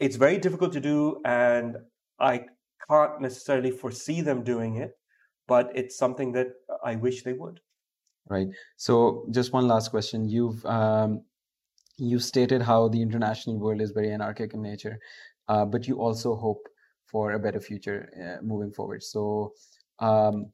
It's 0.00 0.16
very 0.16 0.38
difficult 0.38 0.72
to 0.72 0.80
do, 0.80 1.20
and 1.24 1.76
I 2.18 2.46
can't 2.90 3.20
necessarily 3.20 3.70
foresee 3.70 4.20
them 4.20 4.42
doing 4.42 4.76
it, 4.76 4.98
but 5.46 5.70
it's 5.74 5.96
something 5.96 6.32
that 6.32 6.48
I 6.84 6.96
wish 6.96 7.22
they 7.22 7.32
would. 7.32 7.60
Right. 8.28 8.48
So, 8.76 9.26
just 9.30 9.52
one 9.52 9.68
last 9.68 9.90
question. 9.90 10.28
You've 10.28 10.64
um, 10.66 11.22
you 11.98 12.18
stated 12.18 12.62
how 12.62 12.88
the 12.88 13.02
international 13.02 13.58
world 13.58 13.80
is 13.80 13.90
very 13.90 14.12
anarchic 14.12 14.54
in 14.54 14.62
nature, 14.62 14.98
uh, 15.48 15.64
but 15.64 15.86
you 15.86 16.00
also 16.00 16.36
hope 16.36 16.68
for 17.06 17.32
a 17.32 17.38
better 17.38 17.60
future 17.60 18.08
uh, 18.16 18.44
moving 18.44 18.72
forward. 18.72 19.02
So, 19.02 19.52
um, 19.98 20.52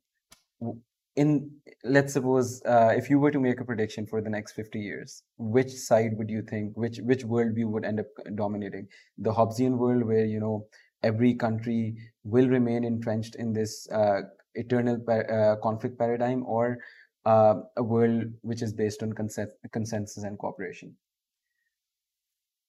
in 1.16 1.50
let's 1.84 2.12
suppose 2.12 2.62
uh, 2.64 2.92
if 2.96 3.08
you 3.08 3.18
were 3.18 3.30
to 3.30 3.38
make 3.38 3.60
a 3.60 3.64
prediction 3.64 4.06
for 4.06 4.20
the 4.20 4.30
next 4.30 4.52
50 4.52 4.80
years, 4.80 5.22
which 5.36 5.70
side 5.70 6.16
would 6.16 6.30
you 6.30 6.42
think, 6.42 6.76
which 6.76 6.98
which 6.98 7.24
worldview 7.24 7.66
would 7.66 7.84
end 7.84 8.00
up 8.00 8.06
dominating? 8.34 8.88
The 9.18 9.32
Hobbesian 9.32 9.76
world, 9.76 10.04
where 10.04 10.24
you 10.24 10.40
know 10.40 10.66
every 11.02 11.34
country 11.34 11.96
will 12.24 12.48
remain 12.48 12.84
entrenched 12.84 13.36
in 13.36 13.52
this 13.52 13.88
uh, 13.90 14.22
eternal 14.54 14.98
uh, 15.08 15.56
conflict 15.62 15.98
paradigm, 15.98 16.44
or 16.46 16.78
uh, 17.26 17.56
a 17.76 17.82
world 17.82 18.24
which 18.40 18.62
is 18.62 18.72
based 18.72 19.02
on 19.02 19.12
consensus 19.12 20.24
and 20.24 20.38
cooperation? 20.38 20.96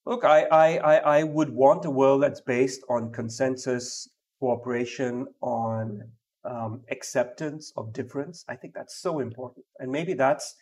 Look, 0.05 0.23
I, 0.23 0.43
I, 0.43 0.97
I 1.19 1.23
would 1.23 1.49
want 1.49 1.83
a 1.85 1.89
world 1.89 2.21
that's 2.21 2.41
based 2.41 2.81
on 2.89 3.11
consensus, 3.11 4.07
cooperation, 4.39 5.25
on 5.41 6.03
um, 6.43 6.81
acceptance 6.91 7.73
of 7.75 7.91
difference. 7.91 8.45
I 8.47 8.55
think 8.55 8.75
that's 8.75 9.01
so 9.01 9.19
important, 9.19 9.65
and 9.79 9.91
maybe 9.91 10.13
that's 10.13 10.55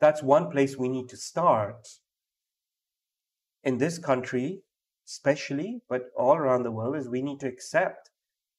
that's 0.00 0.22
one 0.22 0.50
place 0.50 0.76
we 0.76 0.88
need 0.88 1.08
to 1.08 1.16
start 1.16 1.88
in 3.64 3.78
this 3.78 3.98
country, 3.98 4.60
especially, 5.06 5.80
but 5.88 6.10
all 6.14 6.36
around 6.36 6.64
the 6.64 6.70
world. 6.70 6.94
Is 6.94 7.08
we 7.08 7.22
need 7.22 7.40
to 7.40 7.48
accept 7.48 8.10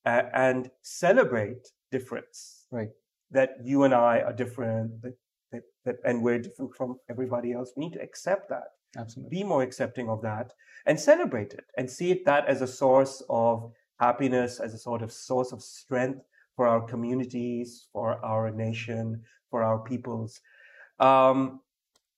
uh, 0.07 0.24
and 0.34 0.72
celebrate 0.82 1.68
difference. 1.91 2.66
Right. 2.72 2.89
That 3.30 3.51
you 3.64 3.84
and 3.84 3.93
I 3.93 4.22
are 4.22 4.34
different. 4.34 5.03
That, 5.03 5.14
that, 5.51 5.62
that 5.86 5.95
and 6.03 6.24
we're 6.24 6.39
different 6.39 6.76
from 6.76 6.95
everybody 7.07 7.53
else. 7.53 7.74
We 7.78 7.86
need 7.86 7.93
to 7.93 8.01
accept 8.01 8.49
that 8.49 8.70
Absolutely. 8.97 9.37
Be 9.37 9.43
more 9.43 9.61
accepting 9.61 10.09
of 10.09 10.21
that 10.21 10.53
and 10.85 10.99
celebrate 10.99 11.53
it 11.53 11.65
and 11.77 11.89
see 11.89 12.11
it 12.11 12.25
that 12.25 12.47
as 12.47 12.61
a 12.61 12.67
source 12.67 13.23
of 13.29 13.71
happiness, 13.99 14.59
as 14.59 14.73
a 14.73 14.77
sort 14.77 15.01
of 15.01 15.11
source 15.11 15.51
of 15.51 15.61
strength 15.61 16.21
for 16.55 16.67
our 16.67 16.81
communities, 16.81 17.87
for 17.93 18.23
our 18.25 18.51
nation, 18.51 19.21
for 19.49 19.63
our 19.63 19.79
peoples. 19.79 20.41
Um, 20.99 21.61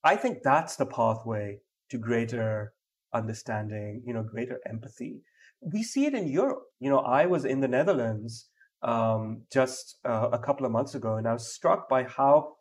I 0.02 0.16
think 0.16 0.38
that's 0.42 0.76
the 0.76 0.86
pathway 0.86 1.60
to 1.90 1.98
greater 1.98 2.72
understanding, 3.12 4.02
you 4.04 4.14
know, 4.14 4.22
greater 4.22 4.58
empathy. 4.66 5.20
We 5.60 5.82
see 5.82 6.06
it 6.06 6.14
in 6.14 6.26
Europe. 6.28 6.62
You 6.80 6.90
know, 6.90 6.98
I 6.98 7.26
was 7.26 7.44
in 7.44 7.60
the 7.60 7.68
Netherlands 7.68 8.48
um, 8.82 9.42
just 9.52 9.98
uh, 10.04 10.30
a 10.32 10.38
couple 10.38 10.66
of 10.66 10.72
months 10.72 10.94
ago, 10.94 11.16
and 11.16 11.28
I 11.28 11.34
was 11.34 11.52
struck 11.52 11.88
by 11.88 12.04
how 12.04 12.54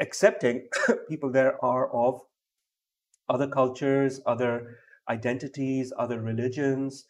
accepting 0.00 0.68
people 1.08 1.30
there 1.30 1.62
are 1.62 1.92
of 1.92 2.20
other 3.28 3.48
cultures, 3.48 4.20
other 4.26 4.78
identities, 5.08 5.92
other 5.98 6.20
religions. 6.20 7.04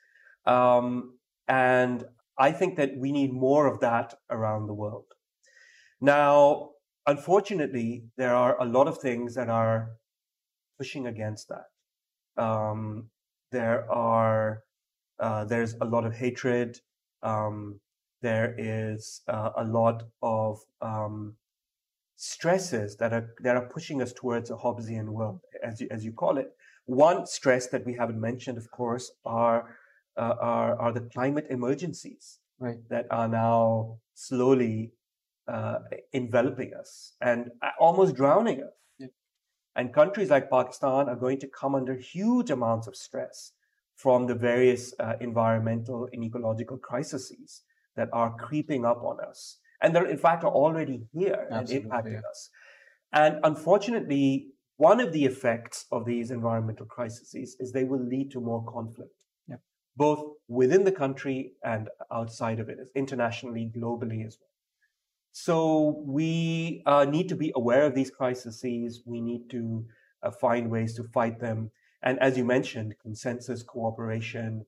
Um, 0.46 1.18
and 1.46 2.04
I 2.38 2.52
think 2.52 2.76
that 2.76 2.96
we 2.96 3.12
need 3.12 3.32
more 3.32 3.66
of 3.66 3.80
that 3.80 4.14
around 4.30 4.66
the 4.66 4.74
world. 4.74 5.06
Now, 6.00 6.70
unfortunately, 7.06 8.04
there 8.16 8.34
are 8.34 8.60
a 8.60 8.64
lot 8.64 8.86
of 8.86 8.98
things 8.98 9.34
that 9.34 9.48
are 9.48 9.90
pushing 10.78 11.06
against 11.06 11.48
that. 11.48 12.42
Um, 12.42 13.10
there 13.50 13.90
are 13.90 14.62
uh, 15.18 15.44
there's 15.44 15.74
a 15.80 15.84
lot 15.84 16.04
of 16.04 16.14
hatred. 16.14 16.78
Um, 17.22 17.80
there 18.22 18.54
is 18.56 19.22
uh, 19.26 19.50
a 19.56 19.64
lot 19.64 20.04
of 20.22 20.60
um, 20.80 21.34
stresses 22.16 22.96
that 22.96 23.12
are 23.12 23.34
that 23.42 23.56
are 23.56 23.68
pushing 23.68 24.02
us 24.02 24.12
towards 24.12 24.50
a 24.50 24.54
Hobbesian 24.56 25.08
world, 25.08 25.40
as 25.62 25.80
you, 25.80 25.88
as 25.90 26.04
you 26.04 26.12
call 26.12 26.38
it. 26.38 26.50
One 26.86 27.26
stress 27.26 27.66
that 27.68 27.84
we 27.84 27.94
haven't 27.94 28.20
mentioned, 28.20 28.58
of 28.58 28.70
course, 28.70 29.10
are 29.24 29.76
uh, 30.16 30.34
are, 30.40 30.80
are 30.80 30.92
the 30.92 31.02
climate 31.02 31.46
emergencies 31.50 32.38
right. 32.58 32.78
that 32.88 33.06
are 33.10 33.28
now 33.28 33.98
slowly 34.14 34.92
uh, 35.46 35.78
enveloping 36.12 36.74
us 36.74 37.12
and 37.20 37.50
uh, 37.62 37.70
almost 37.78 38.16
drowning 38.16 38.62
us. 38.62 38.72
Yeah. 38.98 39.06
And 39.76 39.94
countries 39.94 40.30
like 40.30 40.50
Pakistan 40.50 41.08
are 41.08 41.14
going 41.14 41.38
to 41.40 41.46
come 41.46 41.76
under 41.76 41.94
huge 41.94 42.50
amounts 42.50 42.88
of 42.88 42.96
stress 42.96 43.52
from 43.94 44.26
the 44.26 44.34
various 44.34 44.92
uh, 44.98 45.14
environmental 45.20 46.08
and 46.12 46.24
ecological 46.24 46.78
crises 46.78 47.62
that 47.94 48.08
are 48.12 48.34
creeping 48.36 48.84
up 48.84 49.02
on 49.04 49.20
us 49.20 49.58
and 49.80 49.94
they're 49.94 50.06
in 50.06 50.18
fact 50.18 50.44
are 50.44 50.52
already 50.52 51.06
here 51.12 51.46
Absolutely, 51.50 51.76
and 51.76 51.90
impacting 51.90 52.12
yeah. 52.12 52.30
us. 52.30 52.50
And 53.12 53.40
unfortunately, 53.44 54.48
one 54.78 55.00
of 55.00 55.12
the 55.12 55.24
effects 55.24 55.86
of 55.90 56.04
these 56.06 56.30
environmental 56.30 56.86
crises 56.86 57.34
is 57.34 57.72
they 57.72 57.84
will 57.84 58.02
lead 58.02 58.30
to 58.30 58.40
more 58.40 58.64
conflict, 58.64 59.24
both 59.96 60.36
within 60.46 60.84
the 60.84 60.92
country 60.92 61.52
and 61.64 61.88
outside 62.12 62.60
of 62.60 62.68
it, 62.68 62.78
internationally, 62.94 63.70
globally 63.76 64.24
as 64.24 64.38
well. 64.40 64.48
So 65.32 66.02
we 66.06 66.82
uh, 66.86 67.04
need 67.04 67.28
to 67.28 67.34
be 67.34 67.52
aware 67.56 67.84
of 67.86 67.94
these 67.94 68.10
crises. 68.10 69.02
We 69.04 69.20
need 69.20 69.50
to 69.50 69.84
uh, 70.22 70.30
find 70.30 70.70
ways 70.70 70.94
to 70.94 71.04
fight 71.04 71.40
them. 71.40 71.72
And 72.02 72.18
as 72.20 72.38
you 72.38 72.44
mentioned, 72.44 72.94
consensus, 73.02 73.64
cooperation, 73.64 74.64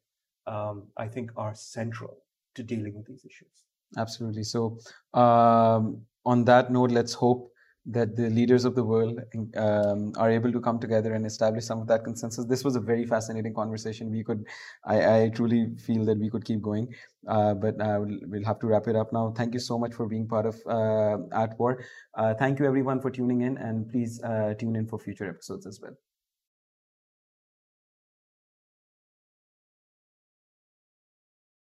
um, 0.49 0.89
I 0.97 1.07
think 1.07 1.31
are 1.37 1.55
central 1.55 2.17
to 2.57 2.65
dealing 2.65 2.95
with 2.97 3.07
these 3.07 3.25
issues. 3.25 3.63
Absolutely. 3.97 4.43
So, 4.43 4.79
um, 5.15 6.03
on 6.27 6.45
that 6.47 6.73
note, 6.73 6.91
let's 6.91 7.15
hope 7.15 7.53
that 7.93 8.17
the 8.17 8.31
leaders 8.31 8.65
of 8.65 8.75
the 8.75 8.85
world 8.85 9.21
um, 9.57 10.13
are 10.17 10.31
able 10.31 10.53
to 10.53 10.61
come 10.61 10.79
together 10.79 11.15
and 11.15 11.27
establish 11.27 11.65
some 11.65 11.81
of 11.81 11.87
that 11.89 12.05
consensus. 12.05 12.45
This 12.45 12.65
was 12.65 12.77
a 12.77 12.81
very 12.81 13.05
fascinating 13.05 13.55
conversation. 13.55 14.11
We 14.11 14.23
could, 14.25 14.47
I, 14.85 15.23
I 15.23 15.29
truly 15.29 15.73
feel 15.79 16.05
that 16.05 16.19
we 16.19 16.31
could 16.31 16.45
keep 16.45 16.63
going, 16.63 16.95
uh, 17.29 17.55
but 17.55 17.81
uh, 17.81 17.99
we'll, 18.01 18.19
we'll, 18.27 18.45
have 18.45 18.59
to 18.61 18.67
wrap 18.67 18.89
it 18.89 18.97
up 18.97 19.13
now. 19.13 19.33
Thank 19.37 19.55
you 19.55 19.61
so 19.61 19.79
much 19.79 19.95
for 19.95 20.07
being 20.07 20.27
part 20.27 20.47
of 20.47 20.57
uh, 20.67 21.19
At 21.35 21.59
War. 21.59 21.85
Uh, 22.15 22.35
thank 22.35 22.59
you 22.59 22.67
everyone 22.67 23.01
for 23.01 23.11
tuning 23.11 23.43
in, 23.43 23.59
and 23.59 23.89
please 23.91 24.23
uh, 24.23 24.55
tune 24.59 24.77
in 24.77 24.87
for 24.87 24.99
future 24.99 25.29
episodes 25.29 25.67
as 25.67 25.81
well. 25.81 25.97